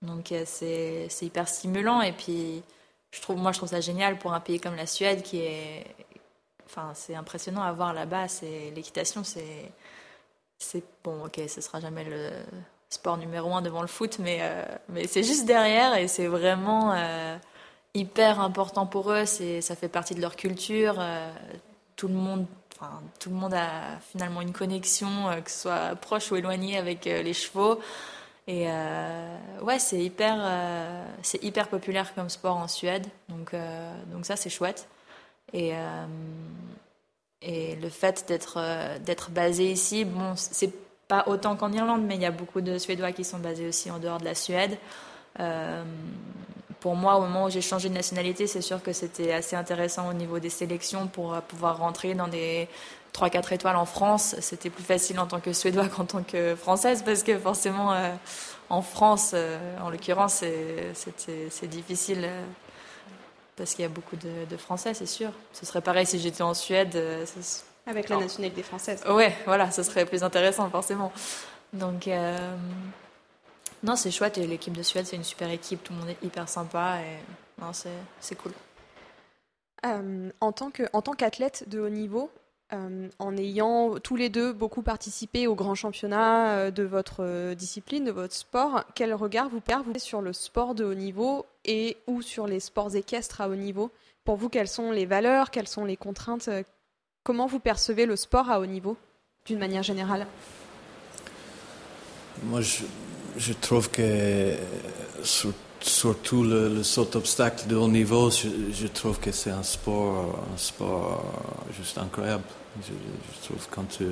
Donc 0.00 0.32
c'est 0.44 1.08
hyper 1.22 1.48
stimulant. 1.48 2.02
Et 2.02 2.12
puis, 2.12 2.62
je 3.10 3.20
trouve, 3.20 3.38
moi, 3.38 3.50
je 3.50 3.58
trouve 3.58 3.70
ça 3.70 3.80
génial 3.80 4.16
pour 4.16 4.32
un 4.32 4.38
pays 4.38 4.60
comme 4.60 4.76
la 4.76 4.86
Suède 4.86 5.22
qui 5.22 5.40
est. 5.40 5.86
Enfin, 6.66 6.92
c'est 6.94 7.16
impressionnant 7.16 7.62
à 7.62 7.72
voir 7.72 7.92
là-bas. 7.92 8.26
L'équitation, 8.76 9.24
c'est. 9.24 9.72
C'est 10.56 10.84
bon, 11.02 11.24
ok, 11.24 11.40
ce 11.48 11.60
sera 11.60 11.80
jamais 11.80 12.04
le 12.04 12.30
sport 12.90 13.18
numéro 13.18 13.54
un 13.54 13.62
devant 13.62 13.82
le 13.82 13.88
foot, 13.88 14.18
mais, 14.18 14.40
mais 14.88 15.06
c'est 15.06 15.22
juste 15.22 15.44
derrière 15.44 15.96
et 15.96 16.08
c'est 16.08 16.26
vraiment 16.26 16.94
hyper 17.94 18.40
important 18.40 18.86
pour 18.86 19.12
eux. 19.12 19.24
Ça 19.26 19.76
fait 19.76 19.88
partie 19.88 20.14
de 20.14 20.20
leur 20.20 20.36
culture. 20.36 21.02
tout 21.96 22.08
le 22.08 22.14
monde 22.14 22.46
Enfin, 22.80 23.02
tout 23.18 23.30
le 23.30 23.34
monde 23.34 23.54
a 23.54 23.98
finalement 24.12 24.40
une 24.40 24.52
connexion, 24.52 25.08
que 25.44 25.50
ce 25.50 25.62
soit 25.62 25.96
proche 25.96 26.30
ou 26.30 26.36
éloigné 26.36 26.78
avec 26.78 27.06
les 27.06 27.34
chevaux. 27.34 27.80
Et 28.48 28.64
euh, 28.66 29.36
ouais, 29.60 29.78
c'est 29.78 30.02
hyper, 30.02 30.38
euh, 30.40 31.04
hyper 31.42 31.68
populaire 31.68 32.14
comme 32.14 32.30
sport 32.30 32.56
en 32.56 32.66
Suède. 32.66 33.06
Donc, 33.28 33.52
euh, 33.52 33.92
donc 34.06 34.24
ça, 34.24 34.36
c'est 34.36 34.48
chouette. 34.48 34.88
Et, 35.52 35.72
et 37.40 37.76
le 37.76 37.88
fait 37.88 38.26
d'être, 38.28 38.58
d'être 38.98 39.30
basé 39.30 39.70
ici, 39.70 40.04
bon, 40.04 40.34
c'est 40.36 40.72
pas 41.08 41.24
autant 41.26 41.56
qu'en 41.56 41.72
Irlande, 41.72 42.02
mais 42.06 42.16
il 42.16 42.22
y 42.22 42.26
a 42.26 42.30
beaucoup 42.30 42.60
de 42.60 42.78
Suédois 42.78 43.12
qui 43.12 43.24
sont 43.24 43.38
basés 43.38 43.66
aussi 43.66 43.90
en 43.90 43.98
dehors 43.98 44.18
de 44.18 44.24
la 44.24 44.34
Suède. 44.34 44.78
pour 46.80 46.94
moi, 46.94 47.16
au 47.16 47.22
moment 47.22 47.46
où 47.46 47.50
j'ai 47.50 47.60
changé 47.60 47.88
de 47.88 47.94
nationalité, 47.94 48.46
c'est 48.46 48.60
sûr 48.60 48.82
que 48.82 48.92
c'était 48.92 49.32
assez 49.32 49.56
intéressant 49.56 50.08
au 50.08 50.12
niveau 50.12 50.38
des 50.38 50.50
sélections 50.50 51.08
pour 51.08 51.34
pouvoir 51.42 51.78
rentrer 51.78 52.14
dans 52.14 52.28
des 52.28 52.68
3-4 53.18 53.54
étoiles 53.54 53.76
en 53.76 53.84
France, 53.84 54.36
c'était 54.40 54.70
plus 54.70 54.84
facile 54.84 55.18
en 55.18 55.26
tant 55.26 55.40
que 55.40 55.52
Suédois 55.52 55.88
qu'en 55.96 56.04
tant 56.04 56.22
que 56.22 56.54
Française, 56.54 57.02
parce 57.04 57.22
que 57.22 57.38
forcément, 57.38 57.92
euh, 57.92 58.14
en 58.70 58.82
France, 58.82 59.32
euh, 59.34 59.58
en 59.80 59.90
l'occurrence, 59.90 60.44
c'est 60.94 61.66
difficile, 61.68 62.24
euh, 62.24 62.44
parce 63.56 63.74
qu'il 63.74 63.82
y 63.82 63.86
a 63.86 63.88
beaucoup 63.88 64.16
de, 64.16 64.56
Français, 64.56 64.94
c'est 64.94 65.06
sûr. 65.06 65.30
Ce 65.52 65.66
serait 65.66 65.80
pareil 65.80 66.06
si 66.06 66.18
j'étais 66.18 66.42
en 66.42 66.54
Suède. 66.54 66.96
Avec 67.88 68.08
la 68.08 68.18
nationalité 68.18 68.62
française. 68.62 69.02
Ouais, 69.08 69.34
voilà, 69.46 69.70
ce 69.70 69.82
serait 69.82 70.04
plus 70.04 70.22
intéressant, 70.22 70.68
forcément. 70.70 71.10
Donc, 71.72 72.08
non, 73.82 73.96
c'est 73.96 74.10
chouette, 74.10 74.38
et 74.38 74.46
l'équipe 74.46 74.76
de 74.76 74.82
Suède, 74.82 75.06
c'est 75.06 75.16
une 75.16 75.24
super 75.24 75.50
équipe, 75.50 75.82
tout 75.82 75.92
le 75.92 76.00
monde 76.00 76.10
est 76.10 76.24
hyper 76.24 76.48
sympa, 76.48 76.98
et 77.00 77.18
non, 77.60 77.72
c'est 77.72 78.34
cool. 78.36 78.52
en 80.40 80.52
tant 80.52 81.14
qu'athlète 81.14 81.64
de 81.68 81.80
haut 81.80 81.88
niveau, 81.88 82.30
euh, 82.74 83.08
en 83.18 83.34
ayant 83.38 83.94
tous 83.98 84.16
les 84.16 84.28
deux 84.28 84.52
beaucoup 84.52 84.82
participé 84.82 85.46
au 85.46 85.54
grand 85.54 85.74
championnat 85.74 86.50
euh, 86.50 86.70
de 86.70 86.82
votre 86.82 87.20
euh, 87.24 87.54
discipline, 87.54 88.04
de 88.04 88.10
votre 88.10 88.34
sport, 88.34 88.84
quel 88.94 89.14
regard 89.14 89.48
vous 89.48 89.62
perdez 89.62 89.98
sur 89.98 90.20
le 90.20 90.34
sport 90.34 90.74
de 90.74 90.84
haut 90.84 90.94
niveau 90.94 91.46
et 91.64 91.96
ou 92.06 92.20
sur 92.20 92.46
les 92.46 92.60
sports 92.60 92.94
équestres 92.94 93.40
à 93.40 93.48
haut 93.48 93.56
niveau? 93.56 93.90
Pour 94.24 94.36
vous, 94.36 94.50
quelles 94.50 94.68
sont 94.68 94.90
les 94.90 95.06
valeurs, 95.06 95.50
quelles 95.50 95.66
sont 95.66 95.86
les 95.86 95.96
contraintes 95.96 96.50
Comment 97.28 97.46
vous 97.46 97.58
percevez 97.60 98.06
le 98.06 98.16
sport 98.16 98.50
à 98.50 98.58
haut 98.58 98.64
niveau, 98.64 98.96
d'une 99.44 99.58
manière 99.58 99.82
générale? 99.82 100.26
Moi, 102.44 102.62
je, 102.62 103.52
trouve 103.52 103.90
que 103.90 104.54
surtout 105.78 106.42
le, 106.42 106.82
saut 106.82 107.14
obstacle 107.14 107.68
de 107.68 107.76
haut 107.76 107.86
niveau, 107.86 108.30
je, 108.30 108.86
trouve 108.86 109.20
que 109.20 109.30
c'est 109.30 109.50
un 109.50 109.62
sport, 109.62 110.42
un 110.54 110.56
sport 110.56 111.22
juste 111.78 111.98
incroyable. 111.98 112.44
Je, 112.82 113.46
trouve 113.46 113.66
quand 113.70 113.84
tu, 113.90 114.06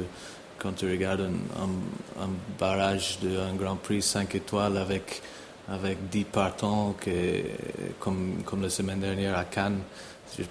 quand 0.59 0.73
tu 0.73 0.85
regardes 0.85 1.23
un, 1.23 2.23
un, 2.23 2.29
barrage 2.59 3.19
d'un 3.23 3.55
Grand 3.55 3.77
Prix 3.77 4.03
5 4.03 4.35
étoiles 4.35 4.77
avec, 4.77 5.23
avec 5.71 6.11
10 6.11 6.25
partants, 6.25 6.95
comme, 7.99 8.43
comme 8.45 8.61
la 8.61 8.69
semaine 8.69 9.01
dernière 9.01 9.39
à 9.39 9.45
Cannes, 9.45 9.81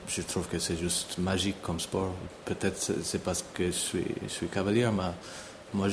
je, 0.07 0.21
trouve 0.21 0.47
que 0.47 0.59
c'est 0.59 0.77
juste 0.77 1.17
magique 1.17 1.61
comme 1.61 1.79
sport. 1.79 2.13
Peut-être 2.45 2.77
c'est 3.03 3.23
parce 3.23 3.43
que 3.53 3.67
je 3.67 3.71
suis, 3.71 4.05
je 4.23 4.29
suis 4.29 4.47
cavalier, 4.47 4.87
mais 4.93 5.11
moi, 5.73 5.87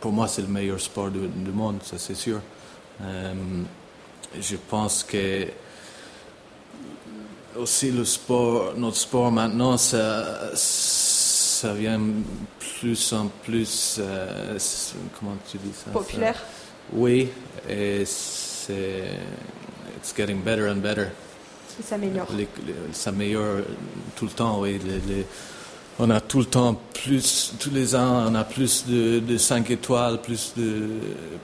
pour 0.00 0.12
moi, 0.12 0.28
c'est 0.28 0.42
le 0.42 0.48
meilleur 0.48 0.80
sport 0.80 1.10
du, 1.10 1.50
monde, 1.52 1.80
ça 1.82 1.98
c'est 1.98 2.14
sûr. 2.14 2.40
Euh, 3.02 3.34
je 4.38 4.56
pense 4.56 5.02
que 5.04 5.46
aussi 7.56 7.90
le 7.90 8.04
sport, 8.04 8.74
notre 8.76 8.96
sport 8.96 9.32
maintenant, 9.32 9.76
ça, 9.76 10.54
ça 10.54 11.72
vient 11.74 12.00
plus 12.80 13.12
en 13.12 13.28
plus, 13.42 13.96
euh, 13.98 14.58
comment 15.18 15.36
tu 15.50 15.58
dis 15.58 15.72
ça? 15.72 15.90
Populaire. 15.90 16.36
oui, 16.92 17.28
et 17.68 18.04
c'est, 18.04 19.10
it's 19.96 20.14
getting 20.16 20.40
better 20.42 20.68
and 20.68 20.76
better. 20.76 21.08
Ça 21.78 21.90
s'améliore. 21.90 22.26
Ça 22.28 23.10
s'améliore 23.10 23.62
tout 24.16 24.24
le 24.24 24.30
temps, 24.30 24.60
oui. 24.60 24.80
on 25.98 26.10
a 26.10 26.20
tout 26.20 26.40
le 26.40 26.44
temps 26.44 26.74
plus, 26.92 27.54
tous 27.58 27.70
les 27.70 27.94
ans, 27.94 28.24
on 28.28 28.34
a 28.34 28.44
plus 28.44 28.84
de, 28.86 29.20
de 29.20 29.36
5 29.36 29.70
étoiles, 29.70 30.20
plus 30.20 30.54
de, 30.56 30.88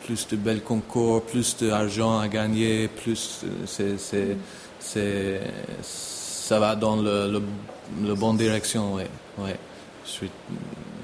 plus 0.05 0.26
de 0.28 0.37
belles 0.37 0.62
concours, 0.62 1.22
plus 1.22 1.57
d'argent 1.57 2.18
à 2.18 2.28
gagner, 2.28 2.89
plus, 2.89 3.45
c'est, 3.66 3.99
c'est, 3.99 4.37
c'est, 4.80 5.41
ça 5.82 6.59
va 6.59 6.74
dans 6.74 6.97
le, 6.97 7.30
le, 7.30 7.43
le 8.03 8.14
bonne 8.14 8.37
direction, 8.37 8.95
oui. 8.95 9.05
oui 9.39 9.51
je 10.05 10.11
suis, 10.11 10.30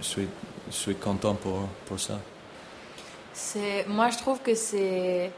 je 0.00 0.06
suis, 0.06 0.28
je 0.70 0.76
suis 0.76 0.94
content 0.94 1.34
pour, 1.34 1.68
pour 1.86 1.98
ça. 1.98 2.18
C'est, 3.32 3.86
moi, 3.88 4.10
je 4.10 4.18
trouve 4.18 4.40
que 4.40 4.54
c'est. 4.54 5.30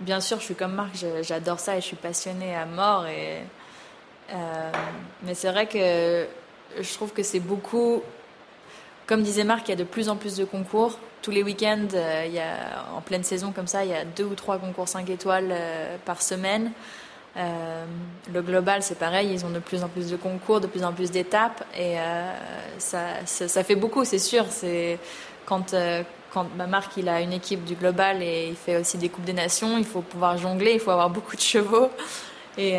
Bien 0.00 0.20
sûr, 0.20 0.40
je 0.40 0.44
suis 0.44 0.54
comme 0.56 0.74
Marc, 0.74 0.96
j'adore 1.22 1.60
ça 1.60 1.76
et 1.76 1.80
je 1.80 1.86
suis 1.86 1.96
passionnée 1.96 2.54
à 2.54 2.66
mort. 2.66 3.06
Euh, 3.06 4.70
mais 5.22 5.34
c'est 5.34 5.50
vrai 5.50 5.66
que 5.66 6.26
je 6.80 6.94
trouve 6.94 7.12
que 7.12 7.22
c'est 7.22 7.38
beaucoup. 7.38 8.02
Comme 9.06 9.22
disait 9.22 9.44
Marc, 9.44 9.68
il 9.68 9.70
y 9.70 9.74
a 9.74 9.76
de 9.76 9.84
plus 9.84 10.08
en 10.08 10.16
plus 10.16 10.36
de 10.36 10.44
concours. 10.44 10.98
Tous 11.22 11.30
les 11.30 11.44
week-ends, 11.44 11.86
euh, 11.94 12.48
en 12.96 13.02
pleine 13.02 13.22
saison 13.22 13.52
comme 13.52 13.68
ça, 13.68 13.84
il 13.84 13.90
y 13.90 13.94
a 13.94 14.04
deux 14.04 14.24
ou 14.24 14.34
trois 14.34 14.58
concours 14.58 14.88
5 14.88 15.08
étoiles 15.10 15.50
euh, 15.52 15.96
par 16.04 16.22
semaine. 16.22 16.72
Le 17.36 18.42
global, 18.42 18.82
c'est 18.82 18.98
pareil, 18.98 19.30
ils 19.32 19.46
ont 19.46 19.50
de 19.50 19.60
plus 19.60 19.84
en 19.84 19.88
plus 19.88 20.10
de 20.10 20.16
concours, 20.16 20.60
de 20.60 20.66
plus 20.66 20.84
en 20.84 20.92
plus 20.92 21.10
d'étapes, 21.10 21.64
et 21.76 21.96
ça, 22.78 23.26
ça, 23.26 23.64
fait 23.64 23.74
beaucoup, 23.74 24.04
c'est 24.04 24.20
sûr. 24.20 24.46
C'est 24.50 25.00
quand 25.44 25.74
quand 26.34 26.46
bah, 26.56 26.66
Marc 26.66 26.96
il 26.96 27.08
a 27.08 27.20
une 27.20 27.32
équipe 27.32 27.64
du 27.64 27.76
global 27.76 28.22
et 28.22 28.48
il 28.48 28.56
fait 28.56 28.76
aussi 28.76 28.98
des 28.98 29.08
coupes 29.08 29.24
des 29.24 29.32
nations, 29.32 29.78
il 29.78 29.84
faut 29.84 30.02
pouvoir 30.02 30.36
jongler, 30.36 30.72
il 30.72 30.80
faut 30.80 30.90
avoir 30.90 31.08
beaucoup 31.08 31.36
de 31.36 31.40
chevaux. 31.40 31.88
Et 32.58 32.78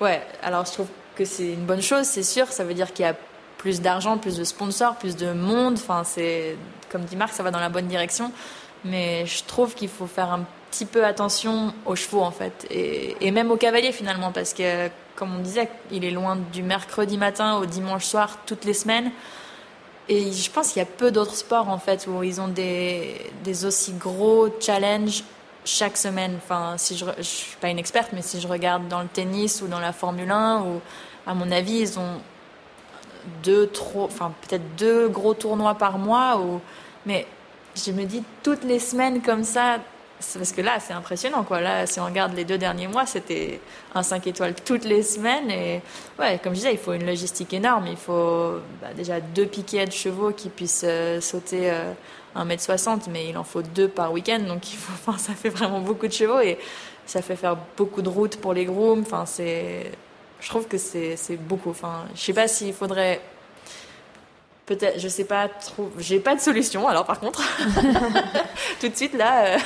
ouais, 0.00 0.22
alors 0.42 0.64
je 0.64 0.72
trouve 0.72 0.88
que 1.16 1.24
c'est 1.24 1.52
une 1.52 1.66
bonne 1.66 1.82
chose, 1.82 2.04
c'est 2.06 2.22
sûr. 2.22 2.46
Ça 2.48 2.64
veut 2.64 2.74
dire 2.74 2.92
qu'il 2.92 3.04
y 3.04 3.08
a 3.08 3.16
plus 3.58 3.80
d'argent, 3.80 4.16
plus 4.18 4.36
de 4.36 4.44
sponsors, 4.44 4.96
plus 4.96 5.16
de 5.16 5.32
monde. 5.32 5.74
Enfin, 5.74 6.04
c'est 6.04 6.56
comme 6.90 7.02
dit 7.02 7.16
Marc, 7.16 7.34
ça 7.34 7.42
va 7.42 7.50
dans 7.50 7.60
la 7.60 7.68
bonne 7.68 7.86
direction. 7.86 8.32
Mais 8.84 9.26
je 9.26 9.44
trouve 9.44 9.74
qu'il 9.74 9.88
faut 9.88 10.06
faire 10.06 10.32
un 10.32 10.44
petit 10.70 10.86
peu 10.86 11.04
attention 11.04 11.74
aux 11.86 11.96
chevaux 11.96 12.22
en 12.22 12.30
fait 12.30 12.66
et, 12.70 13.30
même 13.30 13.50
aux 13.50 13.56
cavaliers 13.56 13.92
finalement 13.92 14.32
parce 14.32 14.52
que 14.52 14.88
comme 15.16 15.34
on 15.34 15.38
disait 15.38 15.68
il 15.90 16.04
est 16.04 16.10
loin 16.10 16.36
du 16.52 16.62
mercredi 16.62 17.16
matin 17.16 17.56
au 17.56 17.66
dimanche 17.66 18.04
soir 18.04 18.38
toutes 18.44 18.66
les 18.66 18.74
semaines 18.74 19.10
et 20.08 20.32
je 20.32 20.50
pense 20.50 20.72
qu'il 20.72 20.80
y 20.80 20.82
a 20.82 20.88
peu 20.88 21.10
d'autres 21.10 21.34
sports 21.34 21.68
en 21.68 21.78
fait 21.78 22.06
où 22.06 22.22
ils 22.22 22.40
ont 22.40 22.48
des, 22.48 23.30
aussi 23.64 23.92
gros 23.92 24.48
challenges 24.60 25.22
chaque 25.64 25.96
semaine. 25.96 26.38
Enfin 26.38 26.74
si 26.76 26.96
je, 26.96 27.04
je 27.18 27.22
suis 27.22 27.56
pas 27.56 27.68
une 27.68 27.78
experte 27.78 28.10
mais 28.12 28.22
si 28.22 28.40
je 28.40 28.48
regarde 28.48 28.88
dans 28.88 29.02
le 29.02 29.08
tennis 29.08 29.62
ou 29.62 29.68
dans 29.68 29.80
la 29.80 29.92
Formule 29.92 30.30
1 30.30 30.62
ou 30.62 30.80
à 31.26 31.34
mon 31.34 31.50
avis 31.50 31.80
ils 31.80 31.98
ont 31.98 32.20
deux 33.42 33.66
trop 33.66 34.04
enfin 34.04 34.32
peut-être 34.42 34.76
deux 34.76 35.08
gros 35.08 35.34
tournois 35.34 35.74
par 35.74 35.98
mois 35.98 36.38
ou 36.38 36.60
mais 37.04 37.26
je 37.76 37.92
me 37.92 38.04
dis 38.04 38.22
toutes 38.42 38.64
les 38.64 38.78
semaines 38.78 39.20
comme 39.20 39.44
ça 39.44 39.78
parce 40.34 40.52
que 40.52 40.60
là, 40.60 40.80
c'est 40.80 40.92
impressionnant, 40.92 41.44
quoi. 41.44 41.60
Là, 41.60 41.86
si 41.86 42.00
on 42.00 42.04
regarde 42.04 42.34
les 42.34 42.44
deux 42.44 42.58
derniers 42.58 42.88
mois, 42.88 43.06
c'était 43.06 43.60
un 43.94 44.02
5 44.02 44.26
étoiles 44.26 44.54
toutes 44.54 44.84
les 44.84 45.02
semaines. 45.02 45.50
Et 45.50 45.80
ouais, 46.18 46.40
comme 46.42 46.54
je 46.54 46.58
disais, 46.58 46.72
il 46.72 46.78
faut 46.78 46.92
une 46.92 47.06
logistique 47.06 47.54
énorme. 47.54 47.86
Il 47.86 47.96
faut 47.96 48.54
bah, 48.82 48.88
déjà 48.96 49.20
deux 49.20 49.46
piquets 49.46 49.86
de 49.86 49.92
chevaux 49.92 50.32
qui 50.32 50.48
puissent 50.48 50.84
euh, 50.84 51.20
sauter 51.20 51.72
1m60, 52.36 52.88
euh, 52.88 52.96
mais 53.10 53.28
il 53.28 53.38
en 53.38 53.44
faut 53.44 53.62
deux 53.62 53.88
par 53.88 54.12
week-end. 54.12 54.40
Donc, 54.40 54.62
ça 55.18 55.34
fait 55.34 55.50
vraiment 55.50 55.80
beaucoup 55.80 56.08
de 56.08 56.12
chevaux 56.12 56.40
et 56.40 56.58
ça 57.06 57.22
fait 57.22 57.36
faire 57.36 57.56
beaucoup 57.76 58.02
de 58.02 58.08
routes 58.08 58.36
pour 58.38 58.54
les 58.54 58.64
grooms. 58.64 59.02
Enfin, 59.02 59.24
c'est, 59.24 59.92
je 60.40 60.48
trouve 60.48 60.66
que 60.66 60.78
c'est 60.78 61.16
beaucoup. 61.36 61.70
Enfin, 61.70 62.06
je 62.14 62.20
sais 62.20 62.32
pas 62.32 62.48
s'il 62.48 62.74
faudrait 62.74 63.20
peut-être, 64.68 65.00
je 65.00 65.08
sais 65.08 65.24
pas 65.24 65.48
trop, 65.48 65.90
j'ai 65.98 66.20
pas 66.20 66.36
de 66.36 66.40
solution. 66.40 66.86
Alors 66.86 67.04
par 67.04 67.18
contre, 67.18 67.42
tout 68.80 68.88
de 68.88 68.94
suite 68.94 69.14
là, 69.14 69.46
euh, 69.46 69.58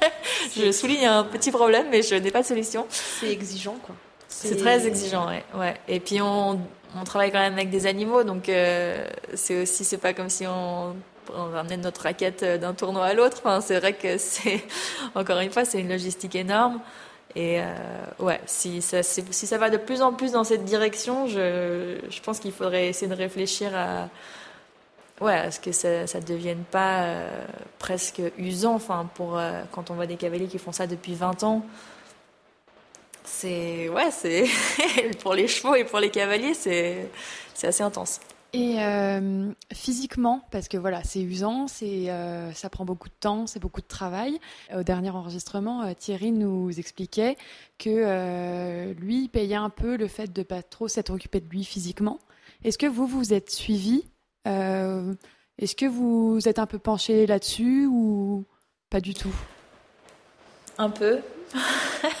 je 0.56 0.70
souligne 0.70 1.06
un 1.06 1.24
petit 1.24 1.50
problème, 1.50 1.86
mais 1.90 2.02
je 2.02 2.14
n'ai 2.14 2.30
pas 2.30 2.42
de 2.42 2.46
solution. 2.46 2.86
C'est 2.90 3.30
exigeant, 3.30 3.76
quoi. 3.82 3.94
C'est 4.28 4.56
très 4.56 4.86
exigeant, 4.86 5.26
ouais. 5.28 5.44
ouais. 5.54 5.74
Et 5.88 6.00
puis 6.00 6.20
on, 6.22 6.60
on, 6.96 7.04
travaille 7.04 7.32
quand 7.32 7.40
même 7.40 7.54
avec 7.54 7.70
des 7.70 7.86
animaux, 7.86 8.22
donc 8.22 8.48
euh, 8.48 9.06
c'est 9.34 9.62
aussi, 9.62 9.84
c'est 9.84 9.98
pas 9.98 10.14
comme 10.14 10.30
si 10.30 10.46
on, 10.46 10.94
on 11.34 11.50
ramenait 11.52 11.76
notre 11.76 12.02
raquette 12.02 12.44
d'un 12.44 12.72
tournoi 12.72 13.06
à 13.06 13.14
l'autre. 13.14 13.38
Enfin, 13.44 13.60
c'est 13.60 13.78
vrai 13.78 13.94
que 13.94 14.18
c'est, 14.18 14.64
encore 15.14 15.40
une 15.40 15.50
fois, 15.50 15.64
c'est 15.64 15.80
une 15.80 15.88
logistique 15.88 16.36
énorme. 16.36 16.80
Et 17.36 17.60
euh, 17.60 17.64
ouais, 18.18 18.40
si 18.46 18.82
ça, 18.82 19.02
si 19.02 19.46
ça 19.46 19.58
va 19.58 19.70
de 19.70 19.76
plus 19.76 20.02
en 20.02 20.12
plus 20.12 20.32
dans 20.32 20.42
cette 20.42 20.64
direction, 20.64 21.26
je, 21.28 21.96
je 22.08 22.20
pense 22.22 22.40
qu'il 22.40 22.52
faudrait 22.52 22.88
essayer 22.88 23.08
de 23.08 23.14
réfléchir 23.14 23.70
à, 23.76 24.08
ouais, 25.20 25.34
à 25.34 25.50
ce 25.50 25.60
que 25.60 25.72
ça, 25.72 26.06
ça 26.06 26.20
devienne 26.20 26.64
pas 26.70 27.02
euh, 27.02 27.46
presque 27.78 28.22
usant. 28.38 28.74
Enfin, 28.74 29.08
pour 29.14 29.38
euh, 29.38 29.62
quand 29.72 29.90
on 29.90 29.94
voit 29.94 30.06
des 30.06 30.16
cavaliers 30.16 30.48
qui 30.48 30.58
font 30.58 30.72
ça 30.72 30.86
depuis 30.86 31.14
20 31.14 31.44
ans, 31.44 31.64
c'est 33.24 33.88
ouais, 33.88 34.10
c'est 34.10 34.44
pour 35.22 35.34
les 35.34 35.46
chevaux 35.46 35.74
et 35.74 35.84
pour 35.84 36.00
les 36.00 36.10
cavaliers, 36.10 36.54
c'est 36.54 37.10
assez 37.62 37.82
intense. 37.82 38.20
Et 38.52 38.82
euh, 38.82 39.52
physiquement, 39.72 40.42
parce 40.50 40.66
que 40.66 40.76
voilà, 40.76 41.04
c'est 41.04 41.22
usant, 41.22 41.68
c'est, 41.68 42.08
ça 42.52 42.68
prend 42.68 42.84
beaucoup 42.84 43.08
de 43.08 43.14
temps, 43.20 43.46
c'est 43.46 43.60
beaucoup 43.60 43.80
de 43.80 43.86
travail. 43.86 44.40
Au 44.74 44.82
dernier 44.82 45.10
enregistrement, 45.10 45.94
Thierry 45.94 46.32
nous 46.32 46.76
expliquait 46.76 47.36
que 47.78 48.92
lui 48.94 49.28
payait 49.28 49.54
un 49.54 49.70
peu 49.70 49.96
le 49.96 50.08
fait 50.08 50.32
de 50.32 50.42
pas 50.42 50.64
trop 50.64 50.88
s'être 50.88 51.10
occupé 51.10 51.38
de 51.38 51.48
lui 51.48 51.62
physiquement. 51.62 52.18
Est-ce 52.64 52.76
que 52.76 52.86
vous 52.86 53.06
vous 53.06 53.32
êtes 53.32 53.52
suivi 53.52 54.04
Est-ce 54.46 55.74
que 55.76 55.86
vous 55.86 56.40
êtes 56.46 56.58
un 56.58 56.66
peu 56.66 56.78
penché 56.78 57.26
là-dessus 57.26 57.86
ou 57.86 58.44
pas 58.88 59.00
du 59.00 59.14
tout? 59.14 59.34
Un 60.78 60.90
peu. 60.90 61.18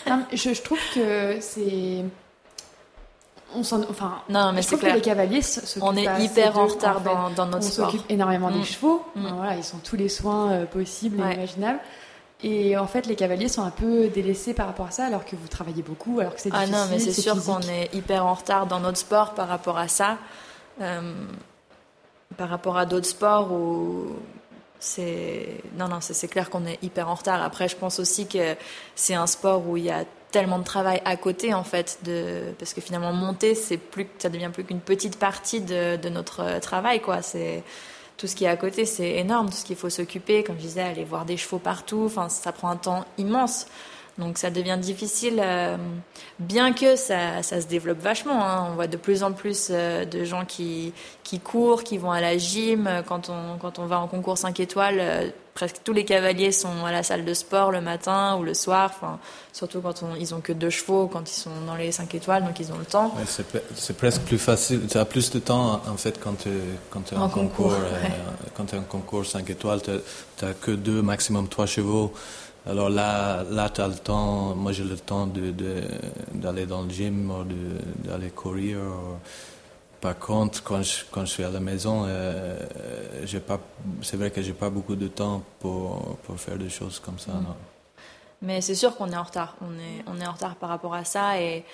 Non, 0.06 0.24
je, 0.32 0.52
je 0.52 0.62
trouve 0.62 0.78
que 0.94 1.38
c'est. 1.40 2.04
On 3.54 3.62
s'en, 3.64 3.80
enfin, 3.88 4.22
Non, 4.28 4.52
mais 4.52 4.58
je 4.62 4.66
c'est 4.68 4.76
trouve 4.76 4.80
clair. 4.80 4.92
que 4.92 4.96
les 4.98 5.02
cavaliers 5.04 5.40
On 5.80 5.96
est 5.96 6.22
hyper 6.22 6.56
en 6.58 6.66
retard 6.66 6.98
fait. 7.02 7.08
dans, 7.08 7.30
dans 7.30 7.46
notre 7.46 7.66
on 7.66 7.70
sport. 7.70 7.90
s'occupe 7.90 8.08
énormément 8.10 8.50
des 8.50 8.60
Mm. 8.60 8.64
chevaux. 8.64 9.02
Mm. 9.16 9.26
Voilà, 9.36 9.56
ils 9.56 9.74
ont 9.74 9.78
tous 9.82 9.96
les 9.96 10.08
soins 10.08 10.52
euh, 10.52 10.66
possibles 10.66 11.18
et 11.20 11.34
imaginables. 11.34 11.80
Et 12.42 12.76
en 12.78 12.86
fait, 12.86 13.06
les 13.06 13.16
cavaliers 13.16 13.48
sont 13.48 13.62
un 13.62 13.70
peu 13.70 14.08
délaissés 14.08 14.54
par 14.54 14.66
rapport 14.66 14.86
à 14.86 14.90
ça, 14.92 15.04
alors 15.06 15.24
que 15.24 15.34
vous 15.36 15.48
travaillez 15.48 15.82
beaucoup, 15.82 16.20
alors 16.20 16.34
que 16.34 16.40
c'est 16.40 16.50
Ah 16.52 16.64
difficile. 16.64 16.76
non, 16.76 16.86
mais 16.90 16.98
c'est 17.00 17.12
sûr 17.20 17.42
qu'on 17.44 17.60
est 17.60 17.92
hyper 17.94 18.24
en 18.24 18.34
retard 18.34 18.66
dans 18.66 18.80
notre 18.80 18.98
sport 18.98 19.34
par 19.34 19.48
rapport 19.48 19.78
à 19.78 19.88
ça. 19.88 20.16
Euh, 20.80 21.12
par 22.36 22.48
rapport 22.48 22.76
à 22.76 22.86
d'autres 22.86 23.06
sports 23.06 23.52
où 23.52 24.16
c'est. 24.78 25.62
Non, 25.78 25.88
non, 25.88 25.98
c'est 26.00 26.28
clair 26.28 26.50
qu'on 26.50 26.66
est 26.66 26.82
hyper 26.82 27.08
en 27.08 27.14
retard. 27.14 27.42
Après, 27.42 27.68
je 27.68 27.76
pense 27.76 28.00
aussi 28.00 28.26
que 28.26 28.56
c'est 28.94 29.14
un 29.14 29.26
sport 29.26 29.68
où 29.68 29.76
il 29.76 29.84
y 29.84 29.90
a 29.90 30.04
tellement 30.30 30.58
de 30.58 30.64
travail 30.64 31.02
à 31.04 31.16
côté, 31.16 31.54
en 31.54 31.64
fait, 31.64 31.98
de... 32.04 32.54
parce 32.58 32.72
que 32.72 32.80
finalement, 32.80 33.12
monter, 33.12 33.54
c'est 33.56 33.76
plus... 33.76 34.06
ça 34.18 34.28
devient 34.28 34.50
plus 34.52 34.64
qu'une 34.64 34.80
petite 34.80 35.18
partie 35.18 35.60
de, 35.60 35.96
de 35.96 36.08
notre 36.08 36.40
euh, 36.40 36.60
travail, 36.60 37.00
quoi. 37.00 37.22
C'est. 37.22 37.62
Tout 38.16 38.26
ce 38.26 38.36
qui 38.36 38.44
est 38.44 38.48
à 38.48 38.56
côté, 38.56 38.84
c'est 38.84 39.16
énorme. 39.16 39.48
Tout 39.48 39.56
ce 39.56 39.64
qu'il 39.64 39.76
faut 39.76 39.88
s'occuper, 39.88 40.44
comme 40.44 40.56
je 40.56 40.62
disais, 40.62 40.82
aller 40.82 41.04
voir 41.04 41.24
des 41.24 41.38
chevaux 41.38 41.58
partout, 41.58 42.02
enfin, 42.04 42.28
ça 42.28 42.52
prend 42.52 42.68
un 42.68 42.76
temps 42.76 43.06
immense. 43.16 43.66
Donc 44.20 44.36
ça 44.38 44.50
devient 44.50 44.76
difficile, 44.78 45.40
euh, 45.42 45.76
bien 46.38 46.72
que 46.72 46.94
ça, 46.96 47.42
ça 47.42 47.60
se 47.60 47.66
développe 47.66 48.00
vachement. 48.00 48.44
hein. 48.44 48.68
On 48.70 48.74
voit 48.74 48.86
de 48.86 48.96
plus 48.98 49.22
en 49.22 49.32
plus 49.32 49.68
euh, 49.70 50.04
de 50.04 50.24
gens 50.24 50.44
qui, 50.44 50.92
qui 51.24 51.40
courent, 51.40 51.82
qui 51.84 51.96
vont 51.98 52.12
à 52.12 52.20
la 52.20 52.36
gym. 52.36 52.88
Quand 53.06 53.30
on, 53.30 53.56
quand 53.58 53.78
on 53.78 53.86
va 53.86 53.98
en 53.98 54.06
concours 54.08 54.36
5 54.36 54.60
étoiles, 54.60 54.98
euh, 55.00 55.30
presque 55.54 55.76
tous 55.84 55.92
les 55.92 56.04
cavaliers 56.04 56.52
sont 56.52 56.84
à 56.86 56.92
la 56.92 57.02
salle 57.02 57.24
de 57.24 57.34
sport 57.34 57.70
le 57.70 57.80
matin 57.80 58.36
ou 58.38 58.42
le 58.42 58.52
soir. 58.54 58.92
Enfin, 58.94 59.18
surtout 59.52 59.80
quand 59.80 60.02
on, 60.02 60.14
ils 60.16 60.34
ont 60.34 60.40
que 60.40 60.52
deux 60.52 60.70
chevaux, 60.70 61.06
quand 61.06 61.28
ils 61.30 61.34
sont 61.34 61.50
dans 61.66 61.74
les 61.76 61.90
5 61.90 62.14
étoiles, 62.14 62.44
donc 62.44 62.60
ils 62.60 62.70
ont 62.72 62.78
le 62.78 62.84
temps. 62.84 63.14
Ouais, 63.16 63.24
c'est, 63.74 63.96
presque 63.96 64.22
plus 64.22 64.38
facile. 64.38 64.82
Tu 64.90 64.98
as 64.98 65.04
plus 65.06 65.30
de 65.30 65.38
temps, 65.38 65.80
en 65.88 65.96
fait, 65.96 66.20
quand 66.22 66.34
tu 66.42 66.50
quand 66.90 67.10
es 67.12 67.16
en, 67.16 67.22
En 67.22 67.28
concours. 67.30 67.68
concours, 67.68 67.72
euh, 67.72 68.02
ouais. 68.02 68.12
Quand 68.56 68.66
tu 68.66 68.74
es 68.76 68.78
en 68.78 68.82
concours 68.82 69.24
5 69.24 69.48
étoiles, 69.48 69.80
tu 69.82 69.90
n'as 70.44 70.52
que 70.52 70.72
deux, 70.72 71.00
maximum 71.02 71.48
trois 71.48 71.66
chevaux. 71.66 72.12
Alors 72.66 72.90
là, 72.90 73.42
là 73.50 73.68
tu 73.70 73.80
as 73.80 73.88
le 73.88 73.94
temps. 73.94 74.54
Moi, 74.54 74.72
j'ai 74.72 74.84
le 74.84 74.96
temps 74.96 75.26
de, 75.26 75.50
de- 75.50 75.82
d'aller 76.34 76.66
dans 76.66 76.82
le 76.82 76.90
gym 76.90 77.30
ou 77.30 77.44
de- 77.44 78.08
d'aller 78.08 78.30
courir. 78.30 78.78
ou- 78.78 79.16
Par 80.00 80.18
contre, 80.18 80.62
quand 80.62 80.82
je, 80.82 81.04
quand 81.10 81.24
je 81.26 81.30
suis 81.30 81.44
à 81.44 81.50
la 81.50 81.60
maison, 81.60 82.04
euh, 82.06 82.58
j'ai 83.24 83.40
pas, 83.40 83.60
c'est 84.02 84.16
vrai 84.16 84.30
que 84.30 84.40
j'ai 84.42 84.52
pas 84.54 84.70
beaucoup 84.70 84.96
de 84.96 85.08
temps 85.08 85.42
pour, 85.58 86.16
pour 86.24 86.38
faire 86.40 86.56
des 86.56 86.70
choses 86.70 86.98
comme 87.00 87.18
ça. 87.18 87.32
Mm. 87.32 87.42
non. 87.42 87.56
Mais 88.42 88.62
c'est 88.62 88.74
sûr 88.74 88.96
qu'on 88.96 89.10
est 89.10 89.16
en 89.16 89.22
retard. 89.22 89.56
On 89.60 89.72
est, 89.78 90.02
on 90.06 90.18
est 90.18 90.26
en 90.26 90.32
retard 90.32 90.56
par 90.56 90.70
rapport 90.70 90.94
à 90.94 91.04
ça. 91.04 91.38
Et, 91.40 91.64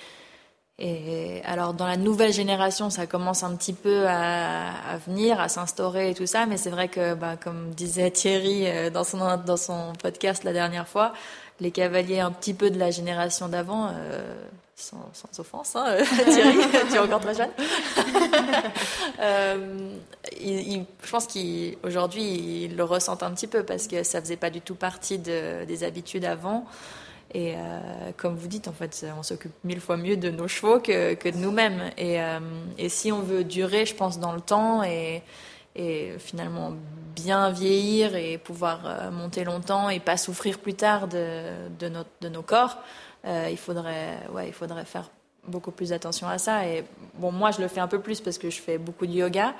et 0.79 1.41
alors, 1.45 1.73
dans 1.73 1.87
la 1.87 1.97
nouvelle 1.97 2.31
génération, 2.31 2.89
ça 2.89 3.07
commence 3.07 3.43
un 3.43 3.55
petit 3.55 3.73
peu 3.73 4.07
à, 4.07 4.67
à 4.91 4.97
venir, 5.07 5.39
à 5.39 5.49
s'instaurer 5.49 6.11
et 6.11 6.13
tout 6.13 6.27
ça. 6.27 6.45
Mais 6.45 6.57
c'est 6.57 6.69
vrai 6.69 6.87
que, 6.87 7.15
bah, 7.15 7.35
comme 7.35 7.71
disait 7.71 8.11
Thierry 8.11 8.67
euh, 8.67 8.89
dans 8.91 9.03
son, 9.03 9.17
dans 9.45 9.57
son 9.57 9.93
podcast 10.01 10.43
la 10.43 10.53
dernière 10.53 10.87
fois, 10.87 11.13
les 11.59 11.71
cavaliers 11.71 12.19
un 12.19 12.31
petit 12.31 12.53
peu 12.53 12.69
de 12.69 12.77
la 12.77 12.91
génération 12.91 13.47
d'avant, 13.47 13.87
euh, 13.91 14.21
sans, 14.75 15.09
sans 15.13 15.39
offense, 15.39 15.75
hein, 15.75 15.97
Thierry, 16.31 16.59
tu 16.89 16.95
es 16.95 16.99
encore 16.99 17.21
très 17.21 17.33
jeune. 17.35 17.49
Euh, 19.19 19.89
ils- 20.39 20.73
ils- 20.73 20.85
je 21.03 21.09
pense 21.09 21.25
qu'aujourd'hui, 21.27 22.65
ils 22.65 22.75
le 22.75 22.83
ressentent 22.83 23.23
un 23.23 23.31
petit 23.31 23.47
peu 23.47 23.63
parce 23.63 23.87
que 23.87 24.03
ça 24.03 24.21
faisait 24.21 24.35
pas 24.37 24.49
du 24.51 24.61
tout 24.61 24.75
partie 24.75 25.17
de- 25.17 25.65
des 25.65 25.83
habitudes 25.83 26.25
avant. 26.25 26.65
Et 27.33 27.55
euh, 27.55 28.11
comme 28.15 28.35
vous 28.35 28.47
dites, 28.47 28.67
en 28.67 28.73
fait, 28.73 29.05
on 29.17 29.23
s'occupe 29.23 29.51
mille 29.63 29.81
fois 29.81 29.97
mieux 29.97 30.17
de 30.17 30.29
nos 30.29 30.47
chevaux 30.47 30.79
que, 30.79 31.13
que 31.13 31.29
de 31.29 31.37
nous-mêmes. 31.37 31.91
Et, 31.97 32.21
euh, 32.21 32.39
et 32.77 32.89
si 32.89 33.11
on 33.11 33.21
veut 33.21 33.43
durer, 33.43 33.85
je 33.85 33.95
pense, 33.95 34.19
dans 34.19 34.31
le 34.31 34.41
temps 34.41 34.83
et, 34.83 35.23
et 35.75 36.13
finalement 36.19 36.73
bien 37.15 37.49
vieillir 37.49 38.15
et 38.15 38.37
pouvoir 38.37 38.81
euh, 38.85 39.11
monter 39.11 39.43
longtemps 39.43 39.89
et 39.89 39.99
pas 39.99 40.17
souffrir 40.17 40.59
plus 40.59 40.75
tard 40.75 41.07
de, 41.07 41.67
de, 41.79 41.89
notre, 41.89 42.09
de 42.21 42.29
nos 42.29 42.43
corps, 42.43 42.77
il, 43.25 43.57
faudrait, 43.57 44.19
ouais, 44.31 44.47
il 44.47 44.53
faudrait 44.53 44.85
faire 44.85 45.09
beaucoup 45.47 45.71
plus 45.71 45.91
attention 45.91 46.27
à 46.29 46.37
ça. 46.37 46.65
Et 46.65 46.85
bon, 47.15 47.31
moi, 47.31 47.51
je 47.51 47.61
le 47.61 47.67
fais 47.67 47.81
un 47.81 47.87
peu 47.87 47.99
plus 47.99 48.21
parce 48.21 48.37
que 48.37 48.49
je 48.49 48.61
fais 48.61 48.77
beaucoup 48.77 49.05
de 49.05 49.11
yoga. 49.11 49.53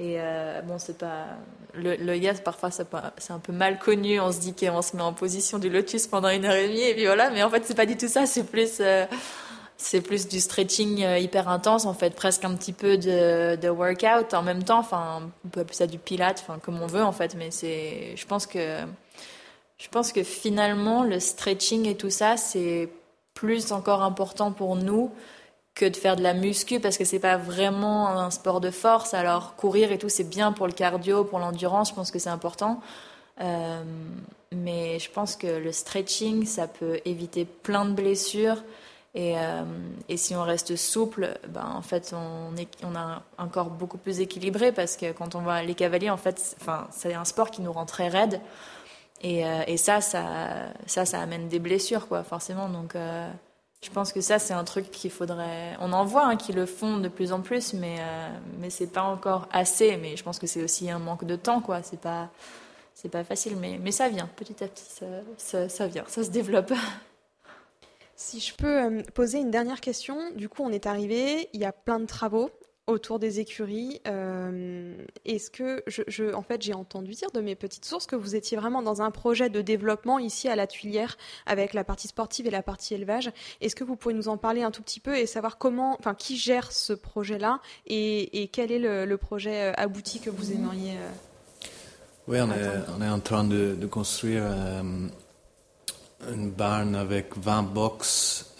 Et 0.00 0.16
euh, 0.18 0.62
bon, 0.62 0.78
c'est 0.78 0.96
pas. 0.96 1.26
Le, 1.74 1.94
le 1.94 2.42
parfois, 2.42 2.70
c'est 2.70 3.32
un 3.32 3.38
peu 3.38 3.52
mal 3.52 3.78
connu. 3.78 4.18
On 4.18 4.32
se 4.32 4.40
dit 4.40 4.54
qu'on 4.54 4.80
se 4.80 4.96
met 4.96 5.02
en 5.02 5.12
position 5.12 5.58
du 5.58 5.68
lotus 5.68 6.06
pendant 6.06 6.30
une 6.30 6.46
heure 6.46 6.54
et 6.54 6.68
demie, 6.68 6.82
et 6.82 6.94
puis 6.94 7.04
voilà. 7.04 7.30
Mais 7.30 7.42
en 7.42 7.50
fait, 7.50 7.64
c'est 7.66 7.74
pas 7.76 7.86
du 7.86 7.96
tout 7.98 8.08
ça. 8.08 8.24
C'est 8.24 8.44
plus. 8.44 8.78
euh, 8.80 9.06
c'est 9.76 10.00
plus 10.00 10.26
du 10.28 10.40
stretching 10.40 11.04
euh, 11.04 11.18
hyper 11.18 11.48
intense, 11.48 11.86
en 11.86 11.94
fait, 11.94 12.14
presque 12.14 12.44
un 12.44 12.54
petit 12.54 12.72
peu 12.72 12.98
de, 12.98 13.56
de 13.56 13.68
workout 13.68 14.34
en 14.34 14.42
même 14.42 14.62
temps. 14.62 14.78
Enfin, 14.80 15.30
on 15.44 15.48
peut 15.48 15.60
appeler 15.60 15.76
ça 15.76 15.86
du 15.86 15.98
pilate, 15.98 16.44
enfin, 16.46 16.58
comme 16.58 16.80
on 16.82 16.86
veut, 16.86 17.02
en 17.04 17.12
fait. 17.12 17.34
Mais 17.36 17.50
c'est. 17.50 18.16
Je 18.16 18.26
pense 18.26 18.46
que. 18.46 18.78
Je 19.76 19.88
pense 19.88 20.12
que 20.12 20.22
finalement, 20.22 21.02
le 21.02 21.20
stretching 21.20 21.86
et 21.86 21.94
tout 21.96 22.10
ça, 22.10 22.36
c'est 22.38 22.88
plus 23.34 23.70
encore 23.72 24.02
important 24.02 24.50
pour 24.52 24.76
nous 24.76 25.10
que 25.80 25.86
de 25.86 25.96
faire 25.96 26.16
de 26.16 26.22
la 26.22 26.34
muscu 26.34 26.78
parce 26.78 26.98
que 26.98 27.06
c'est 27.06 27.18
pas 27.18 27.38
vraiment 27.38 28.08
un 28.08 28.30
sport 28.30 28.60
de 28.60 28.70
force. 28.70 29.14
Alors 29.14 29.56
courir 29.56 29.92
et 29.92 29.98
tout, 29.98 30.10
c'est 30.10 30.28
bien 30.28 30.52
pour 30.52 30.66
le 30.66 30.74
cardio, 30.74 31.24
pour 31.24 31.38
l'endurance, 31.38 31.88
je 31.88 31.94
pense 31.94 32.10
que 32.10 32.18
c'est 32.18 32.28
important. 32.28 32.80
Euh, 33.40 33.82
mais 34.52 34.98
je 34.98 35.10
pense 35.10 35.36
que 35.36 35.46
le 35.46 35.72
stretching, 35.72 36.44
ça 36.44 36.68
peut 36.68 37.00
éviter 37.06 37.46
plein 37.46 37.86
de 37.86 37.92
blessures. 37.92 38.62
Et, 39.14 39.38
euh, 39.38 39.64
si 40.16 40.36
on 40.36 40.42
reste 40.42 40.76
souple, 40.76 41.38
ben 41.48 41.66
en 41.74 41.82
fait, 41.82 42.14
on, 42.14 42.94
a 42.94 43.22
un 43.38 43.48
corps 43.48 43.70
beaucoup 43.70 43.98
plus 43.98 44.20
équilibré 44.20 44.72
parce 44.72 44.96
que 44.96 45.12
quand 45.12 45.34
on 45.34 45.40
voit 45.40 45.62
les 45.62 45.74
cavaliers, 45.74 46.10
en 46.10 46.18
fait, 46.18 46.56
enfin, 46.60 46.88
c'est 46.90 47.14
un 47.14 47.24
sport 47.24 47.50
qui 47.50 47.62
nous 47.62 47.72
rend 47.72 47.86
très 47.86 48.08
raide. 48.08 48.40
Et, 49.22 49.46
euh, 49.46 49.62
et 49.66 49.78
ça, 49.78 50.02
ça, 50.02 50.24
ça, 50.86 51.06
ça 51.06 51.20
amène 51.20 51.48
des 51.48 51.58
blessures, 51.58 52.06
quoi, 52.06 52.22
forcément. 52.22 52.68
Donc, 52.68 52.94
je 53.82 53.90
pense 53.90 54.12
que 54.12 54.20
ça, 54.20 54.38
c'est 54.38 54.52
un 54.52 54.64
truc 54.64 54.90
qu'il 54.90 55.10
faudrait. 55.10 55.76
On 55.80 55.92
en 55.92 56.04
voit 56.04 56.26
hein, 56.26 56.36
qui 56.36 56.52
le 56.52 56.66
font 56.66 56.98
de 56.98 57.08
plus 57.08 57.32
en 57.32 57.40
plus, 57.40 57.72
mais, 57.72 57.96
euh, 58.00 58.28
mais 58.58 58.68
c'est 58.68 58.86
pas 58.86 59.02
encore 59.02 59.48
assez. 59.52 59.96
Mais 59.96 60.16
je 60.16 60.22
pense 60.22 60.38
que 60.38 60.46
c'est 60.46 60.62
aussi 60.62 60.90
un 60.90 60.98
manque 60.98 61.24
de 61.24 61.36
temps, 61.36 61.60
quoi. 61.60 61.82
C'est 61.82 62.00
pas, 62.00 62.28
c'est 63.00 63.08
pas 63.08 63.24
facile, 63.24 63.56
mais, 63.56 63.78
mais 63.78 63.92
ça 63.92 64.08
vient, 64.08 64.28
petit 64.36 64.62
à 64.62 64.68
petit, 64.68 64.84
ça, 65.38 65.86
vient, 65.86 66.04
ça 66.06 66.22
se 66.22 66.30
développe. 66.30 66.72
Si 68.14 68.38
je 68.40 68.54
peux 68.54 68.82
euh, 68.82 69.02
poser 69.14 69.38
une 69.38 69.50
dernière 69.50 69.80
question, 69.80 70.18
du 70.36 70.50
coup 70.50 70.62
on 70.62 70.70
est 70.70 70.84
arrivé, 70.84 71.48
il 71.54 71.60
y 71.60 71.64
a 71.64 71.72
plein 71.72 71.98
de 71.98 72.04
travaux 72.04 72.50
autour 72.90 73.18
des 73.18 73.40
écuries. 73.40 74.00
Euh, 74.06 74.94
Est-ce 75.24 75.50
que, 75.50 75.82
je, 75.86 76.02
je- 76.08 76.32
en 76.34 76.42
fait 76.42 76.60
j'ai 76.62 76.74
entendu 76.74 77.12
dire 77.12 77.30
de 77.32 77.40
mes 77.40 77.54
petites 77.54 77.84
sources 77.84 78.06
que 78.06 78.16
vous 78.16 78.36
étiez 78.36 78.56
vraiment 78.56 78.82
dans 78.82 79.00
un 79.02 79.10
projet 79.10 79.48
de 79.48 79.60
développement 79.62 80.18
ici 80.18 80.48
à 80.48 80.56
la 80.56 80.66
Tuilière 80.66 81.16
avec 81.46 81.72
la 81.72 81.84
partie 81.84 82.08
sportive 82.08 82.46
et 82.46 82.50
la 82.50 82.62
partie 82.62 82.94
élevage. 82.94 83.30
Est-ce 83.60 83.74
que 83.74 83.84
vous 83.84 83.96
pouvez 83.96 84.14
nous 84.14 84.28
en 84.28 84.36
parler 84.36 84.62
un 84.62 84.70
tout 84.70 84.82
petit 84.82 85.00
peu 85.00 85.16
et 85.16 85.26
savoir 85.26 85.56
comment, 85.58 85.96
enfin 85.98 86.14
qui 86.14 86.36
gère 86.36 86.72
ce 86.72 86.92
projet-là 86.92 87.60
et, 87.86 88.42
et 88.42 88.48
quel 88.48 88.72
est 88.72 88.78
le, 88.78 89.04
le 89.06 89.16
projet 89.16 89.70
euh, 89.70 89.72
abouti 89.76 90.20
que 90.20 90.30
vous 90.30 90.52
aimeriez 90.52 90.92
euh, 90.92 91.10
Oui, 92.28 92.38
on 92.40 92.50
est, 92.50 92.68
on 92.98 93.02
est 93.02 93.08
en 93.08 93.20
train 93.20 93.44
de, 93.44 93.74
de 93.74 93.86
construire 93.86 94.42
euh, 94.44 94.82
une 96.32 96.50
barn 96.50 96.94
avec 96.94 97.36
20 97.38 97.62
box 97.62 98.54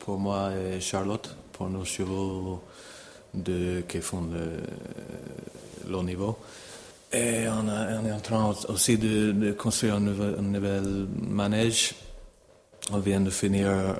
pour 0.00 0.18
moi 0.18 0.50
et 0.54 0.80
Charlotte, 0.80 1.36
pour 1.56 1.70
nos 1.70 1.84
chevaux 1.84 2.62
de, 3.32 3.82
qui 3.88 4.00
font 4.00 4.28
le, 4.30 5.90
le 5.90 6.02
niveau. 6.02 6.36
Et 7.12 7.46
on, 7.48 8.06
est 8.06 8.12
en 8.12 8.20
train 8.20 8.54
aussi 8.68 8.98
de, 8.98 9.52
construire 9.52 9.94
un 9.94 10.00
nouvel, 10.00 11.06
manège. 11.22 11.94
On 12.92 12.98
vient 12.98 13.20
de 13.20 13.30
finir 13.30 13.96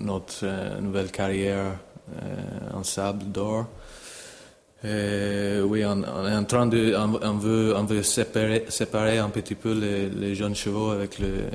notre 0.00 0.40
euh, 0.42 0.80
nouvelle 0.80 1.10
carrière 1.12 1.78
euh, 2.22 2.76
en 2.76 2.82
sable 2.82 3.30
d'or. 3.30 3.66
Euh, 4.84 5.62
oui, 5.62 5.84
on, 5.84 6.02
est 6.02 6.34
en 6.34 6.44
train 6.44 6.66
de, 6.66 6.94
on, 6.96 7.38
veut, 7.38 7.74
on 7.76 7.84
veut 7.84 8.02
séparer, 8.02 8.64
séparer 8.68 9.18
un 9.18 9.30
petit 9.30 9.54
peu 9.54 9.72
les, 9.72 10.34
jeunes 10.34 10.54
chevaux 10.56 10.90
avec 10.90 11.18
le, 11.18 11.48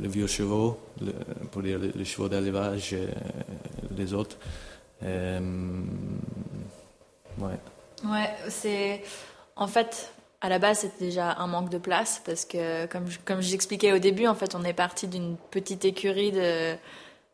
les 0.00 0.08
vieux 0.08 0.26
chevaux, 0.26 0.78
pour 1.52 1.62
dire 1.62 1.78
les, 1.78 1.92
les 1.94 2.04
chevaux 2.04 2.28
d'élevage 2.28 2.94
les 3.96 4.14
autres. 4.14 4.36
Euh, 5.02 5.40
ouais. 7.38 7.58
Ouais, 8.04 8.30
c'est. 8.48 9.02
En 9.56 9.66
fait, 9.66 10.12
à 10.40 10.48
la 10.48 10.58
base, 10.58 10.80
c'était 10.80 11.06
déjà 11.06 11.32
un 11.38 11.46
manque 11.46 11.70
de 11.70 11.78
place 11.78 12.20
parce 12.24 12.44
que, 12.44 12.86
comme 12.86 13.08
je- 13.08 13.18
comme 13.24 13.40
j'expliquais 13.40 13.92
au 13.92 13.98
début, 13.98 14.26
en 14.26 14.34
fait, 14.34 14.54
on 14.54 14.62
est 14.64 14.72
parti 14.74 15.06
d'une 15.08 15.36
petite 15.50 15.84
écurie 15.84 16.32
de. 16.32 16.74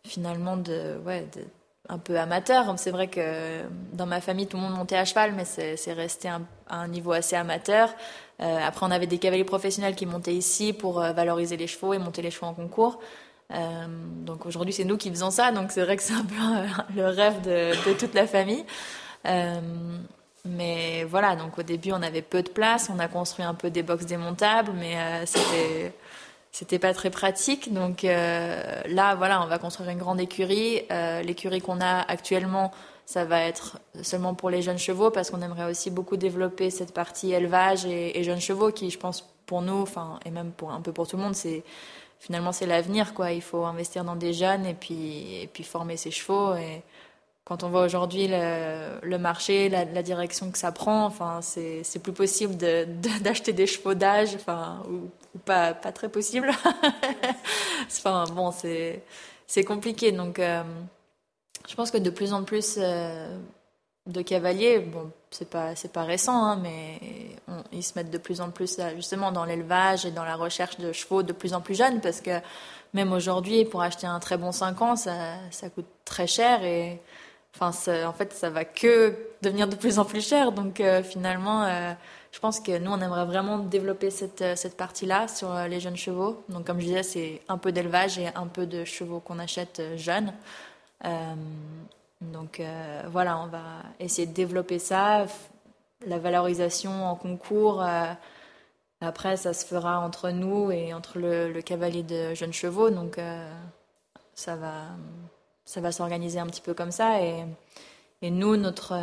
Finalement, 0.04 0.56
de. 0.56 0.98
Ouais, 1.06 1.26
de- 1.36 1.44
un 1.88 1.98
peu 1.98 2.18
amateur. 2.18 2.72
C'est 2.78 2.92
vrai 2.92 3.08
que 3.08 3.62
dans 3.92 4.06
ma 4.06 4.20
famille, 4.20 4.46
tout 4.46 4.56
le 4.56 4.62
monde 4.62 4.74
montait 4.76 4.96
à 4.96 5.04
cheval, 5.04 5.32
mais 5.36 5.44
c'est 5.44 5.76
c'est 5.76 5.92
resté 5.92 6.28
un- 6.28 6.42
à 6.68 6.76
un 6.76 6.88
niveau 6.88 7.12
assez 7.12 7.34
amateur. 7.36 7.92
Euh, 8.40 8.58
après, 8.64 8.86
on 8.86 8.90
avait 8.90 9.06
des 9.08 9.18
cavaliers 9.18 9.44
professionnels 9.44 9.94
qui 9.96 10.06
montaient 10.06 10.34
ici 10.34 10.72
pour 10.72 11.00
euh, 11.00 11.12
valoriser 11.12 11.56
les 11.56 11.66
chevaux 11.66 11.92
et 11.92 11.98
monter 11.98 12.22
les 12.22 12.30
chevaux 12.30 12.46
en 12.46 12.54
concours. 12.54 13.00
Euh, 13.53 13.86
donc 14.24 14.46
aujourd'hui, 14.46 14.72
c'est 14.72 14.84
nous 14.84 14.96
qui 14.96 15.11
faisons 15.11 15.30
ça. 15.30 15.53
Donc 15.53 15.72
c'est 15.72 15.82
vrai 15.82 15.96
que 15.96 16.03
c'est 16.03 16.14
un 16.14 16.24
peu 16.24 16.34
le 16.96 17.07
rêve 17.07 17.42
de, 17.42 17.92
toute 17.94 18.14
la 18.14 18.26
famille. 18.26 18.64
Euh, 19.26 19.61
mais 20.44 21.05
voilà, 21.05 21.36
donc 21.36 21.59
au 21.59 21.62
début, 21.62 21.92
on 21.92 22.03
avait 22.03 22.22
peu 22.22 22.42
de 22.42 22.48
place. 22.48 22.90
On 22.94 22.98
a 22.98 23.09
construit 23.09 23.44
un 23.44 23.55
peu 23.55 23.70
des 23.70 23.82
box 23.82 24.07
démontables, 24.07 24.72
mais 24.74 24.96
euh, 24.96 25.24
c'était 26.50 26.78
pas 26.78 26.94
très 26.94 27.11
pratique. 27.11 27.72
Donc 27.72 28.05
euh, 28.05 28.80
là, 28.86 29.14
voilà, 29.14 29.42
on 29.42 29.46
va 29.46 29.59
construire 29.59 29.90
une 29.90 29.98
grande 29.98 30.20
écurie. 30.20 30.82
L'écurie 31.24 31.61
qu'on 31.61 31.80
a 31.80 32.00
actuellement, 32.00 32.72
ça 33.07 33.24
va 33.24 33.42
être 33.42 33.78
seulement 34.03 34.34
pour 34.34 34.48
les 34.50 34.62
jeunes 34.62 34.78
chevaux 34.78 35.11
parce 35.11 35.30
qu'on 35.30 35.42
aimerait 35.42 35.70
aussi 35.70 35.90
beaucoup 35.90 36.16
développer 36.16 36.70
cette 36.70 36.94
partie 36.94 37.32
élevage 37.32 37.84
et, 37.84 38.18
et 38.18 38.24
jeunes 38.24 38.40
chevaux 38.40 38.70
qui, 38.70 38.90
je 38.90 38.98
pense, 38.98 39.28
pour 39.46 39.61
nous, 39.61 39.82
enfin, 39.82 40.18
et 40.24 40.30
même 40.30 40.53
pour 40.53 40.70
un 40.70 40.80
peu 40.80 40.92
pour 40.92 41.07
tout 41.07 41.16
le 41.16 41.22
monde, 41.22 41.34
c'est 41.34 41.62
finalement 42.22 42.52
c'est 42.52 42.66
l'avenir, 42.66 43.14
quoi. 43.14 43.32
Il 43.32 43.42
faut 43.42 43.64
investir 43.64 44.04
dans 44.04 44.14
des 44.16 44.32
jeunes 44.32 44.64
et 44.64 44.74
puis 44.74 45.42
et 45.42 45.48
puis 45.48 45.64
former 45.64 45.96
ses 45.96 46.12
chevaux. 46.12 46.54
Et 46.54 46.82
quand 47.44 47.64
on 47.64 47.68
voit 47.70 47.82
aujourd'hui 47.84 48.28
le, 48.30 49.16
marché, 49.18 49.68
la, 49.68 49.84
direction 50.02 50.50
que 50.52 50.58
ça 50.58 50.70
prend, 50.72 51.04
enfin, 51.04 51.40
c'est 51.42 51.82
c'est 51.82 51.98
plus 51.98 52.12
possible 52.12 52.56
de- 52.56 52.84
de- 52.86 53.18
d'acheter 53.22 53.52
des 53.52 53.66
chevaux 53.66 53.94
d'âge, 53.94 54.34
enfin, 54.36 54.82
ou, 54.88 55.10
ou 55.34 55.38
pas 55.44 55.74
pas 55.74 55.92
très 55.92 56.08
possible. 56.08 56.50
enfin, 57.86 58.24
bon, 58.32 58.52
c'est 58.52 59.02
c'est 59.48 59.64
compliqué. 59.64 60.12
Donc, 60.12 60.38
euh, 60.38 60.62
je 61.68 61.74
pense 61.74 61.90
que 61.90 61.98
de 61.98 62.10
plus 62.10 62.32
en 62.32 62.44
plus 62.44 62.76
euh, 62.78 63.36
de 64.06 64.22
cavaliers, 64.22 64.78
bon, 64.78 65.10
c'est 65.33 65.49
pas 65.51 65.74
c'est 65.76 65.93
pas 65.93 66.05
récent, 66.05 66.45
hein, 66.45 66.57
mais 66.62 67.01
ils 67.72 67.83
se 67.83 67.93
mettent 67.97 68.11
de 68.11 68.18
plus 68.18 68.41
en 68.41 68.51
plus 68.51 68.78
là, 68.78 68.95
justement 68.95 69.33
dans 69.33 69.45
l'élevage 69.45 70.07
et 70.07 70.11
dans 70.11 70.24
la 70.24 70.37
recherche 70.37 70.78
de 70.78 70.93
chevaux 70.93 71.22
de 71.22 71.33
plus 71.33 71.55
en 71.55 71.61
plus 71.61 71.74
jeunes, 71.74 72.01
parce 72.01 72.20
que 72.20 72.41
même 72.95 73.12
aujourd'hui, 73.12 73.64
pour 73.64 73.83
acheter 73.83 74.07
un 74.07 74.20
très 74.20 74.37
bon 74.37 74.53
5 74.53 74.80
ans, 74.83 74.97
ça 74.97 75.14
ça 75.51 75.68
coûte 75.70 75.87
très 76.05 76.26
cher 76.26 76.62
et 76.64 77.01
enfin, 77.55 77.70
en 78.07 78.12
fait, 78.12 78.33
ça 78.33 78.51
va 78.51 78.64
que 78.64 79.14
devenir 79.43 79.68
de 79.68 79.76
plus 79.76 79.99
en 79.99 80.05
plus 80.05 80.26
cher. 80.26 80.53
Donc, 80.53 80.80
euh, 80.80 81.03
finalement. 81.03 81.64
euh, 81.64 81.93
je 82.33 82.39
pense 82.41 82.61
que 82.61 82.78
nous, 82.78 82.91
on 82.91 82.99
aimerait 83.01 83.26
vraiment 83.26 83.59
développer 83.59 84.11
cette, 84.11 84.41
euh, 84.41 84.57
cette 84.57 84.76
partie-là 84.76 85.28
sur 85.28 85.53
euh, 85.53 85.68
les 85.68 85.80
jeunes 85.80 85.99
chevaux. 85.99 86.43
Donc, 86.49 86.66
comme 86.66 86.80
je 86.80 86.87
disais, 86.87 87.03
c'est 87.03 87.43
un 87.49 87.59
peu 87.59 87.72
d'élevage 87.72 88.18
et 88.18 88.28
un 88.35 88.47
peu 88.47 88.64
de 88.66 88.85
chevaux 88.85 89.20
qu'on 89.20 89.39
achète 89.39 89.80
euh, 89.80 89.97
jeunes. 89.99 90.33
Euh, 91.05 91.35
donc, 92.30 92.60
euh, 92.60 93.02
voilà, 93.10 93.38
on 93.38 93.46
va 93.46 93.82
essayer 93.98 94.26
de 94.26 94.32
développer 94.32 94.78
ça. 94.78 95.26
La 96.06 96.18
valorisation 96.18 97.06
en 97.06 97.14
concours, 97.16 97.82
euh, 97.82 98.12
après, 99.00 99.36
ça 99.36 99.52
se 99.52 99.66
fera 99.66 100.00
entre 100.00 100.30
nous 100.30 100.70
et 100.70 100.94
entre 100.94 101.18
le, 101.18 101.60
cavalier 101.62 102.02
de 102.02 102.34
jeunes 102.34 102.52
chevaux. 102.52 102.90
Donc, 102.90 103.18
euh, 103.18 103.50
ça 104.34 104.56
va, 104.56 104.84
ça 105.64 105.80
va 105.80 105.92
s'organiser 105.92 106.38
un 106.38 106.46
petit 106.46 106.60
peu 106.60 106.74
comme 106.74 106.92
ça. 106.92 107.20
Et, 107.22 107.44
nous, 108.22 108.56
notre, 108.56 108.96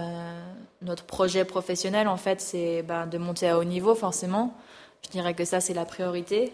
notre 0.82 1.04
projet 1.04 1.44
professionnel, 1.44 2.08
en 2.08 2.16
fait, 2.16 2.40
c'est 2.40 2.84
ben, 2.84 3.06
de 3.06 3.18
monter 3.18 3.50
à 3.50 3.58
haut 3.58 3.66
niveau, 3.66 3.94
forcément. 3.94 4.56
Je 5.04 5.10
dirais 5.10 5.34
que 5.34 5.44
ça, 5.44 5.60
c'est 5.60 5.74
la 5.74 5.84
priorité. 5.84 6.54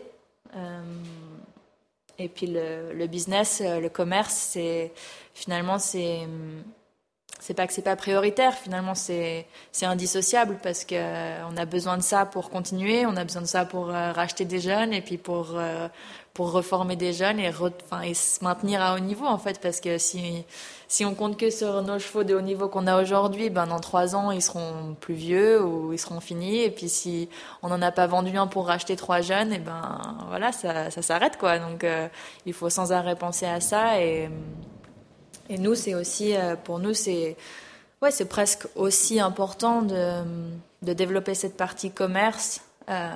Et 2.17 2.29
puis 2.29 2.47
le, 2.47 3.07
business, 3.07 3.61
euh, 3.63 3.79
le 3.79 3.89
commerce, 3.89 4.33
c'est 4.33 4.91
finalement, 5.33 5.79
c'est 5.79 6.27
c'est 7.39 7.53
pas 7.53 7.67
que 7.67 7.73
c'est 7.73 7.81
pas 7.83 7.95
prioritaire, 7.95 8.53
finalement, 8.55 8.95
c'est 8.95 9.45
c'est 9.71 9.85
indissociable 9.85 10.57
parce 10.63 10.85
que 10.85 10.95
euh, 10.95 11.47
on 11.47 11.57
a 11.57 11.65
besoin 11.65 11.97
de 11.97 12.01
ça 12.01 12.25
pour 12.25 12.49
continuer, 12.49 13.05
on 13.05 13.15
a 13.17 13.23
besoin 13.23 13.41
de 13.41 13.47
ça 13.47 13.65
pour 13.65 13.89
euh, 13.89 14.11
racheter 14.13 14.45
des 14.45 14.59
jeunes 14.59 14.93
et 14.93 15.01
puis 15.01 15.17
pour 15.17 15.51
euh, 15.55 15.87
pour 16.33 16.51
reformer 16.51 16.95
des 16.95 17.13
jeunes 17.13 17.39
et, 17.39 17.49
enfin, 17.49 18.01
et 18.01 18.13
se 18.13 18.43
maintenir 18.43 18.81
à 18.81 18.95
haut 18.95 18.99
niveau 18.99 19.25
en 19.25 19.37
fait. 19.37 19.59
Parce 19.61 19.79
que 19.79 19.97
si 19.97 20.43
si 20.87 21.05
on 21.05 21.15
compte 21.15 21.37
que 21.37 21.49
sur 21.49 21.81
nos 21.81 21.99
chevaux 21.99 22.23
de 22.23 22.35
haut 22.35 22.41
niveau 22.41 22.67
qu'on 22.67 22.87
a 22.87 23.01
aujourd'hui, 23.01 23.49
ben 23.49 23.67
dans 23.67 23.79
trois 23.79 24.15
ans 24.15 24.31
ils 24.31 24.41
seront 24.41 24.95
plus 24.99 25.13
vieux 25.13 25.63
ou 25.63 25.93
ils 25.93 25.99
seront 25.99 26.19
finis. 26.19 26.61
Et 26.61 26.71
puis 26.71 26.89
si 26.89 27.29
on 27.63 27.69
n'en 27.69 27.81
a 27.81 27.91
pas 27.91 28.07
vendu 28.07 28.35
un 28.37 28.47
pour 28.47 28.67
racheter 28.67 28.95
trois 28.95 29.21
jeunes, 29.21 29.51
et 29.53 29.59
ben 29.59 29.99
voilà 30.29 30.51
ça 30.51 30.91
ça 30.91 31.01
s'arrête 31.01 31.37
quoi. 31.37 31.59
Donc 31.59 31.83
euh, 31.83 32.07
il 32.45 32.53
faut 32.53 32.69
sans 32.69 32.91
arrêt 32.91 33.15
penser 33.15 33.45
à 33.45 33.61
ça. 33.61 34.01
Et 34.01 34.29
et 35.49 35.57
nous 35.57 35.75
c'est 35.75 35.95
aussi 35.95 36.35
euh, 36.35 36.55
pour 36.55 36.79
nous 36.79 36.93
c'est 36.93 37.35
ouais 38.01 38.11
c'est 38.11 38.29
presque 38.29 38.67
aussi 38.75 39.19
important 39.19 39.81
de 39.81 40.23
de 40.81 40.93
développer 40.93 41.33
cette 41.33 41.57
partie 41.57 41.91
commerce 41.91 42.61
euh, 42.89 43.09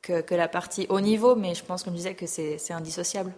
que, 0.00 0.20
que 0.20 0.34
la 0.34 0.48
partie 0.48 0.86
haut 0.90 1.00
niveau, 1.00 1.34
mais 1.34 1.54
je 1.54 1.64
pense 1.64 1.82
comme 1.82 1.94
je 1.94 1.98
disais 1.98 2.14
que 2.14 2.26
c'est 2.26 2.72
indissociable. 2.72 3.32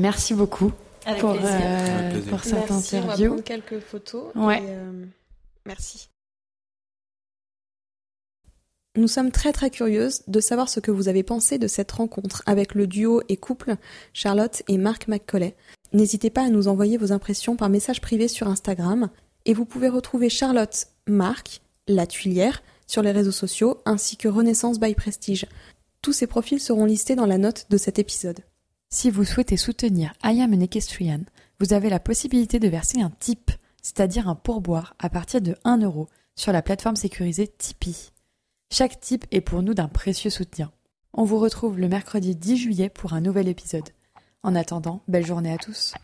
Merci 0.00 0.34
beaucoup 0.34 0.72
Avec 1.06 1.20
pour, 1.20 1.32
plaisir. 1.36 1.50
euh, 1.52 2.10
Avec 2.10 2.26
pour 2.26 2.42
cette 2.44 2.54
Merci, 2.70 2.96
on 2.96 3.00
va 3.00 3.04
interview. 3.04 3.26
prendre 3.28 3.44
quelques 3.44 3.80
photos. 3.80 4.24
Ouais. 4.34 4.58
et, 4.62 4.66
euh, 4.68 5.04
merci. 5.66 6.08
Nous 8.96 9.08
sommes 9.08 9.32
très 9.32 9.52
très 9.52 9.70
curieuses 9.70 10.22
de 10.28 10.38
savoir 10.40 10.68
ce 10.68 10.78
que 10.78 10.92
vous 10.92 11.08
avez 11.08 11.24
pensé 11.24 11.58
de 11.58 11.66
cette 11.66 11.90
rencontre 11.90 12.42
avec 12.46 12.74
le 12.76 12.86
duo 12.86 13.22
et 13.28 13.36
couple 13.36 13.74
Charlotte 14.12 14.62
et 14.68 14.78
Marc 14.78 15.08
McCauley. 15.08 15.56
N'hésitez 15.92 16.30
pas 16.30 16.44
à 16.44 16.48
nous 16.48 16.68
envoyer 16.68 16.96
vos 16.96 17.10
impressions 17.12 17.56
par 17.56 17.68
message 17.70 18.00
privé 18.00 18.28
sur 18.28 18.46
Instagram 18.48 19.10
et 19.46 19.52
vous 19.54 19.64
pouvez 19.64 19.88
retrouver 19.88 20.28
Charlotte, 20.28 20.86
Marc, 21.08 21.60
La 21.88 22.06
Tuilière 22.06 22.62
sur 22.86 23.02
les 23.02 23.10
réseaux 23.10 23.32
sociaux 23.32 23.82
ainsi 23.84 24.16
que 24.16 24.28
Renaissance 24.28 24.78
by 24.78 24.94
Prestige. 24.94 25.46
Tous 26.00 26.12
ces 26.12 26.28
profils 26.28 26.60
seront 26.60 26.84
listés 26.84 27.16
dans 27.16 27.26
la 27.26 27.38
note 27.38 27.66
de 27.70 27.76
cet 27.78 27.98
épisode. 27.98 28.40
Si 28.94 29.10
vous 29.10 29.24
souhaitez 29.24 29.56
soutenir 29.56 30.14
I 30.22 30.40
Am 30.40 30.54
an 30.54 30.60
Equestrian, 30.60 31.22
vous 31.58 31.72
avez 31.72 31.90
la 31.90 31.98
possibilité 31.98 32.60
de 32.60 32.68
verser 32.68 33.00
un 33.00 33.10
tip, 33.10 33.50
c'est-à-dire 33.82 34.28
un 34.28 34.36
pourboire 34.36 34.94
à 35.00 35.10
partir 35.10 35.40
de 35.40 35.56
1 35.64 35.78
euro 35.78 36.08
sur 36.36 36.52
la 36.52 36.62
plateforme 36.62 36.94
sécurisée 36.94 37.48
Tipeee. 37.48 38.12
Chaque 38.70 39.00
tip 39.00 39.24
est 39.32 39.40
pour 39.40 39.64
nous 39.64 39.74
d'un 39.74 39.88
précieux 39.88 40.30
soutien. 40.30 40.70
On 41.12 41.24
vous 41.24 41.40
retrouve 41.40 41.76
le 41.76 41.88
mercredi 41.88 42.36
10 42.36 42.56
juillet 42.56 42.88
pour 42.88 43.14
un 43.14 43.20
nouvel 43.20 43.48
épisode. 43.48 43.88
En 44.44 44.54
attendant, 44.54 45.02
belle 45.08 45.26
journée 45.26 45.52
à 45.52 45.58
tous. 45.58 45.94